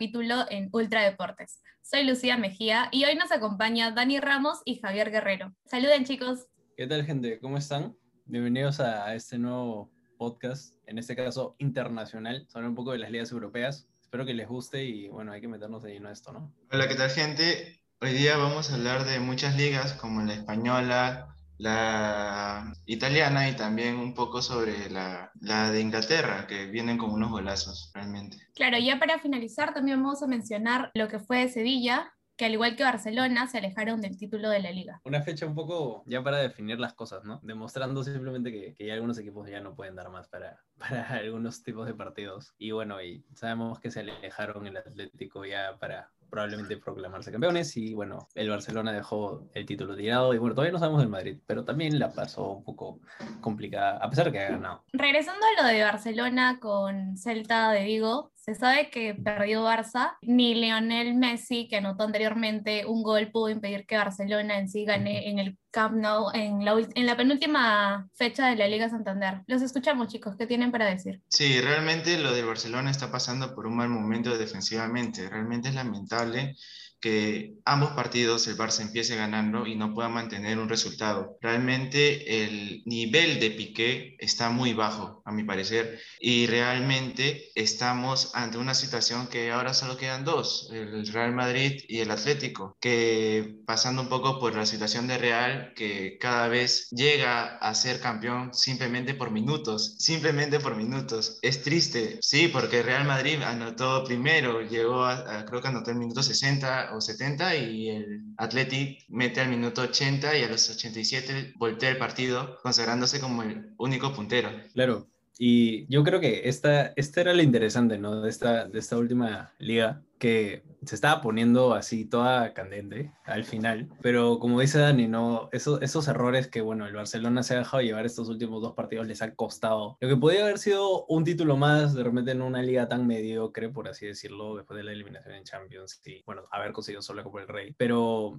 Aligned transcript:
capítulo 0.00 0.46
en 0.48 0.70
Ultra 0.72 1.02
Deportes. 1.02 1.60
Soy 1.82 2.04
Lucía 2.04 2.38
Mejía 2.38 2.88
y 2.90 3.04
hoy 3.04 3.16
nos 3.16 3.30
acompaña 3.30 3.90
Dani 3.90 4.18
Ramos 4.18 4.62
y 4.64 4.80
Javier 4.80 5.10
Guerrero. 5.10 5.54
Saluden 5.66 6.06
chicos. 6.06 6.46
¿Qué 6.74 6.86
tal 6.86 7.04
gente? 7.04 7.38
¿Cómo 7.38 7.58
están? 7.58 7.94
Bienvenidos 8.24 8.80
a 8.80 9.14
este 9.14 9.36
nuevo 9.36 9.92
podcast, 10.16 10.74
en 10.86 10.96
este 10.96 11.14
caso 11.14 11.54
internacional, 11.58 12.46
sobre 12.48 12.66
un 12.66 12.74
poco 12.74 12.92
de 12.92 12.98
las 12.98 13.10
ligas 13.10 13.30
europeas. 13.30 13.90
Espero 14.00 14.24
que 14.24 14.32
les 14.32 14.48
guste 14.48 14.82
y 14.86 15.08
bueno, 15.08 15.32
hay 15.32 15.42
que 15.42 15.48
meternos 15.48 15.82
de 15.82 15.92
lleno 15.92 16.08
a 16.08 16.12
esto, 16.12 16.32
¿no? 16.32 16.50
Hola, 16.72 16.88
¿qué 16.88 16.94
tal 16.94 17.10
gente? 17.10 17.82
Hoy 18.00 18.14
día 18.14 18.38
vamos 18.38 18.70
a 18.70 18.76
hablar 18.76 19.04
de 19.04 19.20
muchas 19.20 19.54
ligas 19.58 19.92
como 19.92 20.22
la 20.22 20.32
española, 20.32 21.29
la 21.60 22.72
italiana 22.86 23.48
y 23.48 23.54
también 23.54 23.96
un 23.96 24.14
poco 24.14 24.40
sobre 24.40 24.88
la, 24.88 25.30
la, 25.40 25.70
de 25.70 25.80
Inglaterra, 25.80 26.46
que 26.46 26.66
vienen 26.66 26.96
con 26.96 27.10
unos 27.10 27.30
golazos 27.30 27.90
realmente. 27.94 28.38
Claro, 28.54 28.78
ya 28.78 28.98
para 28.98 29.18
finalizar 29.18 29.74
también 29.74 30.02
vamos 30.02 30.22
a 30.22 30.26
mencionar 30.26 30.90
lo 30.94 31.08
que 31.08 31.18
fue 31.18 31.48
Sevilla, 31.48 32.12
que 32.38 32.46
al 32.46 32.54
igual 32.54 32.76
que 32.76 32.84
Barcelona 32.84 33.46
se 33.46 33.58
alejaron 33.58 34.00
del 34.00 34.16
título 34.16 34.48
de 34.48 34.60
la 34.60 34.70
liga. 34.70 35.02
Una 35.04 35.20
fecha 35.20 35.44
un 35.44 35.54
poco 35.54 36.02
ya 36.06 36.22
para 36.22 36.38
definir 36.38 36.80
las 36.80 36.94
cosas, 36.94 37.24
¿no? 37.24 37.38
Demostrando 37.42 38.02
simplemente 38.02 38.50
que, 38.50 38.72
que 38.72 38.86
ya 38.86 38.94
algunos 38.94 39.18
equipos 39.18 39.46
ya 39.50 39.60
no 39.60 39.74
pueden 39.74 39.96
dar 39.96 40.08
más 40.08 40.28
para, 40.28 40.64
para 40.78 41.06
algunos 41.08 41.62
tipos 41.62 41.86
de 41.86 41.92
partidos. 41.92 42.54
Y 42.56 42.70
bueno, 42.70 43.02
y 43.02 43.22
sabemos 43.34 43.78
que 43.80 43.90
se 43.90 44.00
alejaron 44.00 44.66
el 44.66 44.78
Atlético 44.78 45.44
ya 45.44 45.76
para 45.78 46.10
probablemente 46.30 46.76
proclamarse 46.76 47.32
campeones 47.32 47.76
y 47.76 47.94
bueno, 47.94 48.28
el 48.34 48.48
Barcelona 48.48 48.92
dejó 48.92 49.48
el 49.54 49.66
título 49.66 49.96
tirado 49.96 50.32
y 50.32 50.38
bueno, 50.38 50.54
todavía 50.54 50.72
no 50.72 50.78
sabemos 50.78 51.00
del 51.00 51.10
Madrid, 51.10 51.38
pero 51.46 51.64
también 51.64 51.98
la 51.98 52.12
pasó 52.12 52.52
un 52.52 52.64
poco 52.64 53.00
complicada, 53.40 53.98
a 53.98 54.08
pesar 54.08 54.26
de 54.26 54.32
que 54.32 54.38
ha 54.40 54.50
ganado. 54.50 54.84
Regresando 54.92 55.44
a 55.44 55.62
lo 55.62 55.68
de 55.68 55.82
Barcelona 55.82 56.58
con 56.60 57.16
Celta 57.16 57.72
de 57.72 57.84
Vigo, 57.84 58.32
se 58.40 58.54
sabe 58.54 58.90
que 58.90 59.14
perdió 59.14 59.64
Barça, 59.64 60.16
ni 60.22 60.54
Lionel 60.54 61.14
Messi, 61.14 61.68
que 61.68 61.76
anotó 61.76 62.04
anteriormente 62.04 62.86
un 62.86 63.02
gol, 63.02 63.30
pudo 63.30 63.50
impedir 63.50 63.84
que 63.86 63.98
Barcelona 63.98 64.58
en 64.58 64.68
sí 64.68 64.84
gane 64.84 65.28
en 65.28 65.38
el 65.38 65.58
Camp 65.70 65.94
Nou 65.94 66.30
en 66.32 66.64
la, 66.64 66.74
en 66.94 67.06
la 67.06 67.16
penúltima 67.16 68.08
fecha 68.14 68.48
de 68.48 68.56
la 68.56 68.66
Liga 68.66 68.88
Santander. 68.88 69.42
Los 69.46 69.62
escuchamos 69.62 70.08
chicos, 70.08 70.36
¿qué 70.36 70.46
tienen 70.46 70.72
para 70.72 70.86
decir? 70.86 71.20
Sí, 71.28 71.60
realmente 71.60 72.18
lo 72.18 72.32
de 72.32 72.42
Barcelona 72.42 72.90
está 72.90 73.12
pasando 73.12 73.54
por 73.54 73.66
un 73.66 73.76
mal 73.76 73.90
momento 73.90 74.36
defensivamente, 74.36 75.28
realmente 75.28 75.68
es 75.68 75.74
lamentable 75.74 76.56
que 77.00 77.54
ambos 77.64 77.90
partidos 77.92 78.46
el 78.46 78.56
Barça 78.56 78.82
empiece 78.82 79.16
ganando 79.16 79.66
y 79.66 79.74
no 79.74 79.94
pueda 79.94 80.08
mantener 80.08 80.58
un 80.58 80.68
resultado. 80.68 81.38
Realmente 81.40 82.44
el 82.44 82.82
nivel 82.84 83.40
de 83.40 83.50
Piqué 83.50 84.16
está 84.18 84.50
muy 84.50 84.74
bajo, 84.74 85.22
a 85.24 85.32
mi 85.32 85.44
parecer, 85.44 86.00
y 86.20 86.46
realmente 86.46 87.50
estamos 87.54 88.34
ante 88.34 88.58
una 88.58 88.74
situación 88.74 89.28
que 89.28 89.50
ahora 89.50 89.74
solo 89.74 89.96
quedan 89.96 90.24
dos, 90.24 90.68
el 90.72 91.06
Real 91.06 91.32
Madrid 91.32 91.80
y 91.88 91.98
el 92.00 92.10
Atlético, 92.10 92.76
que 92.80 93.56
pasando 93.66 94.02
un 94.02 94.08
poco 94.08 94.38
por 94.38 94.54
la 94.54 94.66
situación 94.66 95.06
de 95.06 95.18
Real, 95.18 95.72
que 95.74 96.18
cada 96.18 96.48
vez 96.48 96.88
llega 96.90 97.56
a 97.56 97.74
ser 97.74 98.00
campeón 98.00 98.52
simplemente 98.52 99.14
por 99.14 99.30
minutos, 99.30 99.96
simplemente 99.98 100.60
por 100.60 100.76
minutos. 100.76 101.38
Es 101.42 101.62
triste, 101.62 102.18
sí, 102.20 102.48
porque 102.48 102.82
Real 102.82 103.06
Madrid 103.06 103.42
anotó 103.42 104.04
primero, 104.04 104.62
llegó 104.62 105.04
a, 105.04 105.44
creo 105.46 105.60
que 105.60 105.68
anotó 105.68 105.90
el 105.90 105.98
minuto 105.98 106.22
60 106.22 106.89
o 106.94 107.00
70 107.00 107.56
y 107.56 107.90
el 107.90 108.22
Athletic 108.36 109.04
mete 109.08 109.40
al 109.40 109.48
minuto 109.48 109.82
80 109.82 110.38
y 110.38 110.42
a 110.42 110.48
los 110.48 110.68
87 110.70 111.54
voltea 111.56 111.90
el 111.90 111.98
partido 111.98 112.58
consagrándose 112.62 113.20
como 113.20 113.42
el 113.42 113.74
único 113.78 114.12
puntero. 114.12 114.50
Claro, 114.72 115.08
y 115.42 115.86
yo 115.86 116.04
creo 116.04 116.20
que 116.20 116.50
esta, 116.50 116.92
esta 116.96 117.22
era 117.22 117.32
lo 117.32 117.40
interesante, 117.40 117.96
¿no? 117.96 118.20
De 118.20 118.28
esta, 118.28 118.68
de 118.68 118.78
esta 118.78 118.98
última 118.98 119.54
liga, 119.58 120.02
que 120.18 120.62
se 120.84 120.94
estaba 120.94 121.22
poniendo 121.22 121.72
así 121.72 122.04
toda 122.04 122.52
candente 122.52 123.14
al 123.24 123.44
final, 123.44 123.88
pero 124.02 124.38
como 124.38 124.60
dice 124.60 124.78
Dani, 124.80 125.08
¿no? 125.08 125.48
Esos, 125.50 125.80
esos 125.80 126.08
errores 126.08 126.48
que, 126.48 126.60
bueno, 126.60 126.86
el 126.86 126.92
Barcelona 126.92 127.42
se 127.42 127.54
ha 127.54 127.60
dejado 127.60 127.82
llevar 127.82 128.04
estos 128.04 128.28
últimos 128.28 128.60
dos 128.60 128.74
partidos 128.74 129.06
les 129.06 129.22
ha 129.22 129.34
costado. 129.34 129.96
Lo 130.02 130.08
que 130.10 130.16
podía 130.18 130.42
haber 130.42 130.58
sido 130.58 131.06
un 131.06 131.24
título 131.24 131.56
más, 131.56 131.94
de 131.94 132.04
repente 132.04 132.32
en 132.32 132.42
una 132.42 132.60
liga 132.62 132.86
tan 132.86 133.06
mediocre, 133.06 133.70
por 133.70 133.88
así 133.88 134.04
decirlo, 134.04 134.56
después 134.56 134.76
de 134.76 134.84
la 134.84 134.92
eliminación 134.92 135.34
en 135.34 135.44
Champions, 135.44 136.02
y, 136.04 136.22
bueno, 136.26 136.42
haber 136.50 136.72
conseguido 136.72 137.00
solo 137.00 137.20
la 137.20 137.24
Copa 137.24 137.40
del 137.40 137.48
Rey, 137.48 137.74
pero 137.78 138.38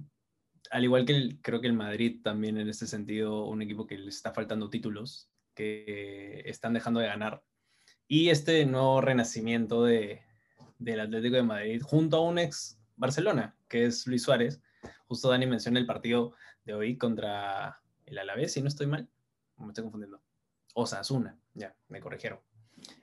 al 0.70 0.84
igual 0.84 1.04
que 1.04 1.36
creo 1.42 1.60
que 1.60 1.66
el 1.66 1.72
Madrid 1.72 2.20
también 2.22 2.58
en 2.58 2.68
este 2.68 2.86
sentido, 2.86 3.46
un 3.46 3.60
equipo 3.60 3.88
que 3.88 3.98
le 3.98 4.08
está 4.08 4.32
faltando 4.32 4.70
títulos, 4.70 5.31
que 5.54 6.42
están 6.46 6.74
dejando 6.74 7.00
de 7.00 7.06
ganar. 7.06 7.42
Y 8.08 8.30
este 8.30 8.66
nuevo 8.66 9.00
renacimiento 9.00 9.84
de, 9.84 10.22
del 10.78 11.00
Atlético 11.00 11.36
de 11.36 11.42
Madrid 11.42 11.82
junto 11.82 12.18
a 12.18 12.20
un 12.20 12.38
ex 12.38 12.78
Barcelona, 12.96 13.56
que 13.68 13.86
es 13.86 14.06
Luis 14.06 14.22
Suárez. 14.22 14.60
Justo 15.06 15.28
Dani 15.28 15.46
menciona 15.46 15.78
el 15.78 15.86
partido 15.86 16.34
de 16.64 16.74
hoy 16.74 16.96
contra 16.96 17.80
el 18.06 18.18
Alavés, 18.18 18.52
si 18.52 18.62
no 18.62 18.68
estoy 18.68 18.86
mal, 18.86 19.08
me 19.56 19.68
estoy 19.68 19.84
confundiendo. 19.84 20.20
Osasuna, 20.74 21.38
ya, 21.54 21.74
me 21.88 22.00
corrigieron. 22.00 22.40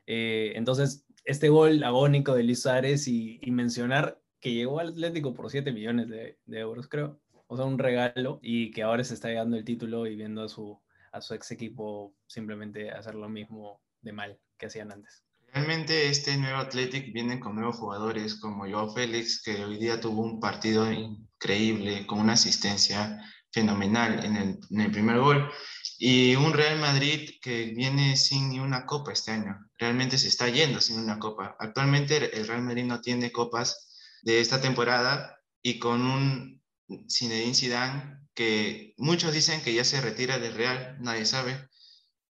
Eh, 0.08 0.54
entonces, 0.56 1.06
este 1.26 1.50
gol 1.50 1.84
agónico 1.84 2.34
de 2.36 2.44
Luis 2.44 2.62
Suárez 2.62 3.08
y, 3.08 3.40
mencionar 3.48 4.22
que 4.40 4.54
llegó 4.54 4.80
al 4.80 4.90
Atlético 4.90 5.34
por 5.34 5.50
7 5.50 5.72
millones 5.72 6.10
de, 6.10 6.40
de 6.46 6.60
euros, 6.60 6.88
creo. 6.88 7.20
O 7.48 7.58
sea, 7.58 7.66
un 7.66 7.80
regalo 7.80 8.40
y 8.42 8.72
que 8.72 8.84
ahora 8.84 9.04
se 9.04 9.14
está 9.14 9.30
llegando 9.30 9.58
el 9.58 9.66
título 9.66 10.08
y 10.08 10.16
viendo 10.16 10.44
a 10.44 10.50
su, 10.50 10.80
a 11.12 11.22
su 11.22 11.34
ex 11.34 11.52
equipo 11.52 12.16
simplemente 12.28 12.92
hacer 12.92 13.16
lo 13.16 13.30
mismo 13.30 13.82
de 14.02 14.14
mal 14.14 14.40
que 14.58 14.68
hacían 14.68 14.92
antes. 14.92 15.24
Realmente 15.52 16.10
este 16.10 16.38
nuevo 16.38 16.60
Athletic 16.60 17.12
viene 17.12 17.40
con 17.40 17.56
nuevos 17.56 17.78
jugadores 17.78 18.36
como 18.36 18.70
Joao 18.70 18.94
Félix, 18.94 19.42
que 19.42 19.64
hoy 19.64 19.78
día 19.78 20.00
tuvo 20.00 20.22
un 20.22 20.40
partido 20.40 20.92
increíble, 20.92 22.06
con 22.06 22.20
una 22.20 22.34
asistencia 22.34 23.20
fenomenal 23.52 24.24
en 24.24 24.36
el, 24.36 24.60
en 24.70 24.82
el, 24.82 24.92
primer 24.92 25.18
gol, 25.18 25.52
y 25.98 26.36
un 26.36 26.54
Real 26.54 26.80
Madrid 26.80 27.32
que 27.42 27.74
viene 27.76 28.16
sin 28.16 28.50
ni 28.50 28.60
una 28.60 28.86
copa 28.86 29.12
este 29.12 29.32
año. 29.32 29.58
Realmente 29.78 30.20
se 30.20 30.28
está 30.28 30.48
yendo 30.50 30.82
sin 30.82 31.00
una 31.00 31.18
copa. 31.18 31.56
Actualmente 31.60 32.38
el 32.38 32.48
Real 32.48 32.62
Madrid 32.62 32.86
no 32.86 33.02
tiene 33.02 33.32
copas 33.32 33.90
de 34.22 34.40
esta 34.42 34.62
temporada 34.62 35.36
y 35.64 35.80
con 35.80 36.02
un 36.06 36.62
Zinedine 37.10 37.56
Zidane 37.56 38.19
que 38.40 38.94
muchos 38.96 39.34
dicen 39.34 39.62
que 39.62 39.74
ya 39.74 39.84
se 39.84 40.00
retira 40.00 40.40
del 40.40 40.54
Real, 40.54 40.96
nadie 41.02 41.26
sabe, 41.26 41.68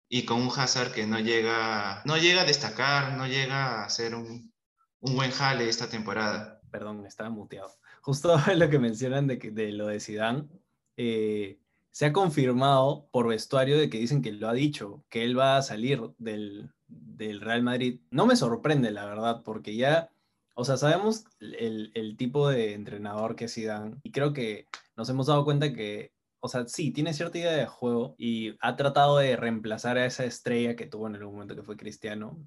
y 0.07 0.23
con 0.23 0.39
un 0.39 0.51
Hazard 0.55 0.91
que 0.91 1.07
no 1.07 1.19
llega, 1.19 2.03
no 2.05 2.15
llega 2.17 2.41
a 2.41 2.45
destacar, 2.45 3.17
no 3.17 3.25
llega 3.25 3.83
a 3.83 3.89
ser 3.89 4.13
un, 4.13 4.53
un 4.99 5.15
buen 5.15 5.31
jale 5.31 5.67
esta 5.67 5.89
temporada. 5.89 6.61
Perdón, 6.69 7.07
estaba 7.07 7.31
muteado. 7.31 7.71
Justo 8.03 8.37
lo 8.55 8.69
que 8.69 8.77
mencionan 8.77 9.25
de, 9.25 9.37
de 9.37 9.71
lo 9.71 9.87
de 9.87 9.99
Zidane, 9.99 10.47
eh, 10.95 11.57
se 11.89 12.05
ha 12.05 12.13
confirmado 12.13 13.09
por 13.11 13.27
vestuario 13.27 13.75
de 13.79 13.89
que 13.89 13.97
dicen 13.97 14.21
que 14.21 14.31
lo 14.31 14.47
ha 14.47 14.53
dicho, 14.53 15.03
que 15.09 15.23
él 15.23 15.35
va 15.35 15.57
a 15.57 15.63
salir 15.63 16.03
del, 16.19 16.71
del 16.85 17.41
Real 17.41 17.63
Madrid. 17.63 17.99
No 18.11 18.27
me 18.27 18.35
sorprende, 18.35 18.91
la 18.91 19.05
verdad, 19.05 19.41
porque 19.43 19.75
ya, 19.75 20.11
o 20.55 20.65
sea, 20.65 20.77
sabemos 20.77 21.25
el, 21.39 21.91
el 21.93 22.17
tipo 22.17 22.49
de 22.49 22.73
entrenador 22.73 23.35
que 23.35 23.45
es 23.45 23.53
Zidane, 23.53 23.97
y 24.03 24.11
creo 24.11 24.33
que 24.33 24.67
nos 24.95 25.09
hemos 25.09 25.27
dado 25.27 25.43
cuenta 25.45 25.73
que, 25.73 26.11
o 26.39 26.47
sea, 26.47 26.67
sí, 26.67 26.91
tiene 26.91 27.13
cierta 27.13 27.37
idea 27.37 27.51
de 27.51 27.65
juego 27.65 28.15
y 28.17 28.55
ha 28.61 28.75
tratado 28.75 29.17
de 29.17 29.35
reemplazar 29.35 29.97
a 29.97 30.05
esa 30.05 30.25
estrella 30.25 30.75
que 30.75 30.87
tuvo 30.87 31.07
en 31.07 31.15
algún 31.15 31.33
momento 31.33 31.55
que 31.55 31.63
fue 31.63 31.75
Cristiano. 31.77 32.37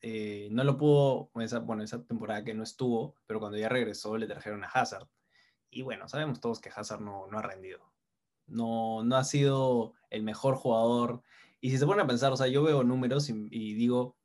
Eh, 0.00 0.48
no 0.50 0.64
lo 0.64 0.76
pudo, 0.76 1.30
esa, 1.40 1.60
bueno, 1.60 1.84
esa 1.84 2.02
temporada 2.02 2.42
que 2.42 2.54
no 2.54 2.64
estuvo, 2.64 3.14
pero 3.26 3.38
cuando 3.38 3.58
ya 3.58 3.68
regresó 3.68 4.16
le 4.16 4.26
trajeron 4.26 4.64
a 4.64 4.68
Hazard. 4.68 5.06
Y 5.70 5.82
bueno, 5.82 6.08
sabemos 6.08 6.40
todos 6.40 6.60
que 6.60 6.70
Hazard 6.74 7.00
no, 7.00 7.28
no 7.28 7.38
ha 7.38 7.42
rendido. 7.42 7.80
No, 8.46 9.04
no 9.04 9.16
ha 9.16 9.24
sido 9.24 9.92
el 10.10 10.24
mejor 10.24 10.56
jugador. 10.56 11.22
Y 11.60 11.70
si 11.70 11.78
se 11.78 11.86
pone 11.86 12.02
a 12.02 12.06
pensar, 12.06 12.32
o 12.32 12.36
sea, 12.36 12.48
yo 12.48 12.64
veo 12.64 12.82
números 12.82 13.30
y, 13.30 13.46
y 13.50 13.74
digo, 13.74 14.16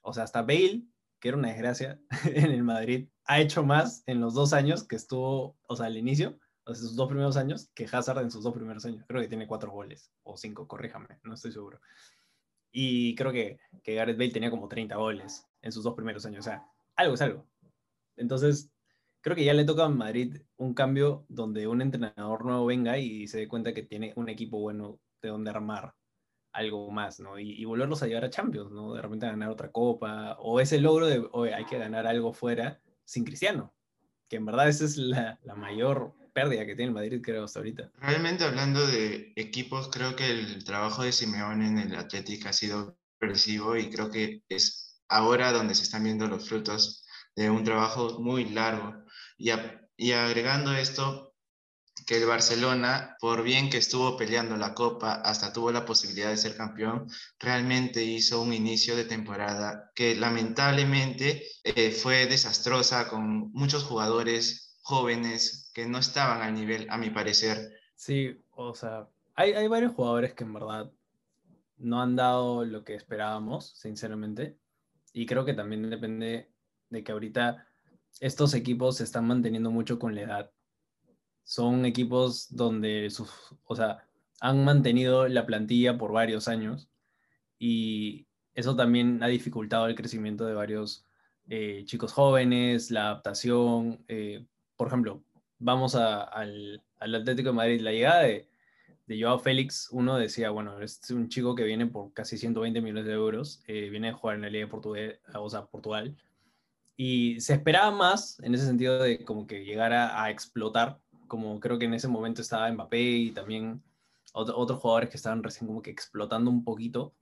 o 0.00 0.14
sea, 0.14 0.24
hasta 0.24 0.42
Bale, 0.42 0.84
que 1.20 1.28
era 1.28 1.36
una 1.36 1.48
desgracia 1.48 2.00
en 2.24 2.50
el 2.50 2.62
Madrid, 2.62 3.08
ha 3.24 3.40
hecho 3.40 3.64
más 3.64 4.02
en 4.06 4.20
los 4.20 4.34
dos 4.34 4.52
años 4.52 4.86
que 4.86 4.96
estuvo, 4.96 5.56
o 5.66 5.76
sea, 5.76 5.86
al 5.86 5.96
inicio, 5.96 6.38
en 6.66 6.74
sus 6.74 6.96
dos 6.96 7.08
primeros 7.08 7.36
años 7.36 7.70
que 7.74 7.88
Hazard 7.90 8.22
en 8.22 8.30
sus 8.30 8.42
dos 8.42 8.54
primeros 8.54 8.84
años. 8.84 9.04
Creo 9.06 9.22
que 9.22 9.28
tiene 9.28 9.46
cuatro 9.46 9.70
goles 9.70 10.10
o 10.24 10.36
cinco, 10.36 10.66
corríjame, 10.66 11.20
no 11.22 11.34
estoy 11.34 11.52
seguro. 11.52 11.80
Y 12.72 13.14
creo 13.14 13.32
que, 13.32 13.58
que 13.82 13.94
Gareth 13.94 14.18
Bale 14.18 14.32
tenía 14.32 14.50
como 14.50 14.68
30 14.68 14.96
goles 14.96 15.46
en 15.62 15.72
sus 15.72 15.84
dos 15.84 15.94
primeros 15.94 16.26
años. 16.26 16.40
O 16.40 16.48
sea, 16.50 16.66
algo 16.96 17.14
es 17.14 17.22
algo. 17.22 17.46
Entonces, 18.16 18.70
creo 19.20 19.36
que 19.36 19.44
ya 19.44 19.54
le 19.54 19.64
toca 19.64 19.84
a 19.84 19.88
Madrid 19.88 20.36
un 20.56 20.74
cambio 20.74 21.24
donde 21.28 21.66
un 21.66 21.82
entrenador 21.82 22.44
nuevo 22.44 22.66
venga 22.66 22.98
y 22.98 23.28
se 23.28 23.38
dé 23.38 23.48
cuenta 23.48 23.72
que 23.72 23.82
tiene 23.82 24.12
un 24.16 24.28
equipo 24.28 24.58
bueno 24.58 25.00
de 25.22 25.28
donde 25.30 25.50
armar 25.50 25.94
algo 26.56 26.90
más, 26.90 27.20
¿no? 27.20 27.38
Y, 27.38 27.64
volverlos 27.64 28.02
a 28.02 28.06
llevar 28.06 28.24
a 28.24 28.30
Champions, 28.30 28.72
¿no? 28.72 28.94
De 28.94 29.02
repente 29.02 29.26
ganar 29.26 29.50
otra 29.50 29.70
copa, 29.70 30.36
o 30.40 30.58
ese 30.58 30.80
logro 30.80 31.06
de, 31.06 31.26
hoy 31.32 31.50
hay 31.50 31.66
que 31.66 31.78
ganar 31.78 32.06
algo 32.06 32.32
fuera 32.32 32.80
sin 33.04 33.24
Cristiano, 33.24 33.74
que 34.28 34.36
en 34.36 34.46
verdad 34.46 34.68
esa 34.68 34.84
es 34.84 34.96
la, 34.96 35.38
la 35.44 35.54
mayor 35.54 36.14
pérdida 36.32 36.66
que 36.66 36.74
tiene 36.74 36.88
el 36.88 36.94
Madrid, 36.94 37.20
creo, 37.22 37.44
hasta 37.44 37.60
ahorita. 37.60 37.90
Realmente 37.98 38.44
hablando 38.44 38.86
de 38.86 39.32
equipos, 39.36 39.88
creo 39.92 40.16
que 40.16 40.30
el 40.30 40.64
trabajo 40.64 41.02
de 41.02 41.12
Simeone 41.12 41.66
en 41.66 41.78
el 41.78 41.94
Atlético 41.94 42.48
ha 42.48 42.52
sido 42.52 42.98
progresivo 43.18 43.76
y 43.76 43.90
creo 43.90 44.10
que 44.10 44.42
es 44.48 45.00
ahora 45.08 45.52
donde 45.52 45.74
se 45.74 45.84
están 45.84 46.04
viendo 46.04 46.26
los 46.26 46.48
frutos 46.48 47.04
de 47.34 47.50
un 47.50 47.64
trabajo 47.64 48.18
muy 48.20 48.46
largo. 48.46 48.94
Y, 49.38 49.50
y 49.96 50.12
agregando 50.12 50.74
esto, 50.74 51.25
que 52.06 52.18
el 52.18 52.26
Barcelona, 52.26 53.16
por 53.20 53.42
bien 53.42 53.68
que 53.68 53.78
estuvo 53.78 54.16
peleando 54.16 54.56
la 54.56 54.74
Copa, 54.74 55.14
hasta 55.14 55.52
tuvo 55.52 55.72
la 55.72 55.84
posibilidad 55.84 56.30
de 56.30 56.36
ser 56.36 56.56
campeón, 56.56 57.08
realmente 57.40 58.04
hizo 58.04 58.40
un 58.40 58.52
inicio 58.52 58.94
de 58.94 59.04
temporada 59.04 59.90
que 59.94 60.14
lamentablemente 60.14 61.42
eh, 61.64 61.90
fue 61.90 62.26
desastrosa 62.26 63.08
con 63.08 63.50
muchos 63.52 63.82
jugadores 63.82 64.78
jóvenes 64.82 65.72
que 65.74 65.86
no 65.86 65.98
estaban 65.98 66.42
al 66.42 66.54
nivel, 66.54 66.86
a 66.90 66.96
mi 66.96 67.10
parecer. 67.10 67.72
Sí, 67.96 68.40
o 68.52 68.72
sea, 68.72 69.08
hay, 69.34 69.54
hay 69.54 69.66
varios 69.66 69.92
jugadores 69.92 70.32
que 70.32 70.44
en 70.44 70.54
verdad 70.54 70.92
no 71.76 72.00
han 72.00 72.14
dado 72.14 72.64
lo 72.64 72.84
que 72.84 72.94
esperábamos, 72.94 73.72
sinceramente. 73.76 74.56
Y 75.12 75.26
creo 75.26 75.44
que 75.44 75.54
también 75.54 75.90
depende 75.90 76.48
de 76.88 77.02
que 77.02 77.10
ahorita 77.10 77.66
estos 78.20 78.54
equipos 78.54 78.98
se 78.98 79.04
están 79.04 79.26
manteniendo 79.26 79.72
mucho 79.72 79.98
con 79.98 80.14
la 80.14 80.22
edad 80.22 80.50
son 81.46 81.86
equipos 81.86 82.48
donde 82.50 83.08
sus, 83.08 83.30
o 83.66 83.76
sea, 83.76 84.04
han 84.40 84.64
mantenido 84.64 85.28
la 85.28 85.46
plantilla 85.46 85.96
por 85.96 86.12
varios 86.12 86.48
años 86.48 86.88
y 87.58 88.26
eso 88.52 88.74
también 88.74 89.22
ha 89.22 89.28
dificultado 89.28 89.86
el 89.86 89.94
crecimiento 89.94 90.44
de 90.44 90.54
varios 90.54 91.06
eh, 91.48 91.84
chicos 91.86 92.12
jóvenes, 92.12 92.90
la 92.90 93.02
adaptación. 93.04 94.04
Eh, 94.08 94.44
por 94.76 94.88
ejemplo, 94.88 95.22
vamos 95.58 95.94
al, 95.94 96.82
Atlético 96.98 97.50
de 97.50 97.54
Madrid, 97.54 97.80
la 97.80 97.92
llegada 97.92 98.22
de, 98.22 98.48
de 99.06 99.22
Joao 99.22 99.38
Félix, 99.38 99.88
uno 99.92 100.18
decía, 100.18 100.50
bueno, 100.50 100.80
es 100.80 101.08
un 101.10 101.28
chico 101.28 101.54
que 101.54 101.62
viene 101.62 101.86
por 101.86 102.12
casi 102.12 102.38
120 102.38 102.80
millones 102.80 103.04
de 103.04 103.12
euros, 103.12 103.62
eh, 103.68 103.88
viene 103.88 104.08
a 104.08 104.14
jugar 104.14 104.36
en 104.36 104.42
la 104.42 104.50
Liga 104.50 104.66
de 104.66 105.20
o 105.34 105.48
sea, 105.48 105.66
Portugal, 105.66 106.16
y 106.96 107.40
se 107.40 107.54
esperaba 107.54 107.90
más 107.92 108.40
en 108.40 108.54
ese 108.54 108.66
sentido 108.66 109.00
de 109.00 109.24
como 109.24 109.46
que 109.46 109.64
llegara 109.64 110.22
a 110.22 110.30
explotar 110.30 110.98
como 111.26 111.60
creo 111.60 111.78
que 111.78 111.86
en 111.86 111.94
ese 111.94 112.08
momento 112.08 112.42
estaba 112.42 112.70
Mbappé 112.70 113.00
y 113.00 113.30
también 113.32 113.82
otros 114.32 114.78
jugadores 114.80 115.08
que 115.08 115.16
estaban 115.16 115.42
recién 115.42 115.66
como 115.66 115.82
que 115.82 115.90
explotando 115.90 116.50
un 116.50 116.64
poquito, 116.64 117.14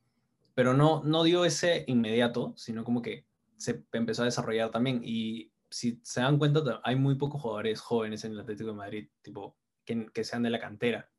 pero 0.55 0.75
no, 0.75 1.03
no 1.05 1.23
dio 1.25 1.45
ese 1.45 1.85
inmediato, 1.87 2.55
sino 2.57 2.85
como 2.85 3.03
que 3.03 3.27
se 3.57 3.85
empezó 3.93 4.23
a 4.23 4.27
desarrollar 4.27 4.71
también. 4.71 5.01
Y 5.05 5.53
si 5.71 6.01
se 6.03 6.21
dan 6.21 6.39
cuenta, 6.39 6.81
hay 6.83 6.97
muy 6.97 7.15
pocos 7.17 7.41
jugadores 7.41 7.81
jóvenes 7.81 8.25
en 8.25 8.33
el 8.33 8.41
Atlético 8.41 8.71
de 8.71 8.77
Madrid, 8.77 9.09
tipo, 9.23 9.57
que, 9.85 10.07
que 10.13 10.25
sean 10.25 10.43
de 10.43 10.51
la 10.51 10.59
cantera. 10.59 11.11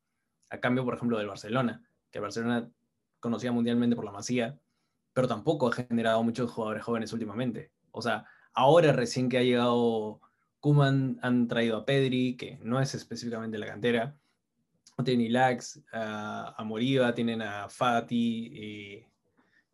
A 0.49 0.59
cambio, 0.59 0.85
por 0.85 0.95
ejemplo, 0.95 1.17
del 1.17 1.27
Barcelona, 1.27 1.83
que 2.11 2.19
el 2.19 2.23
Barcelona 2.23 2.69
conocía 3.19 3.51
mundialmente 3.51 3.95
por 3.95 4.05
la 4.05 4.11
Masía, 4.11 4.59
pero 5.13 5.27
tampoco 5.27 5.67
ha 5.67 5.71
generado 5.71 6.21
muchos 6.23 6.51
jugadores 6.51 6.83
jóvenes 6.83 7.13
últimamente. 7.13 7.71
O 7.91 8.01
sea, 8.01 8.25
ahora 8.53 8.91
recién 8.91 9.29
que 9.29 9.37
ha 9.37 9.43
llegado 9.43 10.21
Kuman 10.65 11.19
han 11.21 11.47
traído 11.47 11.77
a 11.77 11.85
Pedri, 11.85 12.35
que 12.35 12.57
no 12.63 12.81
es 12.81 12.95
específicamente 12.95 13.59
la 13.59 13.67
cantera. 13.67 14.15
Tienen 15.03 15.31
Lax, 15.31 15.79
a, 15.93 16.55
a 16.57 16.63
Moriba, 16.63 17.13
tienen 17.13 17.43
a 17.43 17.69
Fati, 17.69 18.51
eh, 18.51 19.07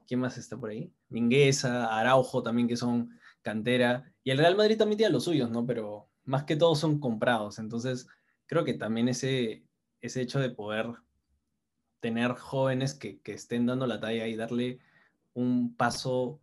¿quién 0.06 0.20
más 0.20 0.38
está 0.38 0.58
por 0.58 0.70
ahí? 0.70 0.92
Mingueza, 1.08 1.98
Araujo 1.98 2.44
también, 2.44 2.68
que 2.68 2.76
son 2.76 3.18
cantera. 3.42 4.04
Y 4.26 4.32
el 4.32 4.38
Real 4.38 4.58
Madrid 4.58 4.78
también 4.78 4.98
tiene 4.98 5.14
los 5.14 5.24
suyos, 5.24 5.50
¿no? 5.50 5.66
Pero 5.66 6.10
más 6.26 6.44
que 6.44 6.58
todos 6.58 6.80
son 6.80 7.00
comprados. 7.00 7.58
Entonces, 7.58 8.10
creo 8.46 8.66
que 8.66 8.74
también 8.74 9.08
ese, 9.08 9.64
ese 10.02 10.20
hecho 10.20 10.42
de 10.42 10.50
poder 10.50 10.88
tener 12.02 12.34
jóvenes 12.34 12.96
que, 12.96 13.22
que 13.22 13.32
estén 13.32 13.66
dando 13.66 13.88
la 13.88 14.02
talla 14.02 14.28
y 14.28 14.36
darle 14.36 14.80
un 15.34 15.74
paso 15.74 16.42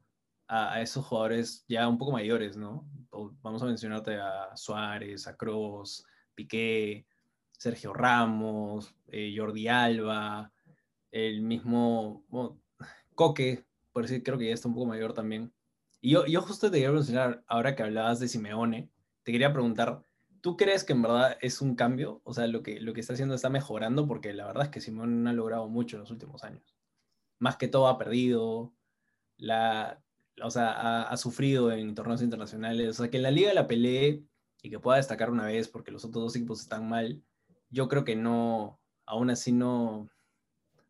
a, 0.48 0.80
esos 0.80 1.04
jugadores 1.04 1.64
ya 1.68 1.86
un 1.86 1.98
poco 1.98 2.12
mayores, 2.12 2.56
¿no? 2.56 2.88
Vamos 3.42 3.62
a 3.62 3.66
mencionarte 3.66 4.16
a 4.16 4.56
Suárez, 4.56 5.26
a 5.26 5.36
Kroos, 5.36 6.04
Piqué, 6.34 7.06
Sergio 7.52 7.92
Ramos, 7.92 8.94
eh, 9.08 9.34
Jordi 9.36 9.68
Alba, 9.68 10.52
el 11.10 11.42
mismo 11.42 12.24
Coque, 13.14 13.64
por 13.92 14.02
decir, 14.02 14.22
creo 14.22 14.38
que 14.38 14.46
ya 14.46 14.54
está 14.54 14.68
un 14.68 14.74
poco 14.74 14.86
mayor 14.86 15.12
también. 15.12 15.52
Y 16.00 16.10
yo, 16.10 16.26
yo 16.26 16.40
justo 16.42 16.70
te 16.70 16.78
quería 16.78 16.92
mencionar, 16.92 17.42
ahora 17.46 17.74
que 17.74 17.82
hablabas 17.82 18.20
de 18.20 18.28
Simeone, 18.28 18.90
te 19.24 19.32
quería 19.32 19.52
preguntar, 19.52 20.04
¿tú 20.40 20.56
crees 20.56 20.84
que 20.84 20.92
en 20.92 21.02
verdad 21.02 21.36
es 21.40 21.60
un 21.60 21.74
cambio? 21.74 22.20
O 22.24 22.32
sea, 22.32 22.46
lo 22.46 22.62
que, 22.62 22.80
lo 22.80 22.94
que 22.94 23.00
está 23.00 23.14
haciendo 23.14 23.34
está 23.34 23.50
mejorando, 23.50 24.06
porque 24.06 24.32
la 24.32 24.46
verdad 24.46 24.64
es 24.64 24.70
que 24.70 24.80
Simeone 24.80 25.28
ha 25.28 25.32
logrado 25.32 25.68
mucho 25.68 25.96
en 25.96 26.02
los 26.02 26.10
últimos 26.10 26.44
años. 26.44 26.76
Más 27.40 27.56
que 27.56 27.68
todo 27.68 27.88
ha 27.88 27.98
perdido, 27.98 28.72
la, 29.36 30.00
o 30.42 30.50
sea, 30.50 31.02
ha, 31.02 31.16
sufrido 31.16 31.72
en 31.72 31.94
torneos 31.94 32.22
internacionales. 32.22 32.88
O 32.90 33.02
sea, 33.02 33.10
que 33.10 33.18
la 33.18 33.30
liga 33.30 33.52
la 33.54 33.66
pelee 33.66 34.22
y 34.62 34.70
que 34.70 34.78
pueda 34.78 34.96
destacar 34.96 35.30
una 35.30 35.46
vez 35.46 35.68
porque 35.68 35.90
los 35.90 36.04
otros 36.04 36.24
dos 36.24 36.36
equipos 36.36 36.60
están 36.60 36.88
mal, 36.88 37.22
yo 37.70 37.88
creo 37.88 38.04
que 38.04 38.16
no, 38.16 38.80
aún 39.06 39.30
así 39.30 39.52
no, 39.52 40.08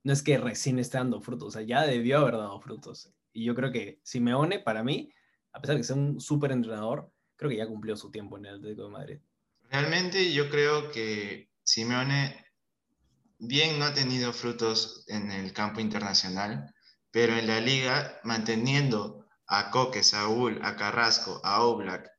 no 0.03 0.13
es 0.13 0.23
que 0.23 0.39
recién 0.39 0.79
esté 0.79 0.99
dando 0.99 1.21
frutos, 1.21 1.49
o 1.49 1.51
sea, 1.51 1.63
ya 1.63 1.87
debió 1.87 2.19
haber 2.19 2.35
dado 2.35 2.61
frutos. 2.61 3.13
Y 3.33 3.45
yo 3.45 3.55
creo 3.55 3.73
que 3.73 4.01
Simeone, 4.03 4.59
para 4.59 4.83
mí, 4.83 5.13
a 5.53 5.61
pesar 5.61 5.77
de 5.77 5.81
que 5.81 5.87
sea 5.87 5.97
un 5.97 6.21
súper 6.21 6.53
entrenador, 6.53 7.13
creo 7.37 7.51
que 7.51 7.57
ya 7.57 7.67
cumplió 7.67 7.97
su 7.97 8.11
tiempo 8.11 8.39
en 8.39 8.47
el 8.47 8.57
Atlético 8.57 8.85
de 8.85 8.91
Madrid. 8.91 9.19
Realmente 9.71 10.33
yo 10.33 10.49
creo 10.49 10.91
que 10.91 11.51
Simeone 11.63 12.45
bien 13.39 13.79
no 13.79 13.85
ha 13.85 13.95
tenido 13.95 14.33
frutos 14.33 15.05
en 15.09 15.31
el 15.31 15.53
campo 15.53 15.81
internacional, 15.81 16.75
pero 17.11 17.37
en 17.37 17.47
la 17.47 17.61
liga, 17.61 18.19
manteniendo 18.25 19.28
a 19.49 19.71
Coque, 19.71 20.03
Saúl, 20.03 20.61
a 20.63 20.77
Carrasco, 20.77 21.41
a 21.43 21.63
Oblak 21.63 22.11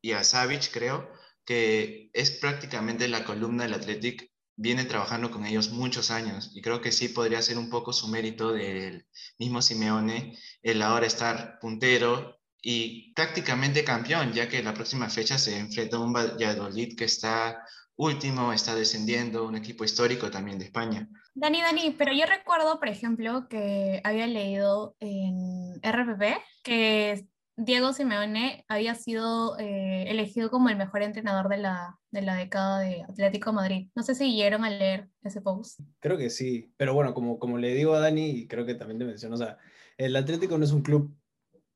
y 0.00 0.12
a 0.12 0.22
Savic, 0.22 0.70
creo, 0.70 1.10
que 1.44 2.10
es 2.12 2.30
prácticamente 2.30 3.08
la 3.08 3.24
columna 3.24 3.64
del 3.64 3.74
Athletic, 3.74 4.30
viene 4.56 4.84
trabajando 4.84 5.30
con 5.30 5.44
ellos 5.46 5.70
muchos 5.70 6.10
años 6.10 6.52
y 6.54 6.62
creo 6.62 6.80
que 6.80 6.92
sí 6.92 7.08
podría 7.08 7.42
ser 7.42 7.58
un 7.58 7.70
poco 7.70 7.92
su 7.92 8.06
mérito 8.08 8.52
del 8.52 9.06
mismo 9.38 9.60
Simeone 9.60 10.38
el 10.62 10.80
ahora 10.80 11.06
estar 11.06 11.58
puntero 11.58 12.38
y 12.62 13.12
prácticamente 13.14 13.84
campeón, 13.84 14.32
ya 14.32 14.48
que 14.48 14.62
la 14.62 14.72
próxima 14.72 15.10
fecha 15.10 15.38
se 15.38 15.58
enfrenta 15.58 15.96
a 15.96 16.00
un 16.00 16.12
Valladolid 16.12 16.96
que 16.96 17.04
está 17.04 17.62
último, 17.96 18.52
está 18.52 18.74
descendiendo, 18.74 19.44
un 19.44 19.56
equipo 19.56 19.84
histórico 19.84 20.30
también 20.30 20.58
de 20.58 20.66
España. 20.66 21.08
Dani, 21.36 21.60
Dani, 21.62 21.94
pero 21.98 22.12
yo 22.12 22.26
recuerdo, 22.26 22.78
por 22.78 22.88
ejemplo, 22.88 23.48
que 23.48 24.00
había 24.04 24.26
leído 24.28 24.96
en 25.00 25.80
RPP 25.82 26.22
que 26.62 27.26
Diego 27.56 27.92
Simeone 27.92 28.64
había 28.68 28.94
sido 28.94 29.58
eh, 29.58 30.04
elegido 30.08 30.48
como 30.48 30.68
el 30.68 30.76
mejor 30.76 31.02
entrenador 31.02 31.48
de 31.48 31.58
la, 31.58 31.98
de 32.12 32.22
la 32.22 32.36
década 32.36 32.80
de 32.80 33.02
Atlético 33.02 33.52
Madrid. 33.52 33.88
No 33.96 34.04
sé 34.04 34.14
si 34.14 34.26
siguieron 34.26 34.64
a 34.64 34.70
leer 34.70 35.08
ese 35.22 35.40
post. 35.40 35.80
Creo 35.98 36.16
que 36.16 36.30
sí, 36.30 36.72
pero 36.76 36.94
bueno, 36.94 37.14
como, 37.14 37.40
como 37.40 37.58
le 37.58 37.74
digo 37.74 37.94
a 37.94 38.00
Dani, 38.00 38.30
y 38.30 38.46
creo 38.46 38.64
que 38.64 38.74
también 38.76 39.00
te 39.00 39.04
menciono, 39.04 39.34
o 39.34 39.38
sea, 39.38 39.58
el 39.98 40.14
Atlético 40.14 40.56
no 40.56 40.64
es 40.64 40.72
un 40.72 40.82
club 40.82 41.16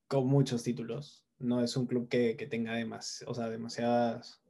con 0.06 0.26
muchos 0.28 0.62
títulos, 0.62 1.26
no 1.38 1.62
es 1.62 1.76
un 1.76 1.86
club 1.86 2.08
que, 2.08 2.36
que 2.36 2.46
tenga 2.46 2.74
demas, 2.74 3.24
o 3.26 3.34
sea, 3.34 3.48
demasiadas 3.48 4.40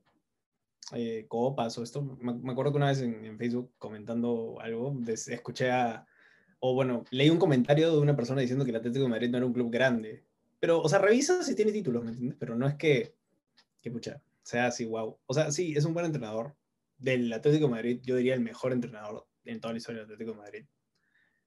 eh, 0.92 1.26
copas 1.28 1.76
o 1.78 1.83
esto. 1.83 2.02
Me, 2.02 2.52
acuerdo 2.52 2.73
que 2.73 2.78
una 2.78 2.88
vez 2.88 3.00
en, 3.00 3.38
Facebook 3.38 3.73
comentando 3.78 4.59
algo, 4.61 4.97
escuché 5.07 5.71
a, 5.71 6.07
o 6.61 6.75
bueno, 6.75 7.04
leí 7.11 7.30
un 7.30 7.38
comentario 7.38 7.92
de 7.92 7.99
una 7.99 8.16
persona 8.16 8.40
diciendo 8.40 8.64
que 8.64 8.71
el 8.71 8.76
Atlético 8.76 9.04
de 9.04 9.11
Madrid 9.11 9.30
no 9.30 9.38
era 9.38 9.47
un 9.47 9.52
club 9.52 9.71
grande. 9.71 10.25
Pero, 10.61 10.80
o 10.80 10.88
sea, 10.88 10.99
revisa 10.99 11.42
si 11.42 11.54
tiene 11.54 11.73
títulos, 11.73 12.02
¿me 12.02 12.11
entiendes? 12.11 12.37
Pero 12.38 12.57
no 12.57 12.66
es 12.66 12.75
que, 12.75 13.14
que 13.80 13.90
pucha, 13.90 14.21
sea 14.42 14.66
así, 14.66 14.85
wow. 14.87 15.18
O 15.26 15.35
sea, 15.35 15.52
sí, 15.52 15.75
es 15.76 15.85
un 15.85 15.95
buen 15.95 16.07
entrenador. 16.07 16.54
Del 16.97 17.33
Atlético 17.33 17.66
de 17.66 17.71
Madrid, 17.71 18.00
yo 18.02 18.16
diría 18.16 18.35
el 18.35 18.40
mejor 18.40 18.73
entrenador 18.73 19.25
en 19.45 19.61
toda 19.61 19.73
la 19.73 19.78
historia 19.78 20.00
del 20.00 20.07
Atlético 20.07 20.33
de 20.33 20.38
Madrid. 20.38 20.64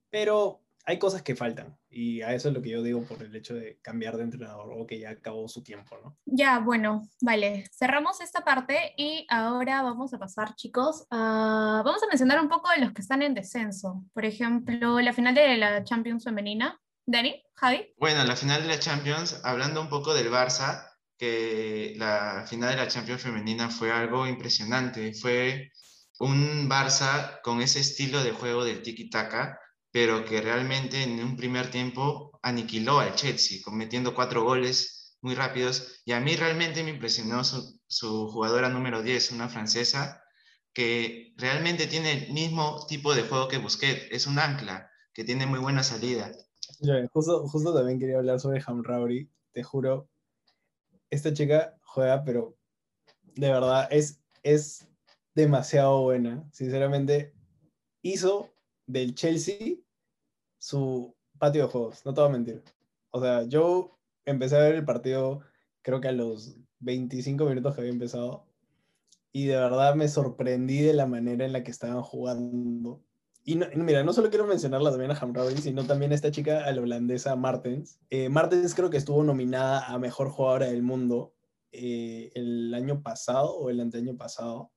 Pero 0.09 0.61
hay 0.85 0.99
cosas 0.99 1.21
que 1.21 1.35
faltan 1.35 1.77
y 1.89 2.21
a 2.21 2.33
eso 2.33 2.49
es 2.49 2.53
lo 2.53 2.61
que 2.61 2.69
yo 2.69 2.81
digo 2.81 3.03
por 3.03 3.21
el 3.21 3.35
hecho 3.35 3.53
de 3.53 3.79
cambiar 3.81 4.17
de 4.17 4.23
entrenador 4.23 4.71
o 4.71 4.87
que 4.87 4.99
ya 4.99 5.11
acabó 5.11 5.47
su 5.47 5.63
tiempo, 5.63 5.97
¿no? 6.03 6.17
Ya, 6.25 6.59
bueno, 6.59 7.01
vale, 7.21 7.65
cerramos 7.71 8.21
esta 8.21 8.43
parte 8.43 8.93
y 8.97 9.25
ahora 9.29 9.81
vamos 9.81 10.13
a 10.13 10.19
pasar, 10.19 10.55
chicos, 10.55 11.05
a... 11.09 11.81
vamos 11.85 12.01
a 12.03 12.07
mencionar 12.07 12.39
un 12.41 12.49
poco 12.49 12.69
de 12.69 12.79
los 12.79 12.93
que 12.93 13.01
están 13.01 13.21
en 13.21 13.33
descenso. 13.33 14.03
Por 14.13 14.25
ejemplo, 14.25 14.99
la 14.99 15.13
final 15.13 15.35
de 15.35 15.57
la 15.57 15.83
Champions 15.83 16.23
femenina. 16.23 16.79
Dani, 17.05 17.43
Javi. 17.55 17.93
Bueno, 17.97 18.23
la 18.23 18.35
final 18.35 18.61
de 18.61 18.67
la 18.69 18.79
Champions, 18.79 19.41
hablando 19.43 19.81
un 19.81 19.89
poco 19.89 20.13
del 20.13 20.31
Barça, 20.31 20.87
que 21.17 21.93
la 21.97 22.45
final 22.47 22.71
de 22.71 22.77
la 22.77 22.87
Champions 22.87 23.21
femenina 23.21 23.69
fue 23.69 23.91
algo 23.91 24.27
impresionante, 24.27 25.13
fue 25.13 25.71
un 26.19 26.69
Barça 26.69 27.41
con 27.41 27.61
ese 27.61 27.79
estilo 27.79 28.23
de 28.23 28.31
juego 28.31 28.63
del 28.63 28.81
tiki-taka 28.81 29.59
pero 29.91 30.25
que 30.25 30.41
realmente 30.41 31.03
en 31.03 31.21
un 31.23 31.35
primer 31.35 31.69
tiempo 31.69 32.39
aniquiló 32.41 32.99
al 32.99 33.15
Chelsea, 33.15 33.59
cometiendo 33.63 34.15
cuatro 34.15 34.43
goles 34.43 35.17
muy 35.21 35.35
rápidos. 35.35 36.01
Y 36.05 36.13
a 36.13 36.19
mí 36.19 36.35
realmente 36.35 36.83
me 36.83 36.91
impresionó 36.91 37.43
su, 37.43 38.27
jugadora 38.29 38.69
número 38.69 39.03
10, 39.03 39.31
una 39.31 39.49
francesa, 39.49 40.23
que 40.73 41.33
realmente 41.37 41.87
tiene 41.87 42.25
el 42.25 42.33
mismo 42.33 42.85
tipo 42.87 43.13
de 43.13 43.23
juego 43.23 43.47
que 43.47 43.57
Busquets, 43.57 44.07
es 44.11 44.27
un 44.27 44.39
ancla, 44.39 44.89
que 45.13 45.23
tiene 45.23 45.45
muy 45.45 45.59
buena 45.59 45.83
salida. 45.83 46.31
justo, 47.11 47.47
justo 47.47 47.73
también 47.73 47.99
quería 47.99 48.17
hablar 48.17 48.39
sobre 48.39 48.63
Hamrauri, 48.65 49.29
te 49.51 49.63
juro. 49.63 50.09
esta 51.09 51.33
chica 51.33 51.77
juega, 51.83 52.23
pero 52.23 52.55
de 53.35 53.51
verdad 53.51 53.87
es, 53.91 54.21
es 54.43 54.87
demasiado 55.35 56.01
buena. 56.01 56.49
Sinceramente, 56.53 57.33
hizo 58.01 58.49
del 58.85 59.15
Chelsea 59.15 59.75
su 60.57 61.15
patio 61.39 61.63
de 61.63 61.71
juegos, 61.71 62.05
no 62.05 62.13
te 62.13 62.21
voy 62.21 62.29
a 62.29 62.33
mentir. 62.33 62.63
O 63.11 63.19
sea, 63.19 63.43
yo 63.43 63.97
empecé 64.25 64.57
a 64.57 64.61
ver 64.61 64.75
el 64.75 64.85
partido 64.85 65.41
creo 65.81 65.99
que 66.01 66.07
a 66.07 66.11
los 66.11 66.55
25 66.79 67.45
minutos 67.45 67.73
que 67.73 67.81
había 67.81 67.91
empezado 67.91 68.45
y 69.31 69.45
de 69.45 69.55
verdad 69.55 69.95
me 69.95 70.07
sorprendí 70.07 70.81
de 70.81 70.93
la 70.93 71.05
manera 71.05 71.45
en 71.45 71.53
la 71.53 71.63
que 71.63 71.71
estaban 71.71 72.01
jugando. 72.01 73.01
Y, 73.43 73.55
mira, 73.55 74.03
no 74.03 74.13
solo 74.13 74.29
quiero 74.29 74.45
mencionarla 74.45 74.91
también 74.91 75.11
a 75.11 75.61
sino 75.61 75.85
también 75.85 76.11
a 76.11 76.15
esta 76.15 76.31
chica, 76.31 76.69
la 76.71 76.81
holandesa 76.81 77.35
Martens. 77.35 77.99
Eh, 78.09 78.29
Martens 78.29 78.75
creo 78.75 78.89
que 78.89 78.97
estuvo 78.97 79.23
nominada 79.23 79.87
a 79.87 79.97
Mejor 79.97 80.29
Jugadora 80.29 80.67
del 80.67 80.83
Mundo 80.83 81.33
eh, 81.71 82.31
el 82.35 82.73
año 82.73 83.01
pasado 83.01 83.55
o 83.55 83.69
el 83.69 83.79
anteaño 83.79 84.15
pasado. 84.15 84.71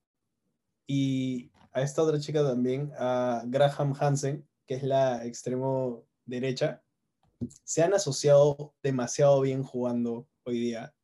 Y 0.87 1.51
a 1.75 1.81
esta 1.81 2.01
otra 2.01 2.19
chica 2.19 2.41
también, 2.41 2.93
a 2.97 3.43
Graham 3.47 3.93
Hansen, 3.99 4.47
que 4.65 4.75
es 4.75 4.83
la 4.83 5.25
extremo 5.25 6.07
derecha, 6.25 6.81
se 7.65 7.83
han 7.83 7.93
asociado 7.93 8.73
demasiado 8.81 9.41
bien 9.41 9.61
jugando 9.61 10.25
hoy 10.45 10.57
día. 10.57 10.95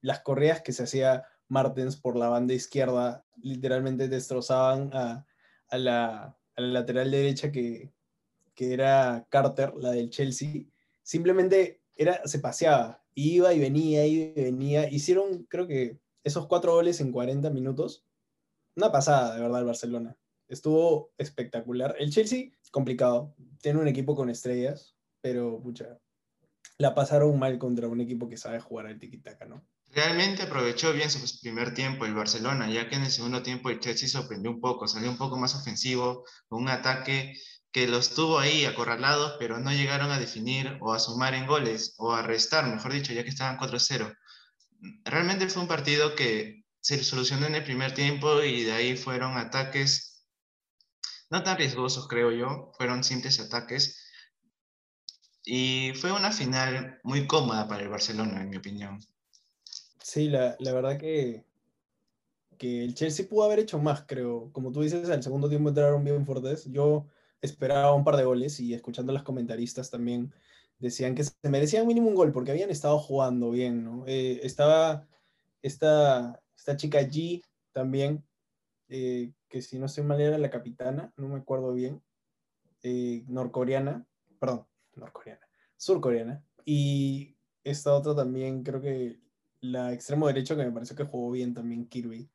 Las 0.00 0.20
correas 0.20 0.62
que 0.62 0.72
se 0.72 0.82
hacía 0.82 1.24
Martens 1.46 1.96
por 1.96 2.16
la 2.16 2.28
banda 2.28 2.54
izquierda 2.54 3.24
literalmente 3.36 4.08
destrozaban 4.08 4.90
a, 4.92 5.24
la, 5.70 6.36
lateral 6.56 7.12
derecha 7.12 7.52
que, 7.52 7.92
era 8.58 9.28
Carter, 9.30 9.74
la 9.76 9.92
del 9.92 10.10
Chelsea. 10.10 10.64
Simplemente 11.04 11.82
era, 11.94 12.26
se 12.26 12.40
paseaba, 12.40 13.04
iba 13.14 13.54
y 13.54 13.60
venía, 13.60 14.04
iba 14.04 14.32
y 14.40 14.42
venía. 14.42 14.90
Hicieron, 14.90 15.44
creo 15.44 15.68
que, 15.68 16.00
esos 16.24 16.48
cuatro 16.48 16.72
goles 16.72 17.00
en 17.00 17.12
40 17.12 17.48
minutos. 17.50 18.04
Una 18.76 18.92
pasada, 18.92 19.34
de 19.34 19.40
verdad, 19.40 19.60
el 19.60 19.66
Barcelona. 19.66 20.16
Estuvo 20.48 21.14
espectacular. 21.16 21.96
El 21.98 22.10
Chelsea, 22.10 22.50
complicado. 22.70 23.34
Tiene 23.62 23.80
un 23.80 23.88
equipo 23.88 24.14
con 24.14 24.28
estrellas, 24.28 24.94
pero 25.22 25.62
pucha, 25.62 25.98
la 26.76 26.94
pasaron 26.94 27.38
mal 27.38 27.58
contra 27.58 27.88
un 27.88 28.02
equipo 28.02 28.28
que 28.28 28.36
sabe 28.36 28.60
jugar 28.60 28.86
al 28.86 28.98
tiki-taka, 28.98 29.46
¿no? 29.46 29.66
Realmente 29.92 30.42
aprovechó 30.42 30.92
bien 30.92 31.10
su 31.10 31.40
primer 31.40 31.72
tiempo 31.72 32.04
el 32.04 32.14
Barcelona, 32.14 32.70
ya 32.70 32.88
que 32.90 32.96
en 32.96 33.04
el 33.04 33.10
segundo 33.10 33.42
tiempo 33.42 33.70
el 33.70 33.80
Chelsea 33.80 34.08
sorprendió 34.08 34.50
un 34.50 34.60
poco, 34.60 34.86
salió 34.86 35.08
un 35.08 35.16
poco 35.16 35.38
más 35.38 35.54
ofensivo, 35.54 36.24
con 36.48 36.62
un 36.62 36.68
ataque 36.68 37.34
que 37.72 37.88
los 37.88 38.14
tuvo 38.14 38.38
ahí 38.38 38.66
acorralados, 38.66 39.36
pero 39.38 39.58
no 39.58 39.70
llegaron 39.70 40.10
a 40.10 40.18
definir 40.18 40.76
o 40.82 40.92
a 40.92 40.98
sumar 40.98 41.32
en 41.32 41.46
goles, 41.46 41.94
o 41.96 42.12
a 42.12 42.20
restar, 42.20 42.66
mejor 42.66 42.92
dicho, 42.92 43.14
ya 43.14 43.24
que 43.24 43.30
estaban 43.30 43.56
4-0. 43.56 44.14
Realmente 45.04 45.48
fue 45.48 45.62
un 45.62 45.68
partido 45.68 46.14
que 46.14 46.55
se 46.86 47.02
solucionó 47.02 47.48
en 47.48 47.56
el 47.56 47.64
primer 47.64 47.94
tiempo 47.94 48.44
y 48.44 48.62
de 48.62 48.70
ahí 48.70 48.96
fueron 48.96 49.36
ataques 49.36 50.24
no 51.28 51.42
tan 51.42 51.58
riesgosos, 51.58 52.06
creo 52.06 52.30
yo, 52.30 52.70
fueron 52.76 53.02
simples 53.02 53.40
ataques. 53.40 54.00
Y 55.44 55.90
fue 55.96 56.12
una 56.12 56.30
final 56.30 57.00
muy 57.02 57.26
cómoda 57.26 57.66
para 57.66 57.82
el 57.82 57.88
Barcelona, 57.88 58.40
en 58.40 58.50
mi 58.50 58.58
opinión. 58.58 59.00
Sí, 60.00 60.28
la, 60.28 60.54
la 60.60 60.72
verdad 60.72 60.96
que, 60.96 61.44
que 62.56 62.84
el 62.84 62.94
Chelsea 62.94 63.28
pudo 63.28 63.42
haber 63.42 63.58
hecho 63.58 63.80
más, 63.80 64.04
creo. 64.06 64.52
Como 64.52 64.70
tú 64.70 64.82
dices, 64.82 65.10
al 65.10 65.24
segundo 65.24 65.48
tiempo 65.48 65.70
entraron 65.70 66.04
bien 66.04 66.24
fuertes. 66.24 66.66
Yo 66.70 67.08
esperaba 67.40 67.94
un 67.94 68.04
par 68.04 68.16
de 68.16 68.22
goles 68.22 68.60
y 68.60 68.74
escuchando 68.74 69.10
a 69.10 69.14
los 69.14 69.24
comentaristas 69.24 69.90
también 69.90 70.32
decían 70.78 71.16
que 71.16 71.24
se 71.24 71.32
merecían 71.48 71.84
mínimo 71.88 72.06
un 72.06 72.14
gol 72.14 72.30
porque 72.30 72.52
habían 72.52 72.70
estado 72.70 73.00
jugando 73.00 73.50
bien, 73.50 73.82
¿no? 73.82 74.04
Eh, 74.06 74.38
estaba 74.44 75.08
esta, 75.62 76.40
esta 76.56 76.76
chica 76.76 77.00
G 77.02 77.42
también, 77.72 78.24
eh, 78.88 79.32
que 79.48 79.62
si 79.62 79.78
no 79.78 79.86
estoy 79.86 80.04
mal 80.04 80.20
era 80.20 80.38
la 80.38 80.50
capitana, 80.50 81.12
no 81.16 81.28
me 81.28 81.36
acuerdo 81.36 81.72
bien, 81.72 82.02
eh, 82.82 83.24
norcoreana, 83.28 84.06
perdón, 84.38 84.66
norcoreana, 84.94 85.46
surcoreana. 85.76 86.44
Y 86.64 87.36
esta 87.64 87.94
otra 87.94 88.14
también 88.14 88.62
creo 88.62 88.80
que 88.80 89.20
la 89.60 89.92
extremo 89.92 90.26
derecho 90.26 90.56
que 90.56 90.64
me 90.64 90.72
pareció 90.72 90.96
que 90.96 91.04
jugó 91.04 91.30
bien 91.30 91.54
también 91.54 91.86
Kirby. 91.86 92.28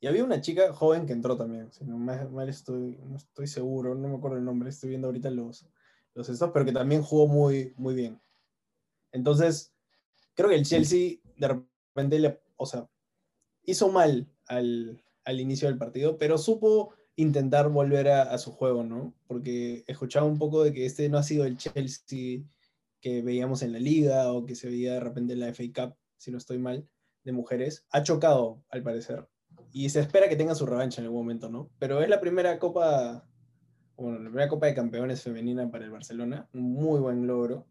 Y 0.00 0.06
había 0.06 0.24
una 0.24 0.40
chica 0.40 0.72
joven 0.72 1.06
que 1.06 1.12
entró 1.12 1.36
también, 1.36 1.72
si 1.72 1.84
no 1.84 1.98
mal 1.98 2.48
estoy, 2.48 2.98
no 3.04 3.16
estoy 3.16 3.48
seguro, 3.48 3.94
no 3.94 4.08
me 4.08 4.16
acuerdo 4.16 4.36
el 4.36 4.44
nombre, 4.44 4.70
estoy 4.70 4.90
viendo 4.90 5.08
ahorita 5.08 5.30
los, 5.30 5.68
los 6.14 6.28
estos, 6.28 6.50
pero 6.52 6.64
que 6.64 6.72
también 6.72 7.02
jugó 7.02 7.26
muy, 7.26 7.74
muy 7.76 7.94
bien. 7.94 8.20
Entonces, 9.10 9.74
creo 10.34 10.48
que 10.48 10.54
el 10.54 10.64
Chelsea 10.64 11.16
de 11.36 11.48
repente, 11.48 12.18
le, 12.20 12.40
o 12.56 12.66
sea, 12.66 12.88
hizo 13.70 13.90
mal 13.90 14.26
al, 14.46 15.02
al 15.24 15.40
inicio 15.40 15.68
del 15.68 15.78
partido, 15.78 16.18
pero 16.18 16.38
supo 16.38 16.94
intentar 17.16 17.68
volver 17.68 18.08
a, 18.08 18.38
su 18.38 18.52
juego, 18.52 18.84
¿no? 18.84 19.14
Porque 19.26 19.84
escuchaba 19.86 20.26
un 20.26 20.38
poco 20.38 20.62
de 20.62 20.72
que 20.72 20.86
este 20.86 21.08
no 21.08 21.18
ha 21.18 21.22
sido 21.22 21.44
el 21.44 21.58
Chelsea 21.58 22.42
que 23.00 23.22
veíamos 23.22 23.62
en 23.62 23.72
la 23.72 23.80
liga 23.80 24.32
o 24.32 24.46
que 24.46 24.54
se 24.54 24.68
veía 24.68 24.94
de 24.94 25.00
repente 25.00 25.32
en 25.32 25.40
la 25.40 25.52
FA 25.52 25.64
Cup 25.74 25.96
si 26.18 26.30
no 26.30 26.38
estoy 26.38 26.58
mal, 26.58 26.86
de 27.24 27.32
mujeres, 27.32 27.86
ha 27.90 28.02
chocado, 28.02 28.62
al 28.70 28.82
parecer. 28.82 29.26
Y 29.72 29.88
se 29.88 30.00
espera 30.00 30.28
que 30.28 30.36
tenga 30.36 30.54
su 30.54 30.66
revancha 30.66 31.00
en 31.00 31.06
algún 31.06 31.20
momento, 31.20 31.48
¿no? 31.48 31.70
Pero 31.78 32.02
es 32.02 32.08
la 32.08 32.20
primera 32.20 32.58
copa, 32.58 33.24
bueno, 33.96 34.18
la 34.18 34.28
primera 34.28 34.48
copa 34.48 34.66
de 34.66 34.74
campeones 34.74 35.22
femenina 35.22 35.70
para 35.70 35.84
el 35.84 35.90
Barcelona, 35.90 36.48
un 36.52 36.72
muy 36.72 37.00
buen 37.00 37.26
logro. 37.26 37.66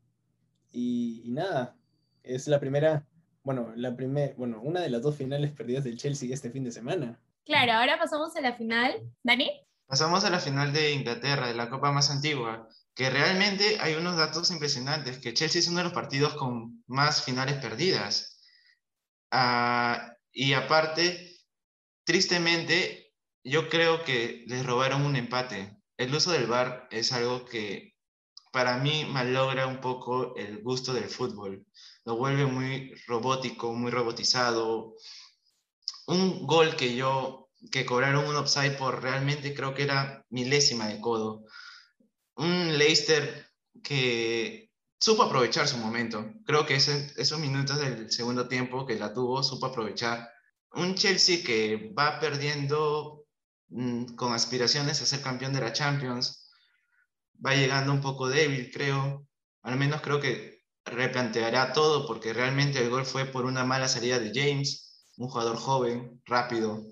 Y, 0.71 1.23
nada, 1.27 1.77
es 2.23 2.47
la 2.47 2.59
primera, 2.59 3.05
bueno, 3.47 3.71
la 3.77 3.95
primera, 3.95 4.33
bueno, 4.35 4.59
una 4.61 4.81
de 4.81 4.89
las 4.89 5.01
dos 5.01 5.15
finales 5.15 5.53
perdidas 5.53 5.85
del 5.85 5.95
Chelsea 5.95 6.33
este 6.33 6.51
fin 6.51 6.65
de 6.65 6.71
semana. 6.73 7.17
Claro, 7.45 7.71
ahora 7.71 7.97
pasamos 7.97 8.35
a 8.35 8.41
la 8.41 8.51
final. 8.51 9.09
¿Dani? 9.23 9.49
Pasamos 9.85 10.25
a 10.25 10.29
la 10.29 10.41
final 10.41 10.73
de 10.73 10.91
Inglaterra, 10.91 11.47
de 11.47 11.53
la 11.53 11.69
copa 11.69 11.93
más 11.93 12.11
antigua, 12.11 12.67
que 12.93 13.09
realmente 13.09 13.77
hay 13.79 13.95
unos 13.95 14.17
datos 14.17 14.51
impresionantes, 14.51 15.19
que 15.19 15.33
Chelsea 15.33 15.61
es 15.61 15.69
uno 15.69 15.77
de 15.77 15.85
los 15.85 15.93
partidos 15.93 16.33
con 16.33 16.83
más 16.87 17.23
finales 17.23 17.55
perdidas. 17.61 18.37
Ah, 19.31 20.11
y 20.33 20.51
aparte, 20.51 21.37
tristemente, 22.03 23.13
yo 23.45 23.69
creo 23.69 24.03
que 24.03 24.43
les 24.47 24.65
robaron 24.65 25.05
un 25.05 25.15
empate. 25.15 25.73
El 25.95 26.13
uso 26.13 26.33
del 26.33 26.47
VAR 26.47 26.89
es 26.91 27.13
algo 27.13 27.45
que 27.45 27.95
para 28.51 28.75
mí 28.75 29.05
malogra 29.05 29.67
un 29.67 29.79
poco 29.79 30.35
el 30.35 30.61
gusto 30.63 30.93
del 30.93 31.05
fútbol. 31.05 31.65
Lo 32.07 32.15
vuelve 32.15 32.45
muy 32.45 32.95
robótico, 33.05 33.73
muy 33.73 33.91
robotizado. 33.91 34.95
Un 36.05 36.47
gol 36.47 36.77
que 36.77 36.95
yo, 36.95 37.49
que 37.69 37.85
cobraron 37.85 38.25
un 38.29 38.35
offside 38.37 38.77
por 38.77 39.03
realmente 39.03 39.53
creo 39.53 39.73
que 39.73 39.83
era 39.83 40.25
milésima 40.29 40.87
de 40.87 41.01
codo. 41.01 41.43
Un 42.37 42.77
Leicester 42.77 43.51
que 43.83 44.71
supo 44.97 45.23
aprovechar 45.23 45.67
su 45.67 45.77
momento. 45.79 46.31
Creo 46.45 46.65
que 46.65 46.75
ese, 46.75 47.11
esos 47.17 47.39
minutos 47.39 47.77
del 47.77 48.09
segundo 48.09 48.47
tiempo 48.47 48.85
que 48.85 48.95
la 48.95 49.13
tuvo, 49.13 49.43
supo 49.43 49.65
aprovechar. 49.65 50.31
Un 50.71 50.95
Chelsea 50.95 51.43
que 51.43 51.91
va 51.93 52.21
perdiendo 52.21 53.25
mm, 53.67 54.15
con 54.15 54.31
aspiraciones 54.31 55.01
a 55.01 55.05
ser 55.05 55.21
campeón 55.21 55.51
de 55.51 55.59
la 55.59 55.73
Champions, 55.73 56.49
va 57.45 57.53
llegando 57.53 57.91
un 57.91 57.99
poco 57.99 58.29
débil, 58.29 58.71
creo. 58.71 59.27
Al 59.61 59.75
menos 59.75 59.99
creo 60.01 60.21
que 60.21 60.56
replanteará 60.87 61.73
todo 61.73 62.07
porque 62.07 62.33
realmente 62.33 62.79
el 62.79 62.89
gol 62.89 63.05
fue 63.05 63.25
por 63.25 63.45
una 63.45 63.63
mala 63.63 63.87
salida 63.87 64.19
de 64.19 64.31
James, 64.33 65.05
un 65.17 65.29
jugador 65.29 65.57
joven, 65.57 66.21
rápido. 66.25 66.83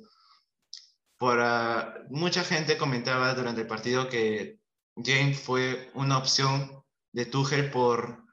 Por, 1.18 1.40
ah, 1.40 1.96
mucha 2.10 2.44
gente 2.44 2.78
comentaba 2.78 3.34
durante 3.34 3.62
el 3.62 3.68
partido 3.68 4.10
que 4.10 4.60
James 4.96 5.40
fue 5.40 5.90
una 5.94 6.18
opción 6.18 6.84
de 7.12 7.26
Tuchel 7.26 7.72
por 7.72 8.24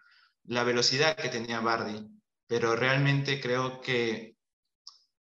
la 0.45 0.64
velocidad 0.64 1.16
que 1.16 1.28
tenía 1.28 1.61
Bardi, 1.61 2.09
pero 2.47 2.75
realmente 2.76 3.40
creo 3.40 3.81
que 3.81 4.37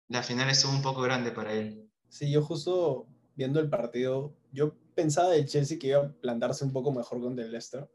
la 0.08 0.24
final 0.24 0.50
estuvo 0.50 0.72
un 0.72 0.82
poco 0.82 1.02
grande 1.02 1.32
para 1.32 1.54
él. 1.54 1.90
Sí, 2.10 2.32
yo 2.32 2.42
justo 2.42 3.08
viendo 3.36 3.60
el 3.60 3.70
partido, 3.70 4.34
yo 4.52 4.76
pensaba 4.96 5.30
del 5.30 5.48
Chelsea 5.48 5.80
que 5.80 5.88
iba 5.88 6.00
a 6.00 6.12
plantarse 6.12 6.66
un 6.66 6.74
poco 6.74 6.92
mejor 6.92 7.22
contra 7.22 7.46
el 7.46 7.52
Leicester, 7.52 7.90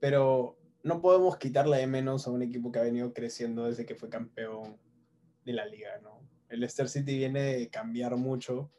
pero 0.00 0.57
no 0.88 1.00
podemos 1.00 1.36
quitarle 1.36 1.76
de 1.76 1.86
menos 1.86 2.26
a 2.26 2.30
un 2.30 2.42
equipo 2.42 2.72
que 2.72 2.78
ha 2.78 2.82
venido 2.82 3.12
creciendo 3.12 3.66
desde 3.66 3.86
que 3.86 3.94
fue 3.94 4.08
campeón 4.08 4.78
de 5.44 5.52
la 5.52 5.66
liga, 5.66 6.00
¿no? 6.02 6.20
El 6.48 6.60
Leicester 6.60 6.88
City 6.88 7.16
viene 7.18 7.42
de 7.42 7.68
cambiar 7.68 8.16
mucho 8.16 8.72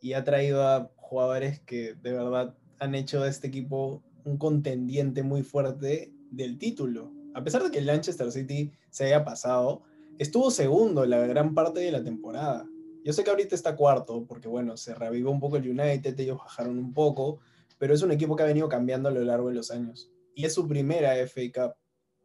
y 0.00 0.12
ha 0.12 0.22
traído 0.22 0.68
a 0.68 0.92
jugadores 0.96 1.60
que 1.60 1.94
de 1.94 2.12
verdad 2.12 2.54
han 2.78 2.94
hecho 2.94 3.22
de 3.22 3.30
este 3.30 3.48
equipo 3.48 4.02
un 4.24 4.36
contendiente 4.36 5.22
muy 5.22 5.42
fuerte 5.42 6.12
del 6.30 6.58
título. 6.58 7.10
A 7.34 7.42
pesar 7.42 7.62
de 7.62 7.70
que 7.70 7.78
el 7.78 7.86
Manchester 7.86 8.30
City 8.30 8.70
se 8.90 9.06
haya 9.06 9.24
pasado, 9.24 9.82
estuvo 10.18 10.50
segundo 10.50 11.06
la 11.06 11.26
gran 11.26 11.54
parte 11.54 11.80
de 11.80 11.92
la 11.92 12.04
temporada. 12.04 12.66
Yo 13.04 13.12
sé 13.12 13.24
que 13.24 13.30
ahorita 13.30 13.54
está 13.54 13.74
cuarto, 13.74 14.26
porque 14.26 14.48
bueno, 14.48 14.76
se 14.76 14.94
revivó 14.94 15.30
un 15.30 15.40
poco 15.40 15.56
el 15.56 15.68
United, 15.68 16.18
ellos 16.20 16.38
bajaron 16.38 16.78
un 16.78 16.92
poco, 16.92 17.38
pero 17.78 17.94
es 17.94 18.02
un 18.02 18.12
equipo 18.12 18.36
que 18.36 18.42
ha 18.42 18.46
venido 18.46 18.68
cambiando 18.68 19.08
a 19.08 19.12
lo 19.12 19.24
largo 19.24 19.48
de 19.48 19.54
los 19.54 19.70
años. 19.70 20.10
Y 20.34 20.44
es 20.44 20.54
su 20.54 20.66
primera 20.66 21.14
FA 21.26 21.42
Cup. 21.52 21.74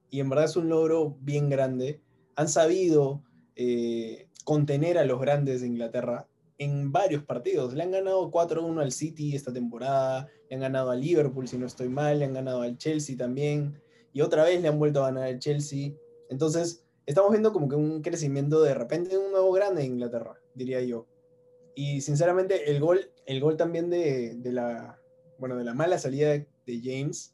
Y 0.10 0.20
en 0.20 0.30
verdad 0.30 0.46
es 0.46 0.56
un 0.56 0.70
logro 0.70 1.18
bien 1.22 1.50
grande. 1.50 2.02
Han 2.36 2.50
sabido 2.50 3.24
eh, 3.56 4.28
contener 4.44 4.98
a 4.98 5.06
los 5.06 5.20
grandes 5.20 5.62
de 5.62 5.68
Inglaterra 5.68 6.28
en 6.58 6.92
varios 6.92 7.24
partidos. 7.24 7.74
Le 7.74 7.84
han 7.84 7.92
ganado 7.92 8.30
4-1 8.32 8.82
al 8.82 8.92
City 8.92 9.36
esta 9.36 9.54
temporada, 9.54 10.28
le 10.50 10.56
han 10.56 10.62
ganado 10.62 10.92
al 10.92 11.02
Liverpool, 11.02 11.48
si 11.48 11.58
no 11.58 11.66
estoy 11.66 11.90
mal, 11.90 12.20
le 12.20 12.26
han 12.26 12.34
ganado 12.34 12.62
al 12.62 12.78
Chelsea 12.78 13.16
también, 13.18 13.80
y 14.14 14.22
otra 14.22 14.44
vez 14.44 14.62
le 14.62 14.68
han 14.68 14.80
vuelto 14.80 15.02
a 15.02 15.08
ganar 15.08 15.24
al 15.24 15.40
Chelsea. 15.40 15.94
Entonces, 16.30 16.86
estamos 17.06 17.32
viendo 17.32 17.54
como 17.54 17.70
que 17.70 17.76
un 17.76 18.02
crecimiento 18.02 18.62
de 18.62 18.74
repente 18.74 19.18
un 19.18 19.32
nuevo 19.32 19.52
grande 19.52 19.84
en 19.84 19.94
Inglaterra, 19.94 20.40
diría 20.54 20.82
yo. 20.82 21.08
Y 21.76 22.02
sinceramente, 22.02 22.70
el 22.70 22.80
gol, 22.82 23.12
el 23.26 23.40
gol 23.40 23.56
también 23.56 23.90
de, 23.90 24.36
de 24.36 24.52
la, 24.52 25.00
bueno, 25.38 25.56
de 25.56 25.64
la 25.64 25.74
mala 25.74 25.98
salida 25.98 26.30
de, 26.32 26.48
James, 26.84 27.34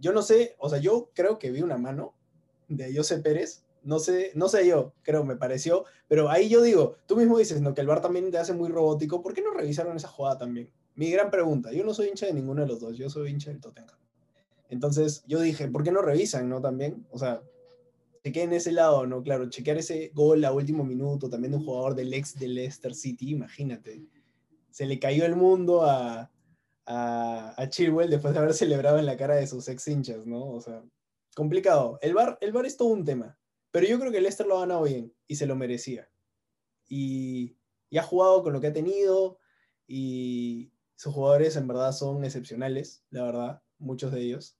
yo 0.00 0.12
no 0.12 0.22
sé, 0.22 0.56
o 0.58 0.68
sea, 0.68 0.78
yo 0.78 1.10
creo 1.14 1.38
que 1.38 1.50
vi 1.50 1.62
una 1.62 1.76
mano 1.76 2.14
de 2.68 2.94
José 2.94 3.18
Pérez, 3.18 3.64
no 3.82 3.98
sé, 3.98 4.32
no 4.34 4.48
sé 4.48 4.66
yo, 4.66 4.94
creo, 5.02 5.24
me 5.24 5.36
pareció, 5.36 5.84
pero 6.08 6.30
ahí 6.30 6.48
yo 6.48 6.62
digo, 6.62 6.96
tú 7.06 7.16
mismo 7.16 7.38
dices, 7.38 7.60
¿no? 7.60 7.74
Que 7.74 7.80
el 7.80 7.86
bar 7.86 8.00
también 8.00 8.30
te 8.30 8.38
hace 8.38 8.52
muy 8.52 8.68
robótico, 8.68 9.22
¿por 9.22 9.34
qué 9.34 9.42
no 9.42 9.52
revisaron 9.52 9.96
esa 9.96 10.08
jugada 10.08 10.38
también? 10.38 10.70
Mi 10.94 11.10
gran 11.10 11.30
pregunta, 11.30 11.72
yo 11.72 11.84
no 11.84 11.94
soy 11.94 12.08
hincha 12.08 12.26
de 12.26 12.34
ninguno 12.34 12.62
de 12.62 12.68
los 12.68 12.80
dos, 12.80 12.96
yo 12.96 13.08
soy 13.08 13.30
hincha 13.30 13.50
del 13.50 13.60
Tottenham. 13.60 13.96
Entonces 14.68 15.24
yo 15.26 15.40
dije, 15.40 15.68
¿por 15.68 15.82
qué 15.82 15.92
no 15.92 16.02
revisan, 16.02 16.48
no? 16.48 16.60
También, 16.60 17.06
o 17.10 17.18
sea, 17.18 17.42
chequeen 18.22 18.52
ese 18.52 18.72
lado, 18.72 19.06
¿no? 19.06 19.22
Claro, 19.22 19.48
chequear 19.48 19.78
ese 19.78 20.12
gol 20.14 20.44
a 20.44 20.52
último 20.52 20.84
minuto, 20.84 21.28
también 21.28 21.52
de 21.52 21.58
un 21.58 21.64
jugador 21.64 21.94
del 21.94 22.12
ex 22.12 22.38
de 22.38 22.48
Leicester 22.48 22.94
City, 22.94 23.30
imagínate. 23.30 24.02
Se 24.70 24.86
le 24.86 24.98
cayó 24.98 25.24
el 25.24 25.36
mundo 25.36 25.84
a, 25.84 26.30
a, 26.90 27.54
a 27.56 27.68
Chilwell 27.68 28.10
después 28.10 28.34
de 28.34 28.40
haber 28.40 28.52
celebrado 28.52 28.98
en 28.98 29.06
la 29.06 29.16
cara 29.16 29.36
de 29.36 29.46
sus 29.46 29.68
ex 29.68 29.86
hinchas, 29.86 30.26
¿no? 30.26 30.44
O 30.50 30.60
sea, 30.60 30.82
complicado. 31.34 31.98
El 32.02 32.14
bar, 32.14 32.36
el 32.40 32.52
bar 32.52 32.66
es 32.66 32.76
todo 32.76 32.88
un 32.88 33.04
tema, 33.04 33.38
pero 33.70 33.86
yo 33.86 33.98
creo 34.00 34.10
que 34.10 34.20
Leicester 34.20 34.46
lo 34.46 34.56
ha 34.56 34.60
ganado 34.60 34.82
bien 34.82 35.14
y 35.28 35.36
se 35.36 35.46
lo 35.46 35.54
merecía. 35.54 36.10
Y, 36.88 37.56
y 37.88 37.98
ha 37.98 38.02
jugado 38.02 38.42
con 38.42 38.52
lo 38.52 38.60
que 38.60 38.66
ha 38.66 38.72
tenido 38.72 39.38
y 39.86 40.72
sus 40.96 41.14
jugadores 41.14 41.54
en 41.56 41.68
verdad 41.68 41.92
son 41.92 42.24
excepcionales, 42.24 43.04
la 43.10 43.22
verdad, 43.22 43.62
muchos 43.78 44.10
de 44.10 44.22
ellos. 44.22 44.56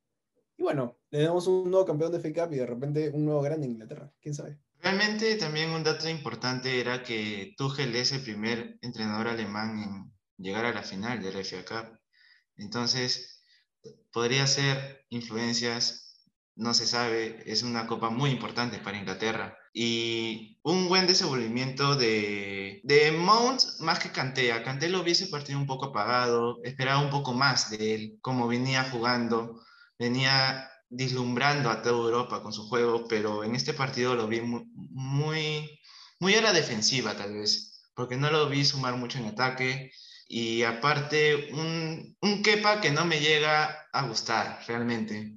Y 0.56 0.62
bueno, 0.62 0.98
le 1.10 1.22
damos 1.22 1.48
un 1.48 1.68
nuevo 1.68 1.84
campeón 1.84 2.12
de 2.12 2.20
FA 2.20 2.44
Cup 2.44 2.54
y 2.54 2.58
de 2.58 2.66
repente 2.66 3.10
un 3.10 3.24
nuevo 3.24 3.42
grande 3.42 3.66
en 3.66 3.72
Inglaterra. 3.72 4.12
¿Quién 4.20 4.34
sabe? 4.34 4.58
Realmente 4.78 5.36
también 5.36 5.70
un 5.70 5.82
dato 5.82 6.08
importante 6.08 6.80
era 6.80 7.02
que 7.02 7.54
Tuchel 7.56 7.94
es 7.96 8.12
el 8.12 8.22
primer 8.22 8.78
entrenador 8.82 9.26
alemán 9.26 9.82
en 9.82 10.12
llegar 10.38 10.64
a 10.64 10.72
la 10.72 10.82
final 10.82 11.20
de 11.20 11.32
la 11.32 11.40
FA 11.40 11.64
Cup. 11.64 11.99
Entonces, 12.60 13.42
podría 14.12 14.46
ser 14.46 15.04
influencias, 15.10 16.16
no 16.56 16.74
se 16.74 16.86
sabe, 16.86 17.42
es 17.46 17.62
una 17.62 17.86
copa 17.86 18.10
muy 18.10 18.30
importante 18.30 18.78
para 18.78 18.98
Inglaterra. 18.98 19.56
Y 19.72 20.58
un 20.62 20.88
buen 20.88 21.06
desenvolvimiento 21.06 21.96
de, 21.96 22.80
de 22.84 23.12
Mount 23.12 23.62
más 23.80 23.98
que 23.98 24.12
Kanté. 24.12 24.52
A 24.52 24.62
Kanté 24.62 24.88
lo 24.88 25.00
hubiese 25.00 25.28
partido 25.28 25.58
un 25.58 25.66
poco 25.66 25.86
apagado, 25.86 26.58
esperaba 26.64 27.00
un 27.00 27.10
poco 27.10 27.32
más 27.32 27.70
de 27.70 27.94
él, 27.94 28.18
como 28.20 28.48
venía 28.48 28.84
jugando 28.90 29.60
venía 30.00 30.70
dislumbrando 30.88 31.70
a 31.70 31.82
toda 31.82 32.08
Europa 32.08 32.42
con 32.42 32.54
su 32.54 32.66
juego, 32.66 33.06
pero 33.06 33.44
en 33.44 33.54
este 33.54 33.74
partido 33.74 34.14
lo 34.14 34.26
vi 34.26 34.40
muy, 34.40 35.78
muy, 36.18 36.34
a 36.34 36.40
la 36.40 36.54
defensiva 36.54 37.14
tal 37.14 37.34
vez, 37.34 37.82
porque 37.94 38.16
no 38.16 38.30
lo 38.30 38.48
vi 38.48 38.64
sumar 38.64 38.96
mucho 38.96 39.18
en 39.18 39.26
ataque 39.26 39.92
y 40.32 40.62
aparte 40.62 41.50
un, 41.52 42.16
un 42.22 42.42
Kepa 42.44 42.80
que 42.80 42.92
no 42.92 43.04
me 43.04 43.18
llega 43.18 43.88
a 43.92 44.06
gustar 44.06 44.60
realmente. 44.68 45.34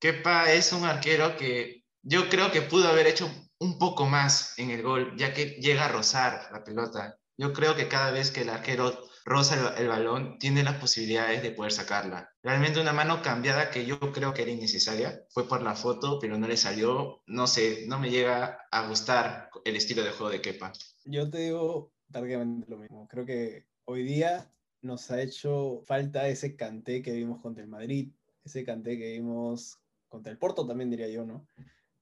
Kepa 0.00 0.50
es 0.50 0.72
un 0.72 0.84
arquero 0.84 1.36
que 1.36 1.84
yo 2.02 2.30
creo 2.30 2.50
que 2.50 2.62
pudo 2.62 2.88
haber 2.88 3.06
hecho 3.06 3.30
un 3.58 3.78
poco 3.78 4.06
más 4.06 4.58
en 4.58 4.70
el 4.70 4.82
gol, 4.82 5.14
ya 5.18 5.34
que 5.34 5.60
llega 5.60 5.84
a 5.84 5.92
rozar 5.92 6.48
la 6.52 6.64
pelota. 6.64 7.18
Yo 7.36 7.52
creo 7.52 7.76
que 7.76 7.88
cada 7.88 8.10
vez 8.10 8.30
que 8.30 8.40
el 8.40 8.48
arquero 8.48 8.98
roza 9.26 9.74
el, 9.76 9.88
balón, 9.88 10.38
tiene 10.38 10.62
las 10.62 10.76
posibilidades 10.76 11.42
de 11.42 11.50
poder 11.50 11.72
sacarla. 11.72 12.30
Realmente 12.42 12.80
una 12.80 12.94
mano 12.94 13.20
cambiada 13.20 13.70
que 13.70 13.84
yo 13.84 14.00
creo 14.00 14.32
que 14.32 14.40
era 14.40 14.50
innecesaria, 14.50 15.20
fue 15.28 15.46
por 15.46 15.62
la 15.62 15.74
foto, 15.74 16.18
pero 16.18 16.38
no 16.38 16.48
le 16.48 16.56
salió, 16.56 17.22
no 17.26 17.46
sé, 17.46 17.84
no 17.88 17.98
me 17.98 18.08
llega 18.08 18.58
a 18.70 18.88
gustar 18.88 19.50
el 19.66 19.76
estilo 19.76 20.02
de 20.02 20.12
juego 20.12 20.30
de 20.30 20.40
Kepa. 20.40 20.72
Yo 21.04 21.28
te 21.28 21.40
digo 21.40 21.92
prácticamente 22.10 22.70
lo 22.70 22.78
mismo, 22.78 23.06
creo 23.06 23.26
que 23.26 23.66
hoy 23.90 24.02
día 24.02 24.52
nos 24.82 25.10
ha 25.10 25.22
hecho 25.22 25.80
falta 25.86 26.28
ese 26.28 26.56
canté 26.56 27.00
que 27.00 27.12
vimos 27.12 27.40
contra 27.40 27.64
el 27.64 27.70
Madrid, 27.70 28.12
ese 28.44 28.62
canté 28.62 28.98
que 28.98 29.12
vimos 29.12 29.80
contra 30.08 30.30
el 30.30 30.38
Porto 30.38 30.66
también 30.66 30.90
diría 30.90 31.08
yo, 31.08 31.24
¿no? 31.24 31.46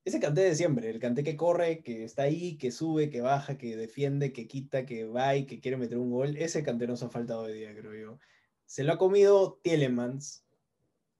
ese 0.04 0.18
canté 0.20 0.40
de 0.42 0.54
siempre, 0.56 0.90
el 0.90 0.98
canté 0.98 1.22
que 1.22 1.36
corre, 1.36 1.82
que 1.82 2.04
está 2.04 2.24
ahí, 2.24 2.56
que 2.58 2.72
sube, 2.72 3.08
que 3.08 3.20
baja, 3.20 3.56
que 3.56 3.76
defiende, 3.76 4.32
que 4.32 4.48
quita, 4.48 4.84
que 4.84 5.04
va 5.04 5.36
y 5.36 5.46
que 5.46 5.60
quiere 5.60 5.76
meter 5.76 5.98
un 5.98 6.10
gol, 6.10 6.36
ese 6.36 6.64
canté 6.64 6.88
nos 6.88 7.02
ha 7.04 7.08
faltado 7.08 7.42
hoy 7.42 7.54
día, 7.54 7.74
creo 7.74 7.94
yo. 7.94 8.18
Se 8.66 8.82
lo 8.82 8.92
ha 8.92 8.98
comido 8.98 9.60
Tielemans, 9.62 10.44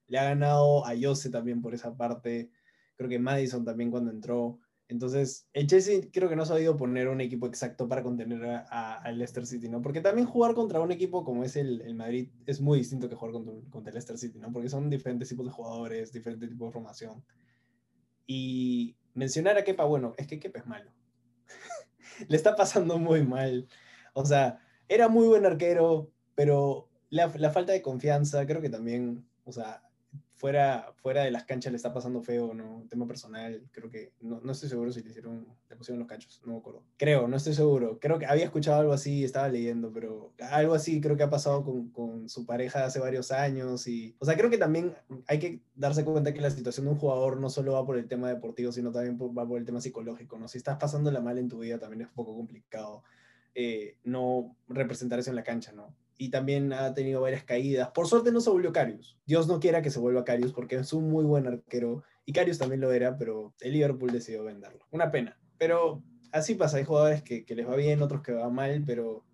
le 0.09 0.19
ha 0.19 0.25
ganado 0.25 0.85
a 0.85 0.95
Jose 1.01 1.31
también 1.31 1.63
por 1.63 1.75
esa 1.75 1.97
parte, 1.97 2.51
creo 2.97 3.09
que 3.09 3.19
Madison 3.19 3.65
también 3.65 3.91
cuando 3.91 4.11
entró. 4.11 4.61
Entonces, 4.89 5.49
el 5.53 5.67
Chelsea 5.67 6.01
creo 6.13 6.29
que 6.29 6.37
no 6.37 6.45
ha 6.45 6.47
sabido 6.47 6.77
poner 6.77 7.09
un 7.09 7.21
equipo 7.21 7.47
exacto 7.47 7.89
para 7.89 8.05
contener 8.05 8.45
al 8.71 9.19
Leicester 9.19 9.45
City, 9.45 9.69
¿no? 9.69 9.83
Porque 9.83 10.01
también 10.01 10.29
jugar 10.29 10.55
contra 10.55 10.81
un 10.81 10.93
equipo 10.93 11.25
como 11.25 11.43
es 11.43 11.57
el, 11.57 11.81
el 11.83 11.95
Madrid 11.95 12.31
es 12.47 12.61
muy 12.61 12.79
distinto 12.79 13.09
que 13.09 13.17
jugar 13.17 13.33
contra, 13.33 13.55
contra 13.71 13.91
el 13.91 13.95
Leicester 13.95 14.17
City, 14.17 14.39
¿no? 14.39 14.53
Porque 14.53 14.69
son 14.69 14.89
diferentes 14.89 15.29
tipos 15.29 15.45
de 15.45 15.53
jugadores, 15.53 16.13
diferentes 16.13 16.49
tipos 16.49 16.69
de 16.69 16.73
formación. 16.73 17.25
Y 18.27 18.97
mencionar 19.15 19.59
a 19.59 19.65
Kepa, 19.65 19.85
bueno, 19.85 20.15
es 20.19 20.29
que 20.29 20.39
Kepa 20.39 20.61
es 20.61 20.67
malo. 20.67 20.93
Le 22.29 22.37
está 22.37 22.55
pasando 22.55 22.99
muy 22.99 23.25
mal. 23.25 23.67
O 24.15 24.25
sea, 24.25 24.61
era 24.89 25.09
muy 25.09 25.27
buen 25.27 25.47
arquero, 25.47 26.13
pero 26.37 26.89
la, 27.11 27.27
la, 27.37 27.51
falta 27.51 27.73
de 27.73 27.83
confianza, 27.83 28.47
creo 28.47 28.61
que 28.61 28.71
también, 28.71 29.29
o 29.45 29.53
sea, 29.53 29.83
fuera, 30.37 30.93
fuera 30.97 31.25
de 31.25 31.31
las 31.31 31.45
canchas 31.45 31.73
le 31.73 31.77
está 31.77 31.93
pasando 31.93 32.21
feo, 32.21 32.53
¿no? 32.53 32.85
tema 32.89 33.07
personal, 33.07 33.63
creo 33.73 33.91
que, 33.91 34.13
no, 34.21 34.41
no, 34.43 34.53
estoy 34.53 34.69
seguro 34.69 34.93
si 34.93 35.03
le 35.03 35.09
hicieron, 35.09 35.47
le 35.69 35.77
pusieron 35.77 35.99
los 35.99 36.07
cachos, 36.07 36.43
no 36.45 36.53
me 36.53 36.59
acuerdo. 36.59 36.83
Creo, 36.99 37.27
no 37.27 37.37
estoy 37.37 37.55
seguro. 37.55 37.99
Creo 37.99 38.19
que 38.19 38.27
había 38.27 38.45
escuchado 38.45 38.81
algo 38.81 38.93
así, 38.93 39.25
estaba 39.25 39.49
leyendo, 39.49 39.91
pero 39.93 40.33
algo 40.51 40.75
así 40.75 41.01
creo 41.01 41.17
que 41.17 41.23
ha 41.23 41.31
pasado 41.31 41.65
con, 41.65 41.89
con 41.89 42.29
su 42.29 42.45
pareja 42.45 42.85
hace 42.85 43.01
varios 43.01 43.33
años 43.33 43.87
y, 43.87 44.15
o 44.19 44.27
sea, 44.27 44.37
creo 44.37 44.51
que 44.51 44.59
también 44.59 44.95
hay 45.27 45.39
que 45.39 45.61
darse 45.75 46.05
cuenta 46.05 46.35
que 46.35 46.41
la 46.41 46.51
situación 46.51 46.87
de 46.87 46.93
un 46.93 46.99
jugador 46.99 47.41
no 47.41 47.49
solo 47.49 47.73
va 47.73 47.87
por 47.87 47.97
el 47.97 48.07
tema 48.07 48.29
deportivo, 48.29 48.73
sino 48.73 48.93
también 48.93 49.19
va 49.19 49.49
por 49.49 49.59
el 49.59 49.65
tema 49.65 49.81
psicológico, 49.81 50.39
¿no? 50.39 50.49
Si 50.49 50.59
estás 50.59 50.77
pasándola 50.77 51.21
mal 51.21 51.39
en 51.39 51.49
tu 51.49 51.61
vida 51.61 51.79
también 51.79 52.03
es 52.03 52.09
un 52.09 52.15
poco 52.15 52.37
complicado. 52.37 53.03
Eh, 53.55 53.97
no 54.05 54.55
representar 54.69 55.19
eso 55.19 55.31
en 55.31 55.37
la 55.37 55.43
cancha, 55.43 55.73
¿no? 55.73 55.95
Y 56.19 56.31
también 56.31 56.73
ha 56.73 56.95
tenido 56.95 57.21
varias 57.21 57.45
caídas. 57.45 57.91
Por 57.91 58.07
suerte 58.07 58.33
no 58.33 58.41
se 58.41 58.51
volvió 58.51 58.73
Carius. 58.73 59.19
Dios 59.27 59.49
no 59.49 59.61
quiera 59.61 59.83
que 59.83 59.91
se 59.91 59.99
vuelva 59.99 60.25
Carius 60.25 60.53
porque 60.53 60.77
es 60.77 60.93
un 60.93 61.11
muy 61.11 61.25
buen 61.25 61.47
arquero 61.47 62.03
y 62.25 62.33
Carius 62.33 62.59
también 62.59 62.81
lo 62.81 62.93
era, 62.93 63.17
pero 63.17 63.55
el 63.61 63.73
Liverpool 63.73 64.11
decidió 64.11 64.45
venderlo. 64.45 64.85
Una 64.91 65.11
pena. 65.11 65.39
Pero 65.59 66.03
así 66.33 66.55
pasa, 66.55 66.79
hay 66.79 66.85
jugadores 66.85 67.23
que, 67.23 67.45
les 67.49 67.69
va 67.69 67.77
bien, 67.77 68.03
otros 68.03 68.23
que 68.23 68.33
va 68.33 68.51
mal, 68.51 68.83
pero 68.85 69.25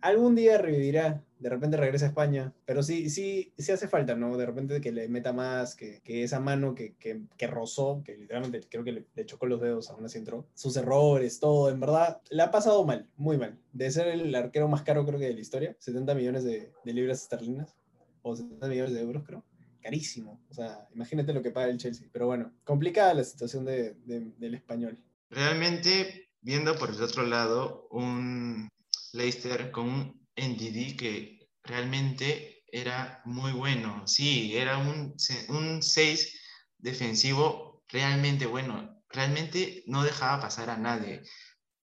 algún 0.00 0.34
día 0.34 0.58
revivirá, 0.58 1.24
de 1.38 1.48
repente 1.48 1.76
regresa 1.76 2.06
a 2.06 2.08
España, 2.08 2.52
pero 2.64 2.82
sí, 2.82 3.10
sí, 3.10 3.52
sí 3.56 3.72
hace 3.72 3.88
falta, 3.88 4.14
¿no? 4.14 4.36
De 4.36 4.46
repente 4.46 4.80
que 4.80 4.92
le 4.92 5.08
meta 5.08 5.32
más, 5.32 5.74
que, 5.74 6.00
que 6.02 6.22
esa 6.22 6.40
mano 6.40 6.74
que, 6.74 6.94
que, 6.96 7.22
que, 7.36 7.46
rozó, 7.46 8.02
que 8.04 8.16
literalmente 8.16 8.66
creo 8.68 8.84
que 8.84 8.92
le, 8.92 9.26
chocó 9.26 9.46
los 9.46 9.60
dedos, 9.60 9.90
aún 9.90 10.04
así 10.04 10.18
entró, 10.18 10.46
sus 10.54 10.76
errores, 10.76 11.40
todo, 11.40 11.70
en 11.70 11.80
verdad, 11.80 12.20
la 12.30 12.44
ha 12.44 12.50
pasado 12.50 12.84
mal, 12.84 13.08
muy 13.16 13.38
mal. 13.38 13.58
De 13.72 13.90
ser 13.90 14.08
el 14.08 14.34
arquero 14.34 14.68
más 14.68 14.82
caro 14.82 15.06
creo 15.06 15.18
que 15.18 15.26
de 15.26 15.34
la 15.34 15.40
historia, 15.40 15.76
70 15.78 16.14
millones 16.14 16.44
de, 16.44 16.72
de 16.84 16.92
libras 16.92 17.22
esterlinas, 17.22 17.76
o 18.22 18.36
70 18.36 18.66
millones 18.68 18.94
de 18.94 19.00
euros 19.00 19.24
creo. 19.24 19.44
Carísimo, 19.80 20.40
o 20.50 20.54
sea, 20.54 20.86
imagínate 20.92 21.32
lo 21.32 21.42
que 21.42 21.50
paga 21.50 21.70
el 21.70 21.78
Chelsea. 21.78 22.08
Pero 22.12 22.26
bueno, 22.26 22.52
complicada 22.64 23.14
la 23.14 23.24
situación 23.24 23.64
de, 23.64 23.94
del 24.04 24.54
español. 24.54 24.98
Realmente, 25.30 26.28
viendo 26.40 26.76
por 26.76 26.90
el 26.90 27.00
otro 27.00 27.22
lado, 27.24 27.86
un 27.90 28.68
Leicester 29.12 29.70
con 29.70 29.88
un 29.88 30.17
NDD 30.38 30.96
que 30.96 31.48
realmente 31.62 32.64
era 32.70 33.22
muy 33.24 33.52
bueno. 33.52 34.06
Sí, 34.06 34.56
era 34.56 34.78
un, 34.78 35.16
un 35.48 35.82
6 35.82 36.40
defensivo 36.78 37.84
realmente 37.88 38.46
bueno. 38.46 39.02
Realmente 39.10 39.84
no 39.86 40.04
dejaba 40.04 40.40
pasar 40.40 40.70
a 40.70 40.76
nadie. 40.76 41.22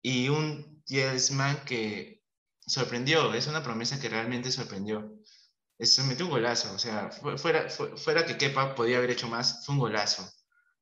Y 0.01 0.29
un 0.29 0.83
Yelsman 0.85 1.63
que 1.65 2.23
sorprendió. 2.59 3.33
Es 3.33 3.47
una 3.47 3.63
promesa 3.63 3.99
que 3.99 4.09
realmente 4.09 4.51
sorprendió. 4.51 5.13
Se 5.79 6.03
metió 6.03 6.25
un 6.25 6.31
golazo. 6.31 6.73
O 6.73 6.79
sea, 6.79 7.09
fuera, 7.11 7.69
fuera 7.69 8.25
que 8.25 8.37
Kepa 8.37 8.75
podía 8.75 8.97
haber 8.97 9.11
hecho 9.11 9.27
más, 9.27 9.65
fue 9.65 9.75
un 9.75 9.79
golazo. 9.79 10.29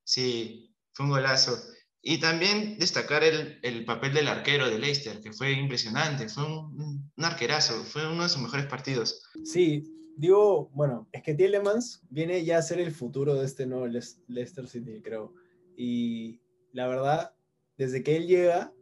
Sí, 0.04 0.76
fue 0.94 1.06
un 1.06 1.12
golazo. 1.12 1.58
Y 2.04 2.20
también 2.20 2.80
destacar 2.80 3.24
el, 3.24 3.60
el, 3.62 3.86
papel 3.86 4.14
del 4.14 4.28
arquero 4.28 4.68
de 4.68 4.80
Leicester, 4.80 5.22
que 5.22 5.32
fue 5.32 5.52
impresionante, 5.52 6.28
fue 6.30 6.44
un, 6.46 7.12
arquerazo, 7.18 7.84
fue 7.84 8.12
uno 8.12 8.24
de 8.24 8.30
sus 8.30 8.42
mejores 8.42 8.66
partidos. 8.66 9.22
Sí, 9.44 9.84
digo, 10.18 10.70
bueno, 10.74 11.08
es 11.12 11.22
que 11.22 11.36
Tielemans 11.36 12.02
viene 12.10 12.44
ya 12.44 12.58
a 12.58 12.64
ser 12.64 12.80
el 12.80 12.92
futuro 12.92 13.36
de 13.36 13.46
este 13.46 13.68
nuevo 13.68 13.86
Leicester 13.88 14.68
City, 14.68 15.00
creo. 15.04 15.36
Y 15.78 16.42
la 16.74 16.88
verdad, 16.88 17.36
desde 17.78 18.04
que 18.04 18.18
él 18.18 18.26
llega, 18.26 18.74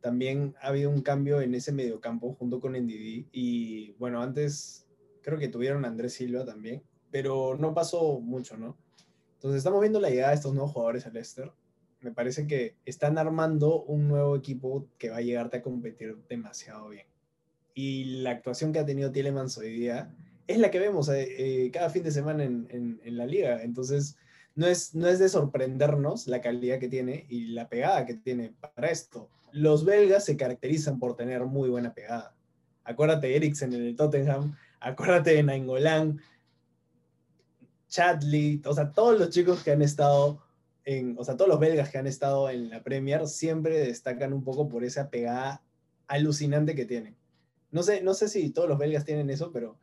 también 0.00 0.54
ha 0.62 0.68
habido 0.68 0.90
un 0.90 1.02
cambio 1.02 1.40
en 1.40 1.54
ese 1.54 1.72
mediocampo 1.72 2.34
junto 2.34 2.60
con 2.60 2.72
NDD. 2.72 3.26
Y 3.32 3.92
bueno, 3.98 4.22
antes 4.22 4.86
creo 5.22 5.38
que 5.38 5.48
tuvieron 5.48 5.84
Andrés 5.84 6.14
Silva 6.14 6.44
también, 6.44 6.82
pero 7.10 7.56
no 7.58 7.74
pasó 7.74 8.20
mucho, 8.20 8.56
¿no? 8.56 8.78
Entonces 9.34 9.58
estamos 9.58 9.80
viendo 9.80 10.00
la 10.00 10.10
llegada 10.10 10.30
de 10.30 10.36
estos 10.36 10.54
nuevos 10.54 10.72
jugadores 10.72 11.06
al 11.06 11.14
Leicester. 11.14 11.52
Me 12.00 12.12
parece 12.12 12.46
que 12.46 12.76
están 12.84 13.18
armando 13.18 13.82
un 13.82 14.08
nuevo 14.08 14.36
equipo 14.36 14.86
que 14.98 15.10
va 15.10 15.18
a 15.18 15.22
llegarte 15.22 15.58
a 15.58 15.62
competir 15.62 16.16
demasiado 16.28 16.88
bien. 16.88 17.06
Y 17.74 18.22
la 18.22 18.30
actuación 18.30 18.72
que 18.72 18.78
ha 18.78 18.86
tenido 18.86 19.12
Tielemans 19.12 19.58
hoy 19.58 19.70
día 19.72 20.14
es 20.46 20.58
la 20.58 20.70
que 20.70 20.80
vemos 20.80 21.08
eh, 21.08 21.66
eh, 21.66 21.70
cada 21.70 21.90
fin 21.90 22.02
de 22.02 22.10
semana 22.10 22.44
en, 22.44 23.00
en, 23.04 23.16
la 23.16 23.26
liga. 23.26 23.62
Entonces, 23.62 24.16
no 24.54 24.66
es, 24.66 24.94
no 24.94 25.06
es 25.08 25.18
de 25.18 25.28
sorprendernos 25.28 26.26
la 26.26 26.40
calidad 26.40 26.78
que 26.78 26.88
tiene 26.88 27.26
y 27.28 27.46
la 27.48 27.68
pegada 27.68 28.04
que 28.06 28.14
tiene 28.14 28.54
para 28.60 28.90
esto. 28.90 29.28
Los 29.52 29.84
belgas 29.84 30.24
se 30.24 30.36
caracterizan 30.36 30.98
por 30.98 31.16
tener 31.16 31.44
muy 31.44 31.68
buena 31.68 31.94
pegada. 31.94 32.34
Acuérdate 32.84 33.28
de 33.28 33.36
Eriksen 33.36 33.72
en 33.74 33.82
el 33.84 33.96
Tottenham, 33.96 34.56
acuérdate 34.80 35.34
de 35.34 35.42
Nainggolan, 35.42 36.20
Chadley, 37.88 38.62
o 38.64 38.72
sea, 38.72 38.90
todos 38.90 39.18
los 39.18 39.30
chicos 39.30 39.62
que 39.62 39.72
han 39.72 39.82
estado 39.82 40.40
en, 40.84 41.16
o 41.18 41.24
sea, 41.24 41.36
todos 41.36 41.48
los 41.48 41.60
belgas 41.60 41.90
que 41.90 41.98
han 41.98 42.06
estado 42.06 42.50
en 42.50 42.70
la 42.70 42.82
Premier 42.82 43.26
siempre 43.26 43.78
destacan 43.78 44.32
un 44.32 44.44
poco 44.44 44.68
por 44.68 44.84
esa 44.84 45.10
pegada 45.10 45.62
alucinante 46.06 46.74
que 46.74 46.86
tienen. 46.86 47.16
No 47.70 47.82
sé, 47.82 48.02
no 48.02 48.14
sé 48.14 48.28
si 48.28 48.50
todos 48.50 48.68
los 48.68 48.78
belgas 48.78 49.04
tienen 49.04 49.30
eso, 49.30 49.52
pero 49.52 49.78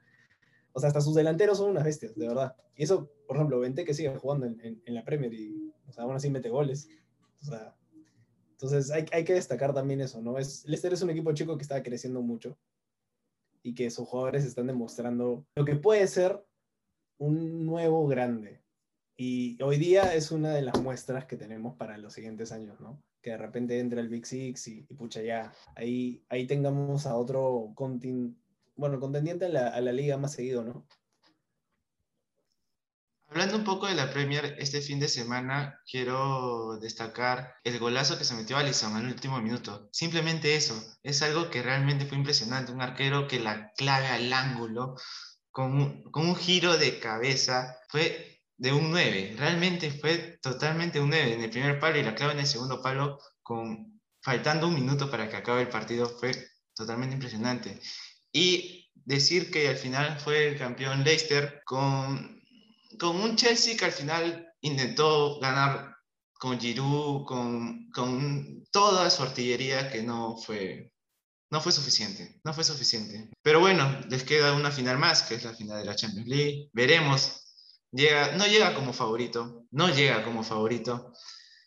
o 0.78 0.80
sea, 0.80 0.90
hasta 0.90 1.02
sus 1.02 1.16
delanteros 1.16 1.58
son 1.58 1.72
unas 1.72 1.84
bestias, 1.84 2.16
de 2.16 2.28
verdad. 2.28 2.56
Y 2.76 2.84
eso, 2.84 3.10
por 3.26 3.36
ejemplo, 3.36 3.60
Vente 3.60 3.84
que 3.84 3.96
sigue 3.96 4.16
jugando 4.16 4.46
en, 4.46 4.80
la 4.86 5.04
Premier 5.04 5.34
y, 5.34 5.74
o 5.88 5.92
sea, 5.92 6.04
aún 6.04 6.16
así 6.16 6.30
mete 6.30 6.50
goles. 6.50 6.88
O 7.42 7.46
sea, 7.46 7.76
entonces 8.52 8.92
hay, 8.92 9.06
hay, 9.12 9.24
que 9.24 9.34
destacar 9.34 9.74
también 9.74 10.02
eso, 10.02 10.22
¿no? 10.22 10.38
Es, 10.38 10.66
Leicester 10.66 10.94
es 10.94 11.02
un 11.02 11.10
equipo 11.10 11.32
chico 11.34 11.58
que 11.58 11.64
está 11.64 11.82
creciendo 11.82 12.22
mucho 12.22 12.60
y 13.64 13.74
que 13.74 13.90
sus 13.90 14.08
jugadores 14.08 14.46
están 14.46 14.68
demostrando 14.68 15.48
lo 15.56 15.66
que 15.66 15.78
puede 15.78 16.06
ser 16.06 16.46
un 17.18 17.66
nuevo 17.66 18.06
grande. 18.06 18.62
Y 19.18 19.62
hoy 19.64 19.78
día 19.78 20.14
es 20.14 20.32
una 20.32 20.54
de 20.54 20.62
las 20.62 20.80
muestras 20.80 21.26
que 21.26 21.38
tenemos 21.38 21.76
para 21.76 21.98
los 21.98 22.14
siguientes 22.14 22.52
años, 22.52 22.80
¿no? 22.80 23.04
Que 23.22 23.32
de 23.32 23.38
repente 23.38 23.80
entra 23.80 24.00
el 24.00 24.10
Big 24.10 24.28
Six 24.28 24.68
y, 24.68 24.84
pucha, 24.84 25.24
ya, 25.24 25.52
ahí, 25.76 26.24
ahí 26.30 26.46
tengamos 26.46 27.08
a 27.08 27.16
otro 27.16 27.72
contingente 27.76 28.48
bueno, 28.78 29.00
contendiente 29.00 29.46
a 29.46 29.50
la, 29.50 29.68
a 29.70 29.82
la 29.82 29.92
liga 29.92 30.18
más 30.18 30.34
seguido, 30.34 30.64
¿no? 30.64 30.88
Hablando 33.30 33.58
un 33.58 33.66
poco 33.66 33.88
de 33.88 33.96
la 33.96 34.12
Premier, 34.14 34.56
este 34.58 34.80
fin 34.80 35.00
de 35.00 35.10
semana 35.10 35.82
quiero 35.90 36.80
destacar 36.80 37.56
el 37.66 37.78
golazo 37.78 38.18
que 38.18 38.24
se 38.24 38.36
metió 38.36 38.56
Alisson 38.56 38.96
al 38.96 39.08
último 39.08 39.42
minuto. 39.42 39.90
Simplemente 39.92 40.56
eso, 40.56 40.82
es 41.04 41.22
algo 41.22 41.50
que 41.50 41.62
realmente 41.62 42.06
fue 42.06 42.18
impresionante. 42.18 42.72
Un 42.72 42.82
arquero 42.82 43.28
que 43.28 43.40
la 43.40 43.74
clave 43.76 44.08
al 44.08 44.32
ángulo 44.32 44.96
con 45.52 45.74
un, 45.74 46.04
con 46.12 46.28
un 46.28 46.36
giro 46.36 46.78
de 46.78 47.00
cabeza 47.00 47.78
fue 47.90 48.37
de 48.58 48.74
un 48.74 48.92
9. 48.92 49.36
Realmente 49.38 49.92
fue 49.92 50.40
totalmente 50.42 51.00
un 51.00 51.10
9 51.10 51.34
en 51.34 51.42
el 51.42 51.50
primer 51.50 51.80
palo 51.80 51.98
y 51.98 52.04
la 52.04 52.16
clave 52.16 52.34
en 52.34 52.40
el 52.40 52.48
segundo 52.48 52.82
palo 52.82 53.20
con 53.42 54.00
faltando 54.22 54.68
un 54.68 54.76
minuto 54.76 55.10
para 55.10 55.30
que 55.30 55.38
acabe 55.38 55.62
el 55.62 55.70
partido 55.70 56.10
fue 56.10 56.32
totalmente 56.76 57.16
impresionante 57.16 57.80
y 58.32 58.90
decir 59.06 59.52
que 59.52 59.70
al 59.70 59.78
final 59.78 60.20
fue 60.20 60.50
el 60.50 60.58
campeón 60.58 61.04
Leicester 61.04 61.62
con, 61.66 62.42
con 63.00 63.16
un 63.16 63.36
Chelsea 63.36 63.78
que 63.78 63.86
al 63.86 63.92
final 63.92 64.54
intentó 64.62 65.40
ganar 65.40 65.96
con 66.34 66.60
Giroud, 66.60 67.26
con, 67.26 67.90
con 67.92 68.64
toda 68.72 69.10
su 69.10 69.24
artillería 69.24 69.90
que 69.90 70.04
no 70.04 70.38
fue, 70.38 70.92
no 71.50 71.62
fue 71.62 71.72
suficiente, 71.72 72.40
no 72.44 72.54
fue 72.54 72.64
suficiente. 72.64 73.30
Pero 73.42 73.60
bueno, 73.60 74.02
les 74.10 74.24
queda 74.24 74.54
una 74.54 74.72
final 74.72 74.98
más, 74.98 75.24
que 75.24 75.36
es 75.36 75.44
la 75.44 75.54
final 75.54 75.80
de 75.80 75.86
la 75.86 75.96
Champions 75.96 76.28
League. 76.28 76.70
Veremos. 76.74 77.47
Llega, 77.92 78.36
no 78.36 78.46
llega 78.46 78.74
como 78.74 78.94
favorito, 78.94 79.66
no 79.72 79.90
llega 79.90 80.24
como 80.24 80.44
favorito. 80.44 81.14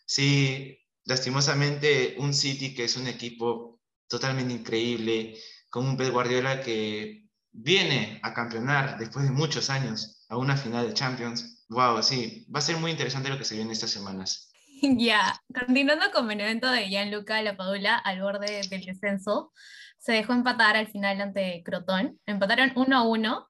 Sí, 0.05 0.77
lastimosamente 1.05 2.15
un 2.19 2.33
City 2.33 2.73
que 2.73 2.83
es 2.85 2.95
un 2.97 3.07
equipo 3.07 3.79
totalmente 4.07 4.53
increíble, 4.53 5.35
con 5.69 5.87
un 5.87 5.97
Pep 5.97 6.11
Guardiola 6.11 6.61
que 6.61 7.29
viene 7.51 8.19
a 8.23 8.33
campeonar 8.33 8.97
después 8.97 9.25
de 9.25 9.31
muchos 9.31 9.69
años 9.69 10.25
a 10.29 10.37
una 10.37 10.57
final 10.57 10.87
de 10.87 10.93
Champions. 10.93 11.65
Wow, 11.69 12.03
sí, 12.03 12.45
va 12.53 12.59
a 12.59 12.61
ser 12.61 12.77
muy 12.77 12.91
interesante 12.91 13.29
lo 13.29 13.37
que 13.37 13.45
se 13.45 13.55
viene 13.55 13.73
estas 13.73 13.91
semanas. 13.91 14.49
Ya, 14.97 15.39
continuando 15.53 16.11
con 16.11 16.31
el 16.31 16.41
evento 16.41 16.71
de 16.71 16.89
Gianluca 16.89 17.39
Lapadula 17.43 17.97
al 17.97 18.19
borde 18.19 18.67
del 18.67 18.83
descenso, 18.83 19.53
se 19.99 20.13
dejó 20.13 20.33
empatar 20.33 20.75
al 20.75 20.87
final 20.87 21.21
ante 21.21 21.61
Crotón. 21.63 22.19
Empataron 22.25 22.71
1 22.75 22.97
a 22.97 23.03
1 23.03 23.49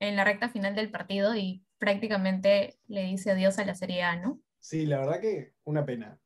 en 0.00 0.16
la 0.16 0.24
recta 0.24 0.48
final 0.48 0.74
del 0.74 0.90
partido 0.90 1.36
y 1.36 1.64
prácticamente 1.78 2.78
le 2.88 3.04
dice 3.04 3.30
adiós 3.30 3.58
a 3.58 3.64
la 3.64 3.74
Serie 3.74 4.02
A, 4.02 4.16
¿no? 4.16 4.40
Sí, 4.58 4.86
la 4.86 4.98
verdad 4.98 5.20
que 5.20 5.54
una 5.64 5.84
pena. 5.84 6.18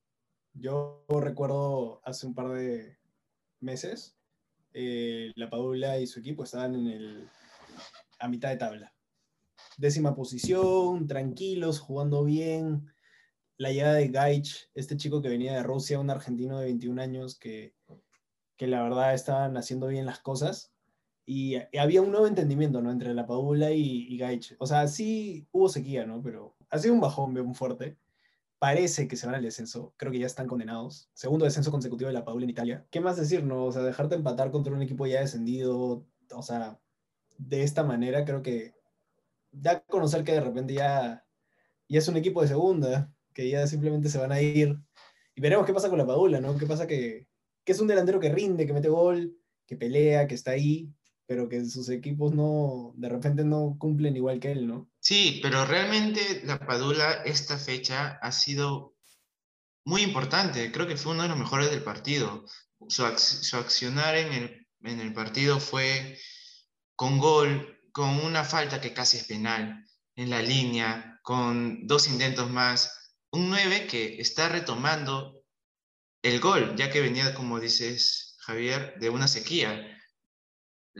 Yo 0.52 1.04
recuerdo 1.08 2.00
hace 2.04 2.26
un 2.26 2.34
par 2.34 2.48
de 2.48 2.98
meses 3.60 4.16
eh, 4.72 5.32
la 5.34 5.50
Padula 5.50 5.98
y 5.98 6.06
su 6.06 6.20
equipo 6.20 6.44
estaban 6.44 6.74
en 6.74 6.86
el, 6.86 7.28
a 8.18 8.28
mitad 8.28 8.50
de 8.50 8.56
tabla. 8.56 8.94
Décima 9.76 10.14
posición, 10.14 11.06
tranquilos, 11.06 11.80
jugando 11.80 12.24
bien. 12.24 12.86
La 13.56 13.72
llegada 13.72 13.94
de 13.94 14.08
Gaich, 14.08 14.70
este 14.74 14.96
chico 14.96 15.20
que 15.20 15.28
venía 15.28 15.54
de 15.54 15.62
Rusia, 15.62 16.00
un 16.00 16.10
argentino 16.10 16.58
de 16.58 16.66
21 16.66 17.02
años 17.02 17.38
que, 17.38 17.74
que 18.56 18.66
la 18.66 18.82
verdad 18.82 19.14
estaban 19.14 19.56
haciendo 19.56 19.88
bien 19.88 20.06
las 20.06 20.20
cosas. 20.20 20.72
Y, 21.26 21.56
había 21.78 22.02
un 22.02 22.10
nuevo 22.10 22.26
entendimiento 22.26 22.80
¿no? 22.82 22.90
entre 22.90 23.14
la 23.14 23.26
Padula 23.26 23.70
y, 23.70 24.06
y 24.08 24.18
Gaich. 24.18 24.56
O 24.58 24.66
sea, 24.66 24.88
sí 24.88 25.46
hubo 25.52 25.68
sequía, 25.68 26.06
¿no? 26.06 26.22
Pero 26.22 26.56
ha 26.70 26.78
sido 26.78 26.94
un 26.94 27.00
bajón 27.00 27.34
bien 27.34 27.54
fuerte 27.54 27.96
parece 28.60 29.08
que 29.08 29.16
se 29.16 29.26
van 29.26 29.34
al 29.34 29.42
descenso. 29.42 29.94
Creo 29.96 30.12
que 30.12 30.18
ya 30.18 30.26
están 30.26 30.46
condenados. 30.46 31.08
Segundo 31.14 31.46
descenso 31.46 31.70
consecutivo 31.70 32.08
de 32.08 32.14
la 32.14 32.26
Padula 32.26 32.44
en 32.44 32.50
Italia. 32.50 32.86
¿Qué 32.90 33.00
más 33.00 33.16
decir, 33.16 33.42
no? 33.42 33.64
O 33.64 33.72
sea, 33.72 33.82
dejarte 33.82 34.14
empatar 34.14 34.50
contra 34.50 34.74
un 34.74 34.82
equipo 34.82 35.06
ya 35.06 35.20
descendido, 35.20 36.06
o 36.30 36.42
sea, 36.42 36.78
de 37.38 37.62
esta 37.62 37.82
manera, 37.84 38.26
creo 38.26 38.42
que 38.42 38.74
da 39.50 39.72
a 39.72 39.80
conocer 39.80 40.24
que 40.24 40.32
de 40.32 40.42
repente 40.42 40.74
ya, 40.74 41.24
ya 41.88 41.98
es 41.98 42.08
un 42.08 42.18
equipo 42.18 42.42
de 42.42 42.48
segunda, 42.48 43.10
que 43.32 43.48
ya 43.48 43.66
simplemente 43.66 44.10
se 44.10 44.18
van 44.18 44.30
a 44.30 44.42
ir. 44.42 44.78
Y 45.34 45.40
veremos 45.40 45.64
qué 45.64 45.72
pasa 45.72 45.88
con 45.88 45.98
la 45.98 46.06
Padula, 46.06 46.38
¿no? 46.42 46.58
¿Qué 46.58 46.66
pasa 46.66 46.86
que, 46.86 47.26
que 47.64 47.72
es 47.72 47.80
un 47.80 47.88
delantero 47.88 48.20
que 48.20 48.28
rinde, 48.28 48.66
que 48.66 48.74
mete 48.74 48.90
gol, 48.90 49.38
que 49.66 49.76
pelea, 49.76 50.26
que 50.26 50.34
está 50.34 50.50
ahí, 50.50 50.92
pero 51.30 51.48
que 51.48 51.64
sus 51.64 51.88
equipos 51.90 52.34
no, 52.34 52.92
de 52.96 53.08
repente 53.08 53.44
no 53.44 53.76
cumplen 53.78 54.16
igual 54.16 54.40
que 54.40 54.50
él, 54.50 54.66
¿no? 54.66 54.90
Sí, 54.98 55.38
pero 55.40 55.64
realmente 55.64 56.42
la 56.44 56.58
Padula 56.58 57.22
esta 57.24 57.56
fecha 57.56 58.18
ha 58.20 58.32
sido 58.32 58.96
muy 59.84 60.02
importante. 60.02 60.72
Creo 60.72 60.88
que 60.88 60.96
fue 60.96 61.12
uno 61.12 61.22
de 61.22 61.28
los 61.28 61.38
mejores 61.38 61.70
del 61.70 61.84
partido. 61.84 62.44
Su, 62.88 63.04
accionar 63.04 64.16
en 64.16 64.32
el, 64.32 64.66
en 64.82 64.98
el 64.98 65.12
partido 65.12 65.60
fue 65.60 66.18
con 66.96 67.18
gol, 67.20 67.78
con 67.92 68.08
una 68.24 68.42
falta 68.42 68.80
que 68.80 68.92
casi 68.92 69.18
es 69.18 69.26
penal, 69.28 69.86
en 70.16 70.30
la 70.30 70.42
línea, 70.42 71.20
con 71.22 71.86
dos 71.86 72.08
intentos 72.08 72.50
más. 72.50 73.12
Un 73.30 73.50
9 73.50 73.86
que 73.86 74.20
está 74.20 74.48
retomando 74.48 75.44
el 76.22 76.40
gol, 76.40 76.74
ya 76.74 76.90
que 76.90 77.00
venía, 77.00 77.34
como 77.34 77.60
dices, 77.60 78.36
Javier, 78.40 78.96
de 78.98 79.10
una 79.10 79.28
sequía 79.28 79.96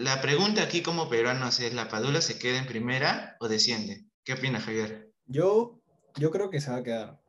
la 0.00 0.22
pregunta 0.22 0.62
aquí 0.62 0.82
como 0.82 1.10
peruanos 1.10 1.60
es, 1.60 1.74
¿la 1.74 1.88
Padula 1.88 2.22
se 2.22 2.38
queda 2.38 2.58
en 2.58 2.66
primera 2.66 3.36
o 3.38 3.48
desciende? 3.48 4.06
¿Qué 4.24 4.32
opina 4.32 4.58
Javier? 4.58 5.12
Yo, 5.26 5.78
yo 6.16 6.30
creo 6.30 6.48
que 6.48 6.60
se 6.62 6.70
va 6.70 6.78
a 6.78 6.82
quedar. 6.82 7.20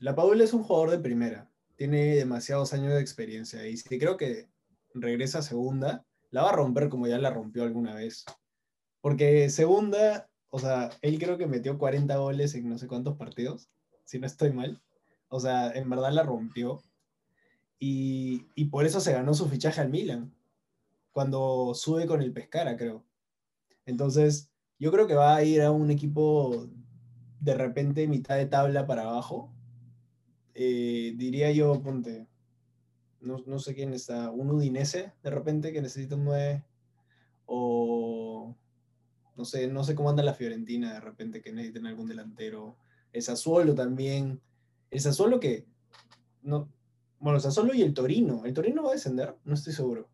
La 0.00 0.14
Padula 0.14 0.44
es 0.44 0.52
un 0.52 0.64
jugador 0.64 0.90
de 0.90 0.98
primera, 0.98 1.50
tiene 1.76 2.14
demasiados 2.14 2.74
años 2.74 2.92
de 2.92 3.00
experiencia 3.00 3.66
y 3.66 3.78
si 3.78 3.98
creo 3.98 4.18
que 4.18 4.50
regresa 4.92 5.38
a 5.38 5.42
segunda, 5.42 6.04
la 6.30 6.42
va 6.42 6.50
a 6.50 6.56
romper 6.56 6.90
como 6.90 7.06
ya 7.06 7.16
la 7.16 7.30
rompió 7.30 7.62
alguna 7.62 7.94
vez. 7.94 8.26
Porque 9.00 9.48
segunda, 9.48 10.28
o 10.50 10.58
sea, 10.58 10.90
él 11.00 11.18
creo 11.18 11.38
que 11.38 11.46
metió 11.46 11.78
40 11.78 12.14
goles 12.16 12.54
en 12.54 12.68
no 12.68 12.76
sé 12.76 12.86
cuántos 12.86 13.16
partidos, 13.16 13.70
si 14.04 14.18
no 14.18 14.26
estoy 14.26 14.52
mal. 14.52 14.82
O 15.28 15.40
sea, 15.40 15.70
en 15.70 15.88
verdad 15.88 16.12
la 16.12 16.22
rompió. 16.22 16.82
Y, 17.78 18.46
y 18.54 18.66
por 18.66 18.84
eso 18.84 19.00
se 19.00 19.12
ganó 19.12 19.32
su 19.32 19.48
fichaje 19.48 19.80
al 19.80 19.88
Milan 19.88 20.34
cuando 21.14 21.74
sube 21.74 22.06
con 22.06 22.20
el 22.20 22.32
Pescara, 22.32 22.76
creo. 22.76 23.04
Entonces, 23.86 24.50
yo 24.80 24.90
creo 24.90 25.06
que 25.06 25.14
va 25.14 25.36
a 25.36 25.44
ir 25.44 25.62
a 25.62 25.70
un 25.70 25.90
equipo 25.90 26.68
de 27.40 27.54
repente 27.54 28.08
mitad 28.08 28.36
de 28.36 28.46
tabla 28.46 28.86
para 28.86 29.02
abajo. 29.02 29.54
Eh, 30.54 31.14
diría 31.16 31.52
yo, 31.52 31.80
ponte, 31.82 32.26
no, 33.20 33.58
sé 33.60 33.74
quién 33.74 33.94
está, 33.94 34.30
un 34.30 34.50
Udinese 34.50 35.12
de 35.22 35.30
repente 35.30 35.72
que 35.72 35.80
necesita 35.80 36.16
un 36.16 36.24
9, 36.24 36.64
o 37.46 38.56
no 39.36 39.44
sé, 39.44 39.68
no 39.68 39.84
sé 39.84 39.94
cómo 39.94 40.10
anda 40.10 40.22
la 40.22 40.34
Fiorentina 40.34 40.94
de 40.94 41.00
repente 41.00 41.42
que 41.42 41.52
necesiten 41.52 41.86
algún 41.86 42.08
delantero, 42.08 42.76
el 43.12 43.22
Sassuolo 43.22 43.74
también, 43.74 44.40
el 44.90 45.00
Sassuolo 45.00 45.38
que, 45.38 45.66
no, 46.42 46.68
Bueno, 47.20 47.38
Sassuolo 47.40 47.72
y 47.72 47.82
el 47.82 47.94
Torino. 47.94 48.44
¿El 48.44 48.52
Torino 48.52 48.82
va 48.82 48.90
a 48.90 48.94
descender? 48.94 49.36
No 49.44 49.54
estoy 49.54 49.72
seguro. 49.72 50.08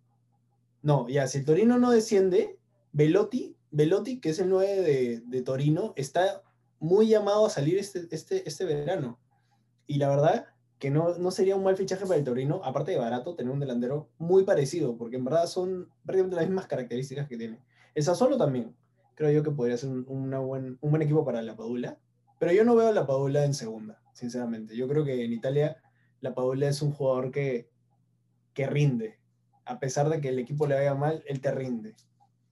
No, 0.82 1.08
ya, 1.08 1.26
si 1.26 1.38
el 1.38 1.44
Torino 1.44 1.78
no 1.78 1.90
desciende, 1.90 2.58
Velotti, 2.92 3.56
Velotti 3.70 4.20
que 4.20 4.30
es 4.30 4.38
el 4.38 4.48
9 4.48 4.82
de, 4.82 5.20
de 5.20 5.42
Torino, 5.42 5.92
está 5.96 6.42
muy 6.80 7.08
llamado 7.08 7.46
a 7.46 7.50
salir 7.50 7.78
este, 7.78 8.08
este, 8.10 8.48
este 8.48 8.64
verano. 8.64 9.18
Y 9.86 9.98
la 9.98 10.08
verdad 10.08 10.46
que 10.78 10.90
no, 10.90 11.16
no 11.18 11.30
sería 11.30 11.56
un 11.56 11.62
mal 11.62 11.76
fichaje 11.76 12.06
para 12.06 12.16
el 12.16 12.24
Torino, 12.24 12.62
aparte 12.64 12.92
de 12.92 12.98
barato, 12.98 13.36
tener 13.36 13.52
un 13.52 13.60
delantero 13.60 14.08
muy 14.18 14.44
parecido, 14.44 14.96
porque 14.96 15.16
en 15.16 15.26
verdad 15.26 15.46
son 15.46 15.90
prácticamente 16.06 16.36
las 16.36 16.46
mismas 16.46 16.66
características 16.66 17.28
que 17.28 17.36
tiene. 17.36 17.60
El 17.94 18.02
Sassuolo 18.02 18.38
también, 18.38 18.74
creo 19.14 19.30
yo 19.30 19.42
que 19.42 19.50
podría 19.50 19.76
ser 19.76 19.90
un, 19.90 20.06
una 20.08 20.38
buen, 20.38 20.78
un 20.80 20.90
buen 20.90 21.02
equipo 21.02 21.22
para 21.22 21.42
la 21.42 21.54
Padula, 21.54 21.98
pero 22.38 22.52
yo 22.52 22.64
no 22.64 22.74
veo 22.74 22.90
la 22.92 23.06
Padula 23.06 23.44
en 23.44 23.52
segunda, 23.52 24.00
sinceramente. 24.14 24.74
Yo 24.74 24.88
creo 24.88 25.04
que 25.04 25.22
en 25.22 25.34
Italia 25.34 25.76
la 26.22 26.34
Padula 26.34 26.68
es 26.68 26.80
un 26.80 26.92
jugador 26.92 27.30
que, 27.30 27.68
que 28.54 28.66
rinde. 28.66 29.19
A 29.70 29.78
pesar 29.78 30.08
de 30.08 30.20
que 30.20 30.30
el 30.30 30.38
equipo 30.40 30.66
le 30.66 30.74
vaya 30.74 30.94
mal, 30.94 31.22
él 31.26 31.40
te 31.40 31.52
rinde 31.52 31.94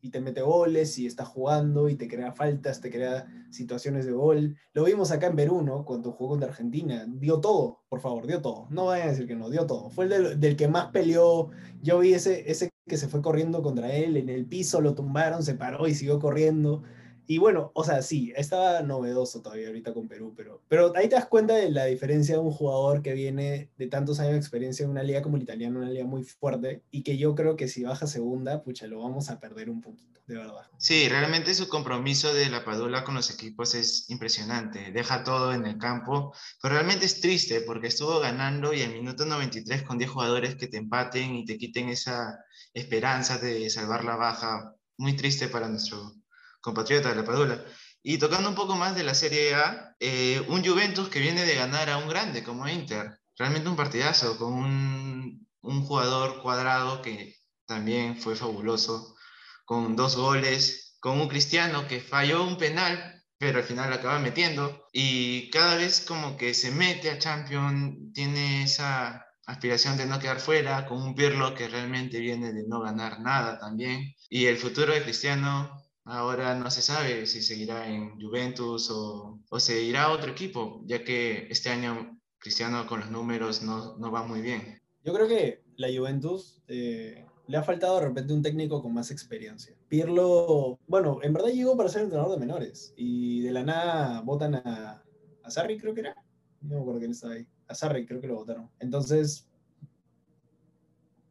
y 0.00 0.10
te 0.10 0.20
mete 0.20 0.40
goles 0.40 0.96
y 0.98 1.06
está 1.06 1.24
jugando 1.24 1.88
y 1.88 1.96
te 1.96 2.06
crea 2.06 2.30
faltas, 2.30 2.80
te 2.80 2.90
crea 2.90 3.26
situaciones 3.50 4.06
de 4.06 4.12
gol. 4.12 4.56
Lo 4.72 4.84
vimos 4.84 5.10
acá 5.10 5.26
en 5.26 5.34
Perú, 5.34 5.62
¿no? 5.62 5.84
Cuando 5.84 6.12
jugó 6.12 6.30
contra 6.30 6.50
Argentina. 6.50 7.04
Dio 7.08 7.40
todo, 7.40 7.82
por 7.88 7.98
favor, 8.00 8.28
dio 8.28 8.40
todo. 8.40 8.68
No 8.70 8.86
vayan 8.86 9.08
a 9.08 9.10
decir 9.10 9.26
que 9.26 9.34
no, 9.34 9.50
dio 9.50 9.66
todo. 9.66 9.90
Fue 9.90 10.04
el 10.04 10.38
del, 10.38 10.56
que 10.56 10.68
más 10.68 10.92
peleó. 10.92 11.50
Yo 11.82 11.98
vi 11.98 12.14
ese, 12.14 12.48
ese 12.48 12.70
que 12.86 12.96
se 12.96 13.08
fue 13.08 13.20
corriendo 13.20 13.62
contra 13.62 13.92
él 13.92 14.16
en 14.16 14.28
el 14.28 14.46
piso, 14.46 14.80
lo 14.80 14.94
tumbaron, 14.94 15.42
se 15.42 15.54
paró 15.54 15.88
y 15.88 15.94
siguió 15.96 16.20
corriendo. 16.20 16.84
Y 17.30 17.36
bueno, 17.36 17.72
o 17.74 17.84
sea, 17.84 18.00
sí, 18.00 18.32
estaba 18.36 18.80
novedoso 18.80 19.42
todavía 19.42 19.66
ahorita 19.66 19.92
con 19.92 20.08
Perú, 20.08 20.32
pero, 20.34 20.62
pero 20.66 20.94
ahí 20.96 21.10
te 21.10 21.14
das 21.14 21.26
cuenta 21.26 21.54
de 21.54 21.70
la 21.70 21.84
diferencia 21.84 22.36
de 22.36 22.40
un 22.40 22.50
jugador 22.50 23.02
que 23.02 23.12
viene 23.12 23.68
de 23.76 23.86
tantos 23.86 24.18
años 24.18 24.32
de 24.32 24.38
experiencia 24.38 24.84
en 24.84 24.92
una 24.92 25.02
liga 25.02 25.20
como 25.20 25.36
el 25.36 25.42
italiano, 25.42 25.78
una 25.78 25.90
liga 25.90 26.06
muy 26.06 26.24
fuerte, 26.24 26.82
y 26.90 27.02
que 27.02 27.18
yo 27.18 27.34
creo 27.34 27.54
que 27.54 27.68
si 27.68 27.82
baja 27.82 28.06
segunda, 28.06 28.62
pucha, 28.62 28.86
lo 28.86 29.02
vamos 29.02 29.28
a 29.28 29.38
perder 29.38 29.68
un 29.68 29.82
poquito, 29.82 30.22
de 30.26 30.36
verdad. 30.36 30.70
Sí, 30.78 31.06
realmente 31.10 31.54
su 31.54 31.68
compromiso 31.68 32.32
de 32.32 32.48
la 32.48 32.64
Padula 32.64 33.04
con 33.04 33.14
los 33.14 33.30
equipos 33.30 33.74
es 33.74 34.08
impresionante, 34.08 34.90
deja 34.90 35.22
todo 35.22 35.52
en 35.52 35.66
el 35.66 35.76
campo, 35.76 36.32
pero 36.62 36.76
realmente 36.76 37.04
es 37.04 37.20
triste 37.20 37.60
porque 37.60 37.88
estuvo 37.88 38.20
ganando 38.20 38.72
y 38.72 38.80
en 38.80 38.94
minuto 38.94 39.26
93 39.26 39.82
con 39.82 39.98
10 39.98 40.10
jugadores 40.10 40.56
que 40.56 40.68
te 40.68 40.78
empaten 40.78 41.34
y 41.34 41.44
te 41.44 41.58
quiten 41.58 41.90
esa 41.90 42.42
esperanza 42.72 43.36
de 43.36 43.68
salvar 43.68 44.02
la 44.02 44.16
baja, 44.16 44.74
muy 44.96 45.14
triste 45.14 45.48
para 45.48 45.68
nuestro 45.68 46.17
compatriota 46.60 47.10
de 47.10 47.16
la 47.16 47.24
Padula. 47.24 47.64
Y 48.02 48.18
tocando 48.18 48.48
un 48.48 48.54
poco 48.54 48.76
más 48.76 48.94
de 48.94 49.02
la 49.04 49.14
Serie 49.14 49.54
A, 49.54 49.94
eh, 50.00 50.44
un 50.48 50.64
Juventus 50.64 51.08
que 51.08 51.20
viene 51.20 51.44
de 51.44 51.56
ganar 51.56 51.90
a 51.90 51.98
un 51.98 52.08
grande 52.08 52.42
como 52.42 52.68
Inter. 52.68 53.18
Realmente 53.36 53.68
un 53.68 53.76
partidazo 53.76 54.38
con 54.38 54.52
un, 54.52 55.46
un 55.62 55.84
jugador 55.84 56.40
cuadrado 56.42 57.02
que 57.02 57.36
también 57.66 58.16
fue 58.16 58.34
fabuloso, 58.34 59.16
con 59.64 59.96
dos 59.96 60.16
goles, 60.16 60.96
con 61.00 61.20
un 61.20 61.28
Cristiano 61.28 61.86
que 61.86 62.00
falló 62.00 62.44
un 62.44 62.56
penal, 62.56 63.22
pero 63.38 63.58
al 63.58 63.64
final 63.64 63.92
acaba 63.92 64.18
metiendo. 64.18 64.86
Y 64.92 65.50
cada 65.50 65.76
vez 65.76 66.00
como 66.00 66.36
que 66.36 66.54
se 66.54 66.70
mete 66.70 67.10
a 67.10 67.18
Champions, 67.18 68.12
tiene 68.14 68.64
esa 68.64 69.26
aspiración 69.46 69.96
de 69.96 70.06
no 70.06 70.18
quedar 70.18 70.40
fuera, 70.40 70.86
con 70.86 71.02
un 71.02 71.14
Pirlo 71.14 71.54
que 71.54 71.68
realmente 71.68 72.20
viene 72.20 72.52
de 72.52 72.64
no 72.66 72.80
ganar 72.80 73.20
nada 73.20 73.58
también. 73.58 74.14
Y 74.28 74.46
el 74.46 74.58
futuro 74.58 74.92
de 74.92 75.02
Cristiano 75.02 75.87
Ahora 76.10 76.54
no 76.54 76.70
se 76.70 76.80
sabe 76.80 77.26
si 77.26 77.42
seguirá 77.42 77.86
en 77.86 78.18
Juventus 78.18 78.90
o, 78.90 79.38
o 79.50 79.60
se 79.60 79.82
irá 79.82 80.04
a 80.04 80.12
otro 80.12 80.30
equipo, 80.30 80.80
ya 80.86 81.04
que 81.04 81.46
este 81.50 81.68
año 81.68 82.18
Cristiano 82.38 82.86
con 82.86 83.00
los 83.00 83.10
números 83.10 83.62
no, 83.62 83.98
no 83.98 84.10
va 84.10 84.22
muy 84.22 84.40
bien. 84.40 84.80
Yo 85.04 85.12
creo 85.12 85.28
que 85.28 85.62
la 85.76 85.88
Juventus 85.94 86.62
eh, 86.66 87.26
le 87.46 87.56
ha 87.58 87.62
faltado 87.62 88.00
de 88.00 88.06
repente 88.06 88.32
un 88.32 88.42
técnico 88.42 88.80
con 88.80 88.94
más 88.94 89.10
experiencia. 89.10 89.76
Pirlo, 89.88 90.78
bueno, 90.86 91.18
en 91.22 91.34
verdad 91.34 91.50
llegó 91.50 91.76
para 91.76 91.90
ser 91.90 92.02
entrenador 92.02 92.32
de 92.32 92.40
menores 92.40 92.94
y 92.96 93.42
de 93.42 93.52
la 93.52 93.64
nada 93.64 94.22
votan 94.22 94.54
a, 94.54 95.04
a 95.42 95.50
Sarri, 95.50 95.76
creo 95.76 95.92
que 95.92 96.00
era. 96.00 96.14
No 96.62 96.76
me 96.76 96.80
acuerdo 96.80 97.00
quién 97.00 97.10
estaba 97.10 97.34
ahí. 97.34 97.46
A 97.66 97.74
Sarri 97.74 98.06
creo 98.06 98.22
que 98.22 98.28
lo 98.28 98.36
votaron. 98.36 98.70
Entonces, 98.78 99.46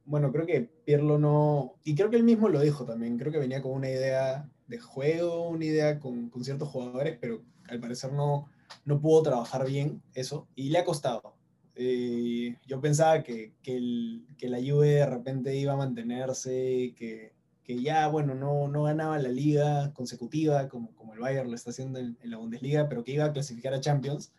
bueno, 0.05 0.31
creo 0.31 0.45
que 0.45 0.61
Pirlo 0.85 1.17
no... 1.17 1.79
Y 1.83 1.95
creo 1.95 2.11
que 2.11 2.17
él 2.17 2.23
mismo 2.23 2.47
lo 2.47 2.61
dijo 2.61 2.85
también. 2.85 3.17
Creo 3.17 3.31
que 3.31 3.39
venía 3.39 3.61
con 3.63 3.71
una 3.71 3.89
idea 3.89 4.47
de 4.67 4.79
juego, 4.79 5.49
una 5.49 5.65
idea 5.65 5.99
con, 5.99 6.29
con, 6.29 6.43
ciertos 6.43 6.69
jugadores, 6.69 7.17
pero 7.19 7.41
al 7.67 7.79
parecer 7.79 8.13
no, 8.13 8.49
no 8.85 8.99
pudo 8.99 9.23
trabajar 9.23 9.65
bien 9.65 10.01
eso 10.13 10.47
y 10.55 10.69
le 10.69 10.79
ha 10.79 10.85
costado. 10.85 11.35
Eh, 11.75 12.55
yo 12.65 12.81
pensaba 12.81 13.23
que, 13.23 13.53
que, 13.61 13.77
el, 13.77 14.25
que, 14.37 14.49
la 14.49 14.57
Juve 14.57 14.87
de 14.87 15.05
repente 15.05 15.55
iba 15.55 15.73
a 15.73 15.77
mantenerse, 15.77 16.93
que, 16.97 17.33
que, 17.63 17.81
ya, 17.81 18.07
bueno, 18.07 18.33
no, 18.35 18.67
no 18.67 18.83
ganaba 18.83 19.19
la 19.19 19.29
liga 19.29 19.93
consecutiva, 19.93 20.67
como, 20.69 20.93
como 20.95 21.13
el 21.13 21.19
Bayern 21.19 21.49
lo 21.49 21.55
está 21.55 21.69
haciendo 21.69 21.99
en, 21.99 22.17
en 22.21 22.31
la 22.31 22.37
Bundesliga, 22.37 22.89
pero 22.89 23.03
que 23.03 23.13
iba 23.13 23.25
a 23.25 23.33
clasificar 23.33 23.73
a 23.73 23.81
Champions. 23.81 24.33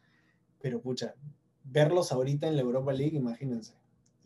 Pero 0.60 0.80
pucha, 0.80 1.14
verlos 1.64 2.10
ahorita 2.10 2.48
en 2.48 2.56
la 2.56 2.62
Europa 2.62 2.92
League, 2.92 3.16
imagínense 3.16 3.74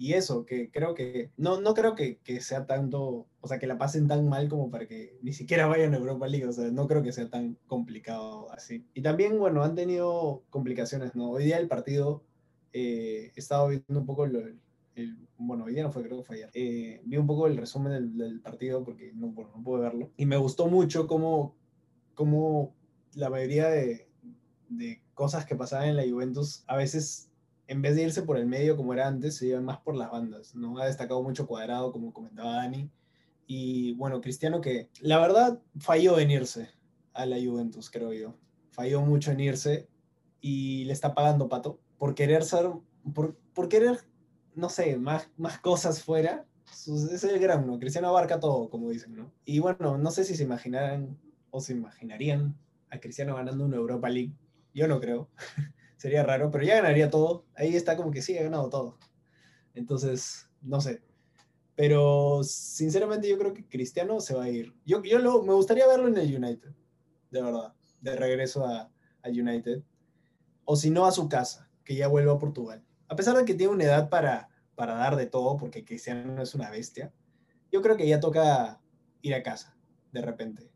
y 0.02 0.14
eso, 0.14 0.44
que 0.44 0.68
creo 0.68 0.96
que, 0.96 1.30
no, 1.36 1.60
no 1.60 1.74
creo 1.74 1.94
que, 1.94 2.18
que, 2.24 2.40
sea 2.40 2.66
tanto, 2.66 3.28
o 3.40 3.46
sea, 3.46 3.60
que 3.60 3.68
la 3.68 3.78
pasen 3.78 4.08
tan 4.08 4.28
mal 4.28 4.48
como 4.48 4.68
para 4.68 4.88
que 4.88 5.16
ni 5.22 5.32
siquiera 5.32 5.68
vayan 5.68 5.94
a 5.94 5.98
Europa 5.98 6.26
League, 6.26 6.44
o 6.44 6.52
sea, 6.52 6.72
no 6.72 6.88
creo 6.88 7.04
que 7.04 7.12
sea 7.12 7.30
tan 7.30 7.56
complicado 7.68 8.50
así. 8.50 8.84
Y 8.94 9.02
también, 9.02 9.38
bueno, 9.38 9.62
han 9.62 9.76
tenido 9.76 10.42
complicaciones, 10.50 11.14
¿no? 11.14 11.30
Hoy 11.30 11.44
día 11.44 11.58
el 11.58 11.68
partido, 11.68 12.24
eh, 12.72 13.30
he 13.32 13.38
estado 13.38 13.68
viendo 13.68 14.00
un 14.00 14.04
poco 14.04 14.24
el, 14.24 14.58
el, 14.96 15.16
bueno, 15.38 15.66
hoy 15.66 15.74
día 15.74 15.84
no 15.84 15.92
fue, 15.92 16.02
creo 16.02 16.18
que 16.18 16.24
fue 16.24 16.36
ayer, 16.38 16.50
eh, 16.54 17.00
vi 17.04 17.16
un 17.16 17.28
poco 17.28 17.46
el 17.46 17.56
resumen 17.56 17.92
del, 17.92 18.18
del 18.18 18.40
partido 18.40 18.82
porque 18.82 19.12
no, 19.14 19.28
bueno, 19.28 19.52
no 19.54 19.62
pude 19.62 19.82
verlo, 19.82 20.10
y 20.16 20.26
me 20.26 20.36
gustó 20.36 20.66
mucho 20.66 21.06
cómo, 21.06 21.54
cómo 22.16 22.74
la 23.14 23.30
mayoría 23.30 23.68
de, 23.68 24.08
de 24.68 25.00
cosas 25.14 25.46
que 25.46 25.54
pasaban 25.54 25.90
en 25.90 25.96
la 25.96 26.10
Juventus 26.10 26.64
a 26.66 26.76
veces 26.76 27.30
en 27.66 27.82
vez 27.82 27.96
de 27.96 28.02
irse 28.02 28.22
por 28.22 28.36
el 28.36 28.46
medio 28.46 28.76
como 28.76 28.92
era 28.92 29.06
antes, 29.06 29.36
se 29.36 29.48
iban 29.48 29.64
más 29.64 29.78
por 29.78 29.96
las 29.96 30.10
bandas, 30.10 30.54
¿no? 30.54 30.78
Ha 30.78 30.86
destacado 30.86 31.22
mucho 31.22 31.46
Cuadrado, 31.46 31.92
como 31.92 32.12
comentaba 32.12 32.56
Dani. 32.56 32.90
Y 33.46 33.94
bueno, 33.94 34.20
Cristiano 34.20 34.60
que 34.60 34.88
la 35.00 35.18
verdad 35.18 35.60
falló 35.78 36.18
en 36.18 36.30
irse 36.30 36.70
a 37.12 37.26
la 37.26 37.36
Juventus, 37.36 37.90
creo 37.90 38.12
yo. 38.12 38.34
Falló 38.70 39.02
mucho 39.02 39.32
en 39.32 39.40
irse 39.40 39.88
y 40.40 40.84
le 40.84 40.92
está 40.92 41.14
pagando 41.14 41.48
pato 41.48 41.80
por 41.98 42.14
querer 42.14 42.44
ser, 42.44 42.70
por, 43.14 43.68
querer, 43.68 43.98
no 44.54 44.68
sé, 44.68 44.96
más, 44.96 45.28
cosas 45.60 46.02
fuera. 46.02 46.46
Es 46.70 47.24
el 47.24 47.38
gran, 47.38 47.66
¿no? 47.66 47.78
Cristiano 47.78 48.08
abarca 48.08 48.40
todo, 48.40 48.70
como 48.70 48.90
dicen, 48.90 49.14
¿no? 49.14 49.32
Y 49.44 49.58
bueno, 49.58 49.98
no 49.98 50.10
sé 50.10 50.24
si 50.24 50.34
se 50.34 50.42
imaginarán 50.42 51.18
o 51.50 51.60
se 51.60 51.74
imaginarían 51.74 52.56
a 52.90 52.98
Cristiano 52.98 53.36
ganando 53.36 53.64
una 53.64 53.76
Europa 53.76 54.08
League. 54.08 54.32
Yo 54.74 54.88
no 54.88 55.00
creo. 55.00 55.28
Sería 56.02 56.24
raro, 56.24 56.50
pero 56.50 56.64
ya 56.64 56.74
ganaría 56.74 57.10
todo. 57.10 57.46
Ahí 57.54 57.76
está 57.76 57.96
como 57.96 58.10
que 58.10 58.22
sí, 58.22 58.36
ha 58.36 58.42
ganado 58.42 58.68
todo. 58.68 58.98
Entonces, 59.72 60.50
no 60.60 60.80
sé. 60.80 61.00
Pero 61.76 62.42
sinceramente 62.42 63.28
yo 63.28 63.38
creo 63.38 63.54
que 63.54 63.68
Cristiano 63.68 64.18
se 64.18 64.34
va 64.34 64.42
a 64.42 64.48
ir. 64.48 64.74
Yo, 64.84 65.00
yo 65.04 65.20
me 65.44 65.54
gustaría 65.54 65.86
verlo 65.86 66.08
en 66.08 66.18
el 66.18 66.34
United, 66.34 66.72
de 67.30 67.40
verdad, 67.40 67.72
de 68.00 68.16
regreso 68.16 68.66
a, 68.66 68.90
a 69.22 69.28
United. 69.28 69.84
O 70.64 70.74
si 70.74 70.90
no, 70.90 71.06
a 71.06 71.12
su 71.12 71.28
casa, 71.28 71.70
que 71.84 71.94
ya 71.94 72.08
vuelva 72.08 72.32
a 72.32 72.38
Portugal. 72.40 72.84
A 73.06 73.14
pesar 73.14 73.36
de 73.36 73.44
que 73.44 73.54
tiene 73.54 73.72
una 73.72 73.84
edad 73.84 74.08
para, 74.08 74.48
para 74.74 74.94
dar 74.94 75.14
de 75.14 75.26
todo, 75.26 75.56
porque 75.56 75.84
Cristiano 75.84 76.42
es 76.42 76.52
una 76.56 76.68
bestia, 76.68 77.12
yo 77.70 77.80
creo 77.80 77.96
que 77.96 78.08
ya 78.08 78.18
toca 78.18 78.80
ir 79.20 79.34
a 79.36 79.44
casa, 79.44 79.76
de 80.10 80.20
repente. 80.20 80.68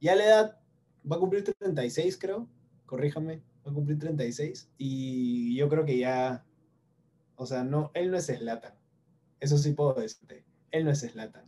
Ya 0.00 0.14
la 0.14 0.24
edad 0.24 0.60
va 1.04 1.16
a 1.16 1.20
cumplir 1.20 1.44
36, 1.44 2.16
creo. 2.16 2.48
Corríjame 2.86 3.42
a 3.70 3.74
cumplir 3.74 3.98
36 3.98 4.70
y 4.78 5.56
yo 5.56 5.68
creo 5.68 5.84
que 5.84 5.98
ya, 5.98 6.44
o 7.36 7.46
sea, 7.46 7.64
no, 7.64 7.90
él 7.94 8.10
no 8.10 8.16
es 8.16 8.26
Slatan. 8.26 8.74
Eso 9.40 9.56
sí 9.58 9.72
puedo 9.72 9.94
decirte. 9.94 10.44
Él 10.70 10.84
no 10.84 10.90
es 10.90 11.00
Slatan. 11.00 11.44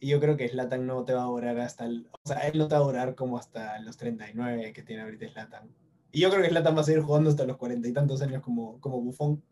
Y 0.00 0.08
yo 0.08 0.20
creo 0.20 0.36
que 0.36 0.48
Slatan 0.48 0.86
no 0.86 1.04
te 1.04 1.14
va 1.14 1.22
a 1.22 1.26
durar 1.26 1.58
hasta, 1.60 1.86
el, 1.86 2.08
o 2.10 2.28
sea, 2.28 2.38
él 2.48 2.58
no 2.58 2.68
te 2.68 2.74
va 2.74 2.80
a 2.80 2.84
durar 2.84 3.14
como 3.14 3.38
hasta 3.38 3.78
los 3.80 3.96
39 3.96 4.72
que 4.72 4.82
tiene 4.82 5.02
ahorita 5.02 5.28
Slatan. 5.28 5.70
Y 6.12 6.20
yo 6.20 6.30
creo 6.30 6.42
que 6.42 6.48
Slatan 6.48 6.76
va 6.76 6.80
a 6.80 6.84
seguir 6.84 7.02
jugando 7.02 7.30
hasta 7.30 7.44
los 7.44 7.56
cuarenta 7.56 7.88
y 7.88 7.92
tantos 7.92 8.22
años 8.22 8.42
como, 8.42 8.80
como 8.80 9.00
bufón. 9.00 9.42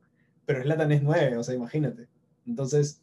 Pero 0.47 0.63
Slatan 0.63 0.93
es 0.93 1.03
9, 1.03 1.37
o 1.37 1.43
sea, 1.43 1.55
imagínate. 1.55 2.09
Entonces, 2.47 3.03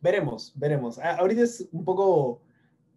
veremos, 0.00 0.52
veremos. 0.56 0.98
Ah, 0.98 1.16
ahorita 1.16 1.42
es 1.42 1.68
un 1.72 1.84
poco, 1.84 2.42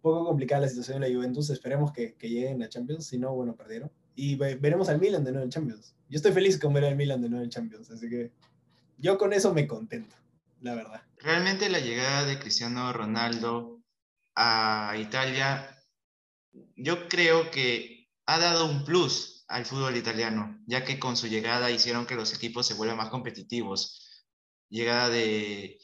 poco 0.00 0.24
complicada 0.24 0.62
la 0.62 0.68
situación 0.68 1.00
de 1.00 1.08
la 1.08 1.14
Juventus. 1.14 1.50
Esperemos 1.50 1.92
que, 1.92 2.14
que 2.14 2.28
lleguen 2.28 2.62
a 2.62 2.68
Champions. 2.68 3.06
Si 3.06 3.18
no, 3.18 3.34
bueno, 3.34 3.56
perdieron 3.56 3.90
y 4.20 4.36
veremos 4.36 4.90
al 4.90 5.00
Milan 5.00 5.24
de 5.24 5.32
nuevo 5.32 5.44
en 5.44 5.50
Champions. 5.50 5.94
Yo 6.10 6.16
estoy 6.16 6.32
feliz 6.32 6.58
con 6.58 6.74
ver 6.74 6.84
al 6.84 6.94
Milan 6.94 7.22
de 7.22 7.30
nuevo 7.30 7.42
en 7.42 7.48
Champions, 7.48 7.90
así 7.90 8.10
que 8.10 8.30
yo 8.98 9.16
con 9.16 9.32
eso 9.32 9.54
me 9.54 9.66
contento, 9.66 10.14
la 10.60 10.74
verdad. 10.74 11.02
Realmente 11.16 11.70
la 11.70 11.80
llegada 11.80 12.26
de 12.26 12.38
Cristiano 12.38 12.92
Ronaldo 12.92 13.80
a 14.34 14.94
Italia, 14.98 15.74
yo 16.76 17.08
creo 17.08 17.50
que 17.50 18.10
ha 18.26 18.38
dado 18.38 18.66
un 18.66 18.84
plus 18.84 19.46
al 19.48 19.64
fútbol 19.64 19.96
italiano, 19.96 20.60
ya 20.66 20.84
que 20.84 20.98
con 20.98 21.16
su 21.16 21.26
llegada 21.26 21.70
hicieron 21.70 22.04
que 22.04 22.14
los 22.14 22.34
equipos 22.34 22.66
se 22.66 22.74
vuelvan 22.74 22.98
más 22.98 23.08
competitivos. 23.08 24.06
llegada 24.68 25.08
de 25.08 25.78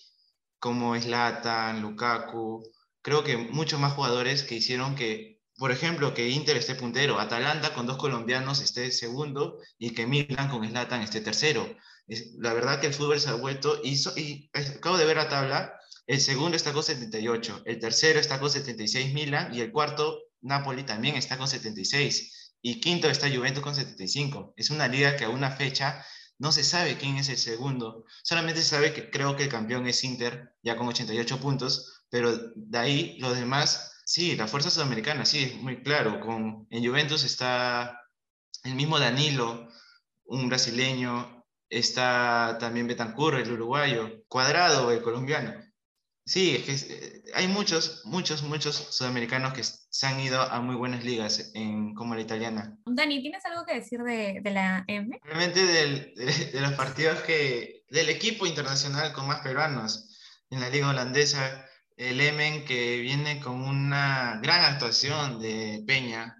como 0.58 0.94
Zlatan, 1.00 1.80
Lukaku, 1.80 2.62
creo 3.00 3.24
que 3.24 3.38
muchos 3.38 3.80
más 3.80 3.94
jugadores 3.94 4.42
que 4.42 4.56
hicieron 4.56 4.94
que, 4.94 5.35
por 5.58 5.72
ejemplo, 5.72 6.14
que 6.14 6.28
Inter 6.28 6.56
esté 6.56 6.74
puntero, 6.74 7.18
Atalanta 7.18 7.72
con 7.74 7.86
dos 7.86 7.96
colombianos 7.96 8.60
esté 8.60 8.90
segundo 8.92 9.58
y 9.78 9.90
que 9.94 10.06
Milan 10.06 10.48
con 10.48 10.68
Zlatan 10.68 11.02
esté 11.02 11.20
tercero. 11.20 11.68
la 12.38 12.52
verdad 12.52 12.80
que 12.80 12.88
el 12.88 12.94
fútbol 12.94 13.20
se 13.20 13.30
ha 13.30 13.34
vuelto, 13.34 13.80
y, 13.82 13.94
y 14.16 14.50
acabo 14.54 14.96
de 14.96 15.04
ver 15.06 15.16
la 15.16 15.28
tabla, 15.28 15.80
el 16.06 16.20
segundo 16.20 16.56
está 16.56 16.72
con 16.72 16.82
78, 16.82 17.62
el 17.64 17.80
tercero 17.80 18.20
está 18.20 18.38
con 18.38 18.50
76 18.50 19.12
Milan 19.12 19.52
y 19.52 19.60
el 19.60 19.72
cuarto 19.72 20.20
Napoli 20.40 20.84
también 20.84 21.16
está 21.16 21.36
con 21.36 21.48
76 21.48 22.54
y 22.62 22.80
quinto 22.80 23.08
está 23.08 23.28
Juventus 23.28 23.62
con 23.62 23.74
75. 23.74 24.54
Es 24.56 24.70
una 24.70 24.88
liga 24.88 25.16
que 25.16 25.24
a 25.24 25.28
una 25.30 25.50
fecha 25.50 26.04
no 26.38 26.52
se 26.52 26.64
sabe 26.64 26.98
quién 26.98 27.16
es 27.16 27.28
el 27.28 27.38
segundo, 27.38 28.04
solamente 28.22 28.60
se 28.60 28.68
sabe 28.68 28.92
que 28.92 29.10
creo 29.10 29.36
que 29.36 29.44
el 29.44 29.48
campeón 29.48 29.86
es 29.86 30.04
Inter 30.04 30.54
ya 30.62 30.76
con 30.76 30.86
88 30.86 31.40
puntos, 31.40 32.04
pero 32.10 32.36
de 32.54 32.78
ahí 32.78 33.16
los 33.18 33.36
demás, 33.36 33.95
sí, 34.06 34.36
la 34.36 34.46
fuerza 34.46 34.70
sudamericana, 34.70 35.26
sí, 35.26 35.42
es 35.42 35.54
muy 35.56 35.82
claro. 35.82 36.20
Con, 36.20 36.66
en 36.70 36.86
Juventus 36.86 37.24
está 37.24 38.00
el 38.64 38.74
mismo 38.74 38.98
Danilo, 38.98 39.68
un 40.24 40.48
brasileño, 40.48 41.44
está 41.68 42.56
también 42.58 42.86
Betancur, 42.86 43.34
el 43.34 43.52
uruguayo, 43.52 44.24
Cuadrado, 44.28 44.92
el 44.92 45.02
colombiano. 45.02 45.60
Sí, 46.24 46.56
es 46.56 46.62
que 46.64 46.94
eh, 46.94 47.22
hay 47.34 47.46
muchos, 47.46 48.02
muchos, 48.04 48.42
muchos 48.42 48.74
sudamericanos 48.74 49.52
que 49.52 49.62
se 49.62 50.06
han 50.06 50.18
ido 50.18 50.40
a 50.40 50.60
muy 50.60 50.74
buenas 50.74 51.04
ligas 51.04 51.52
en, 51.54 51.94
como 51.94 52.14
la 52.14 52.20
italiana. 52.20 52.76
Dani, 52.86 53.22
¿tienes 53.22 53.44
algo 53.44 53.64
que 53.64 53.74
decir 53.74 54.02
de, 54.02 54.40
de 54.42 54.50
la 54.50 54.84
M? 54.88 55.20
Realmente 55.22 55.64
del, 55.64 56.14
de, 56.14 56.60
los 56.60 56.72
partidos 56.72 57.20
que, 57.22 57.84
del 57.90 58.08
equipo 58.08 58.46
internacional 58.46 59.12
con 59.12 59.26
más 59.28 59.40
peruanos 59.40 60.16
en 60.50 60.60
la 60.60 60.68
liga 60.68 60.88
holandesa, 60.88 61.65
el 61.96 62.20
Emen 62.20 62.64
que 62.64 63.00
viene 63.00 63.40
con 63.40 63.62
una 63.62 64.40
gran 64.42 64.64
actuación 64.64 65.40
de 65.40 65.82
Peña, 65.86 66.36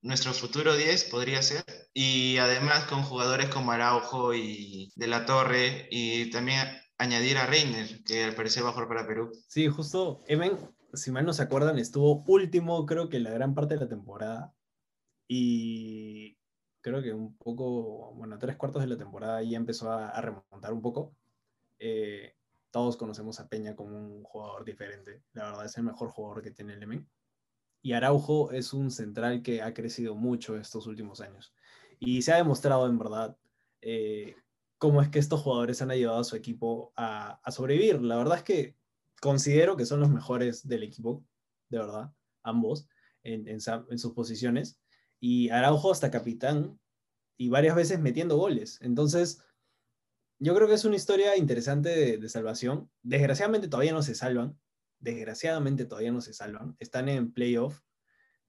nuestro 0.00 0.32
futuro 0.32 0.76
10 0.76 1.04
podría 1.04 1.42
ser, 1.42 1.64
y 1.92 2.38
además 2.38 2.84
con 2.84 3.02
jugadores 3.02 3.48
como 3.48 3.72
Araujo 3.72 4.34
y 4.34 4.92
De 4.96 5.06
la 5.06 5.26
Torre, 5.26 5.88
y 5.90 6.30
también 6.30 6.58
añadir 6.98 7.36
a 7.38 7.46
Reiner, 7.46 8.02
que 8.04 8.24
al 8.24 8.34
parecer 8.34 8.64
va 8.64 8.70
a 8.70 8.72
jugar 8.72 8.88
para 8.88 9.06
Perú. 9.06 9.30
Sí, 9.48 9.68
justo, 9.68 10.22
Emen, 10.26 10.56
si 10.94 11.10
mal 11.10 11.24
no 11.24 11.32
se 11.32 11.42
acuerdan, 11.42 11.78
estuvo 11.78 12.22
último, 12.26 12.86
creo 12.86 13.08
que 13.08 13.20
la 13.20 13.30
gran 13.30 13.54
parte 13.54 13.74
de 13.74 13.80
la 13.80 13.88
temporada. 13.88 14.54
Y 15.26 16.36
creo 16.80 17.02
que 17.02 17.12
un 17.12 17.36
poco, 17.36 18.12
bueno, 18.14 18.38
tres 18.38 18.56
cuartos 18.56 18.82
de 18.82 18.88
la 18.88 18.98
temporada 18.98 19.42
ya 19.42 19.56
empezó 19.56 19.90
a, 19.90 20.20
remontar 20.20 20.72
un 20.72 20.82
poco. 20.82 21.16
Eh, 21.78 22.34
todos 22.72 22.96
conocemos 22.96 23.38
a 23.38 23.48
Peña 23.48 23.76
como 23.76 23.96
un 23.96 24.24
jugador 24.24 24.64
diferente. 24.64 25.22
La 25.34 25.44
verdad 25.44 25.66
es 25.66 25.76
el 25.76 25.84
mejor 25.84 26.08
jugador 26.10 26.42
que 26.42 26.50
tiene 26.50 26.72
el. 26.72 27.06
Y 27.82 27.92
Araujo 27.92 28.50
es 28.50 28.72
un 28.72 28.90
central 28.90 29.42
que 29.42 29.60
ha 29.60 29.74
crecido 29.74 30.14
mucho 30.14 30.56
estos 30.56 30.86
últimos 30.86 31.20
años. 31.20 31.54
Y 32.00 32.22
se 32.22 32.32
ha 32.32 32.36
demostrado 32.36 32.86
en 32.86 32.98
verdad 32.98 33.36
eh, 33.82 34.36
cómo 34.78 35.02
es 35.02 35.10
que 35.10 35.18
estos 35.18 35.40
jugadores 35.42 35.82
han 35.82 35.90
ayudado 35.90 36.20
a 36.20 36.24
su 36.24 36.34
equipo 36.34 36.92
a, 36.96 37.40
sobrevivir. 37.50 38.00
La 38.00 38.16
verdad 38.16 38.38
es 38.38 38.42
que 38.42 38.76
considero 39.20 39.76
que 39.76 39.86
son 39.86 40.00
los 40.00 40.10
mejores 40.10 40.66
del 40.66 40.82
equipo, 40.82 41.24
de 41.68 41.78
verdad, 41.78 42.12
ambos, 42.42 42.88
en, 43.22 43.60
sus 43.60 44.12
posiciones. 44.12 44.80
Y 45.20 45.50
Araujo 45.50 45.92
hasta 45.92 46.10
capitán 46.10 46.80
y 47.36 47.50
varias 47.50 47.76
veces 47.76 48.00
metiendo 48.00 48.38
goles. 48.38 48.78
Entonces, 48.80 49.44
yo 50.42 50.56
creo 50.56 50.66
que 50.66 50.74
es 50.74 50.84
una 50.84 50.96
historia 50.96 51.36
interesante 51.36 51.88
de, 51.88 52.18
de, 52.18 52.28
salvación. 52.28 52.90
Desgraciadamente 53.02 53.68
todavía 53.68 53.92
no 53.92 54.02
se 54.02 54.16
salvan. 54.16 54.58
Desgraciadamente 54.98 55.84
todavía 55.84 56.10
no 56.10 56.20
se 56.20 56.32
salvan. 56.32 56.74
Están 56.80 57.08
en 57.08 57.32
playoff 57.32 57.80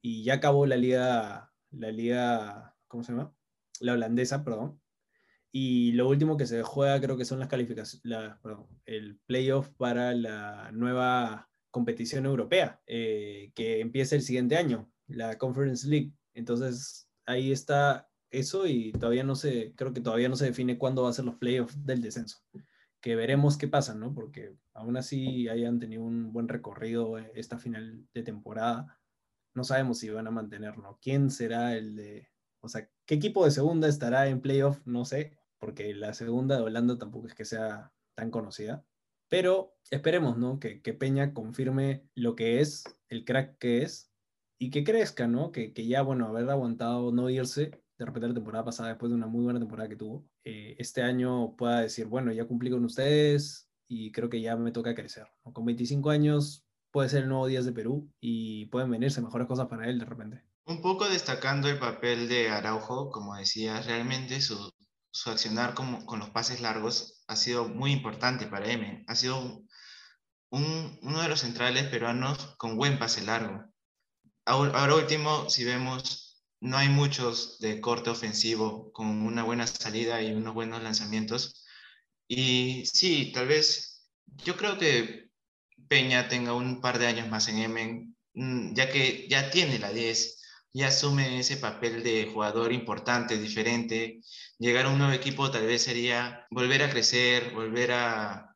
y 0.02 0.24
ya 0.24 0.36
acabó 0.36 0.66
la 0.66 0.76
liga, 0.76 1.54
la 1.70 1.92
liga, 1.92 2.76
¿cómo 2.88 3.04
se 3.04 3.12
llama? 3.12 3.36
La 3.80 3.94
holandesa, 3.94 4.44
perdón. 4.44 4.82
Y 5.52 5.92
lo 5.92 6.10
último 6.10 6.36
que 6.36 6.48
se 6.48 6.64
juega 6.64 7.00
creo 7.00 7.16
que 7.16 7.26
son 7.26 7.38
las 7.38 7.48
calificaciones, 7.48 8.38
perdón, 8.42 8.66
el 8.88 9.20
playoff 9.28 9.70
para 9.78 10.16
la 10.16 10.72
nueva 10.72 11.48
competición 11.70 12.26
europea, 12.26 12.82
eh, 12.88 13.52
que 13.54 13.82
empieza 13.82 14.16
el 14.16 14.24
siguiente 14.24 14.58
año, 14.58 14.92
la 15.06 15.38
Conference 15.38 15.88
League. 15.88 16.12
Entonces 16.34 17.08
ahí 17.28 17.52
está 17.52 18.10
eso 18.34 18.68
y 18.68 18.92
todavía 18.92 19.24
no 19.24 19.36
se, 19.36 19.74
creo 19.76 19.94
que 19.94 20.02
todavía 20.02 20.28
no 20.28 20.36
se 20.36 20.46
define 20.46 20.78
cuándo 20.78 21.04
va 21.04 21.10
a 21.10 21.14
ser 21.14 21.26
los 21.26 21.36
playoffs 21.36 21.86
del 21.86 22.02
descenso. 22.02 22.40
Que 23.02 23.16
veremos 23.16 23.58
qué 23.58 23.68
pasa, 23.68 23.96
¿no? 23.96 24.14
Porque 24.14 24.56
aún 24.74 24.98
así 24.98 25.48
hayan 25.48 25.80
tenido 25.80 26.04
un 26.04 26.34
buen 26.34 26.48
recorrido 26.48 27.18
esta 27.18 27.58
final 27.58 28.06
de 28.14 28.24
temporada. 28.24 29.00
No 29.54 29.64
sabemos 29.64 30.00
si 30.00 30.10
van 30.10 30.28
a 30.28 30.32
mantenerlo. 30.32 31.00
¿Quién 31.02 31.30
será 31.30 31.76
el 31.76 31.96
de, 31.96 32.30
o 32.62 32.68
sea, 32.68 32.90
qué 33.06 33.16
equipo 33.16 33.46
de 33.46 33.52
segunda 33.52 33.88
estará 33.88 34.28
en 34.28 34.42
playoff? 34.42 34.80
No 34.86 35.06
sé 35.06 35.38
porque 35.64 35.94
la 35.94 36.14
segunda 36.14 36.58
de 36.58 36.64
Holanda 36.64 36.98
tampoco 36.98 37.28
es 37.28 37.36
que 37.36 37.46
sea 37.46 37.94
tan 38.16 38.32
conocida. 38.32 38.86
Pero 39.30 39.78
esperemos, 39.92 40.38
¿no? 40.38 40.60
Que, 40.60 40.82
Peña 40.94 41.34
confirme 41.34 42.06
lo 42.16 42.36
que 42.36 42.60
es, 42.60 42.84
el 43.08 43.24
crack 43.24 43.58
que 43.60 43.82
es, 43.82 44.12
y 44.60 44.72
que 44.72 44.84
crezca, 44.84 45.26
¿no? 45.26 45.54
Que, 45.54 45.72
ya, 45.74 46.02
bueno, 46.02 46.28
haber 46.28 46.50
aguantado 46.50 47.14
no 47.14 47.30
irse, 47.30 47.82
de 47.98 48.06
repente 48.06 48.28
la 48.28 48.34
temporada 48.34 48.66
pasada, 48.66 48.90
después 48.90 49.10
de 49.10 49.16
una 49.16 49.28
muy 49.28 49.44
buena 49.44 49.60
temporada 49.60 49.90
que 49.90 49.96
tuvo, 49.96 50.26
eh, 50.44 50.76
este 50.80 51.02
año 51.02 51.56
pueda 51.56 51.82
decir, 51.82 52.08
bueno, 52.08 52.32
ya 52.32 52.46
cumplí 52.46 52.70
con 52.70 52.84
ustedes 52.86 53.70
y 53.88 54.12
creo 54.12 54.30
que 54.30 54.42
ya 54.42 54.56
me 54.56 54.72
toca 54.72 54.96
crecer. 54.96 55.28
Con 55.52 55.66
25 55.66 56.10
años 56.10 56.66
puede 56.92 57.10
ser 57.10 57.24
el 57.24 57.30
nuevo 57.30 57.48
Díaz 57.48 57.66
de 57.66 57.72
Perú 57.74 58.12
y 58.20 58.66
pueden 58.68 58.90
venirse 58.92 59.22
mejores 59.22 59.48
cosas 59.48 59.68
para 59.68 59.90
él 59.90 60.00
de 60.00 60.06
repente. 60.06 60.44
Un 60.66 60.82
poco 60.82 61.10
destacando 61.10 61.68
el 61.68 61.78
papel 61.78 62.28
de 62.30 62.50
Araujo, 62.50 63.10
como 63.10 63.36
decía, 63.36 63.82
realmente 63.82 64.42
su, 64.42 64.72
su 65.12 65.30
accionar 65.30 65.74
con, 65.74 66.06
con 66.06 66.20
los 66.20 66.30
pases 66.30 66.62
largos 66.62 67.24
ha 67.28 67.36
sido 67.36 67.68
muy 67.68 67.92
importante 67.92 68.48
para 68.48 68.72
M. 68.72 69.04
Ha 69.08 69.16
sido 69.16 69.64
un, 70.50 71.00
uno 71.02 71.22
de 71.22 71.30
los 71.30 71.42
centrales 71.42 71.86
peruanos 71.88 72.56
con 72.58 72.78
buen 72.78 73.00
pase 73.00 73.24
largo. 73.24 73.66
Ahora 74.46 74.96
último, 74.96 75.50
si 75.50 75.64
vemos, 75.64 76.33
no 76.64 76.78
hay 76.78 76.88
muchos 76.90 77.60
de 77.60 77.82
corte 77.82 78.10
ofensivo 78.10 78.92
con 78.94 79.08
una 79.08 79.44
buena 79.44 79.68
salida 79.68 80.22
y 80.22 80.32
unos 80.32 80.54
buenos 80.54 80.82
lanzamientos. 80.82 81.66
Y 82.28 82.86
sí, 82.86 83.32
tal 83.34 83.48
vez 83.48 84.08
yo 84.46 84.56
creo 84.56 84.78
que 84.78 85.30
Peña 85.90 86.30
tenga 86.30 86.54
un 86.54 86.80
par 86.82 87.00
de 87.00 87.08
años 87.08 87.28
más 87.30 87.50
en 87.50 87.60
M, 87.60 88.08
mm, 88.34 88.74
ya 88.76 88.90
que 88.90 89.28
ya 89.30 89.52
tiene 89.52 89.78
la 89.80 89.92
10 89.92 90.42
y 90.72 90.84
asume 90.84 91.40
ese 91.40 91.58
papel 91.58 92.02
de 92.04 92.30
jugador 92.34 92.72
importante, 92.72 93.38
diferente. 93.38 94.22
Llegar 94.58 94.86
a 94.86 94.90
un 94.90 95.00
nuevo 95.00 95.14
equipo 95.14 95.52
tal 95.52 95.66
vez 95.68 95.84
sería 95.84 96.48
volver 96.50 96.84
a 96.84 96.90
crecer, 96.90 97.52
volver 97.54 97.92
a, 97.92 98.56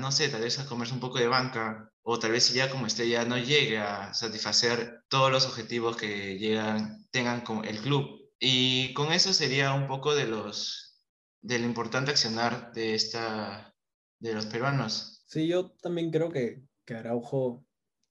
no 0.00 0.12
sé, 0.12 0.28
tal 0.28 0.42
vez 0.42 0.58
a 0.58 0.66
comerse 0.66 0.94
un 0.94 1.00
poco 1.00 1.18
de 1.18 1.28
banca, 1.28 1.90
o 2.10 2.18
tal 2.18 2.32
vez 2.32 2.44
si 2.44 2.54
ya 2.54 2.70
como 2.70 2.86
estrella 2.86 3.26
no 3.26 3.36
llegue 3.36 3.76
a 3.76 4.14
satisfacer 4.14 5.02
todos 5.08 5.30
los 5.30 5.44
objetivos 5.44 5.94
que 5.98 6.38
llegan, 6.38 7.06
tengan 7.10 7.42
con 7.42 7.66
el 7.66 7.82
club. 7.82 8.32
Y 8.40 8.94
con 8.94 9.12
eso 9.12 9.34
sería 9.34 9.74
un 9.74 9.86
poco 9.86 10.14
de 10.14 10.26
los 10.26 11.04
del 11.42 11.64
importante 11.64 12.10
accionar 12.10 12.72
de 12.72 12.94
esta 12.94 13.74
de 14.20 14.32
los 14.32 14.46
peruanos. 14.46 15.22
Sí, 15.26 15.48
yo 15.48 15.72
también 15.82 16.10
creo 16.10 16.30
que, 16.30 16.62
que 16.86 16.94
Araujo 16.94 17.66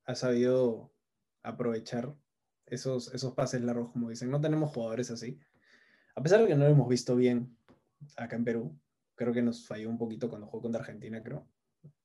ha 0.05 0.13
sabido 0.13 0.93
aprovechar 1.41 2.15
esos, 2.67 3.11
esos 3.15 3.33
pases 3.33 3.63
largos, 3.63 3.91
como 3.91 4.11
dicen. 4.11 4.29
No 4.29 4.39
tenemos 4.39 4.71
jugadores 4.71 5.09
así. 5.09 5.39
A 6.15 6.21
pesar 6.21 6.41
de 6.41 6.47
que 6.47 6.55
no 6.55 6.65
lo 6.65 6.69
hemos 6.71 6.87
visto 6.87 7.15
bien 7.15 7.57
acá 8.15 8.35
en 8.35 8.45
Perú, 8.45 8.79
creo 9.15 9.33
que 9.33 9.41
nos 9.41 9.65
falló 9.65 9.89
un 9.89 9.97
poquito 9.97 10.29
cuando 10.29 10.45
jugó 10.45 10.61
contra 10.61 10.81
Argentina, 10.81 11.23
creo. 11.23 11.47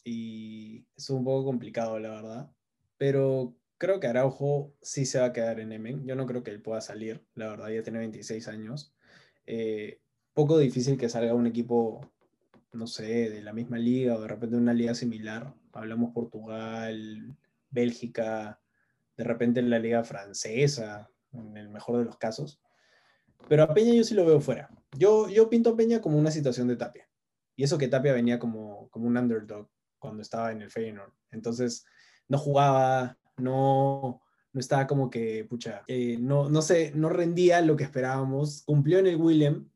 Y 0.05 0.87
es 0.97 1.11
un 1.11 1.25
poco 1.25 1.45
complicado, 1.45 1.99
la 1.99 2.11
verdad. 2.11 2.51
Pero 2.99 3.57
creo 3.79 3.99
que 3.99 4.07
Araujo 4.07 4.73
sí 4.81 5.07
se 5.07 5.19
va 5.19 5.27
a 5.27 5.33
quedar 5.33 5.61
en 5.61 5.73
Emen. 5.73 6.07
Yo 6.07 6.15
no 6.15 6.27
creo 6.27 6.43
que 6.43 6.51
él 6.51 6.63
pueda 6.63 6.81
salir, 6.81 7.25
la 7.35 7.49
verdad, 7.49 7.69
ya 7.69 7.83
tiene 7.83 7.99
26 7.99 8.47
años. 8.49 8.95
Eh, 9.47 10.01
poco 10.35 10.59
difícil 10.59 10.97
que 10.97 11.09
salga 11.09 11.35
un 11.35 11.47
equipo, 11.47 12.01
no 12.73 12.87
sé, 12.87 13.29
de 13.31 13.43
la 13.43 13.53
misma 13.53 13.79
liga 13.79 14.15
o 14.15 14.21
de 14.21 14.29
repente 14.29 14.57
una 14.57 14.73
liga 14.73 14.95
similar. 14.95 15.55
Hablamos 15.73 16.13
Portugal, 16.13 17.37
Bélgica, 17.71 18.61
de 19.17 19.25
repente 19.25 19.61
en 19.61 19.71
la 19.71 19.79
liga 19.79 20.05
francesa, 20.05 21.11
en 21.33 21.57
el 21.57 21.69
mejor 21.69 21.99
de 21.99 22.05
los 22.05 22.17
casos. 22.19 22.61
Pero 23.49 23.65
a 23.65 23.75
Peña 23.75 23.95
yo 23.95 24.05
sí 24.05 24.15
lo 24.15 24.25
veo 24.25 24.41
fuera. 24.41 24.71
Yo, 24.97 25.29
yo 25.29 25.51
pinto 25.51 25.71
a 25.71 25.77
Peña 25.77 26.01
como 26.01 26.19
una 26.19 26.31
situación 26.31 26.69
de 26.69 26.77
Tapia. 26.77 27.09
Y 27.57 27.65
eso 27.65 27.79
que 27.79 27.89
Tapia 27.89 28.13
venía 28.13 28.39
como, 28.39 28.89
como 28.91 29.07
un 29.09 29.17
underdog 29.17 29.69
cuando 30.03 30.21
estaba 30.21 30.53
en 30.53 30.61
el 30.61 30.71
Feyenoord. 30.71 31.13
Entonces, 31.31 31.87
no 32.29 32.37
jugaba, 32.37 33.17
no, 33.39 34.21
no 34.53 34.61
estaba 34.61 34.87
como 34.87 35.09
que, 35.09 35.47
pucha, 35.49 35.85
eh, 35.87 36.19
no, 36.19 36.51
no, 36.51 36.61
sé, 36.61 36.93
no 36.95 37.09
rendía 37.09 37.61
lo 37.61 37.77
que 37.77 37.85
esperábamos. 37.85 38.65
Cumplió 38.65 38.99
en 38.99 39.07
el 39.07 39.17
Willem 39.17 39.71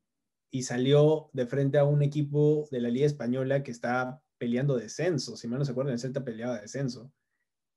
y 0.51 0.64
salió 0.64 1.31
de 1.33 1.47
frente 1.47 1.79
a 1.79 1.85
un 1.85 2.03
equipo 2.03 2.68
de 2.70 2.81
la 2.81 2.91
Liga 2.91 3.07
Española 3.07 3.62
que 3.62 3.70
está 3.70 4.20
peleando 4.39 4.77
descenso, 4.77 5.37
si 5.37 5.49
mal 5.49 5.59
no 5.59 5.64
se 5.64 5.72
acuerdan, 5.72 5.95
el 5.95 6.01
Celta 6.01 6.24
peleaba 6.24 6.61
descenso, 6.61 7.11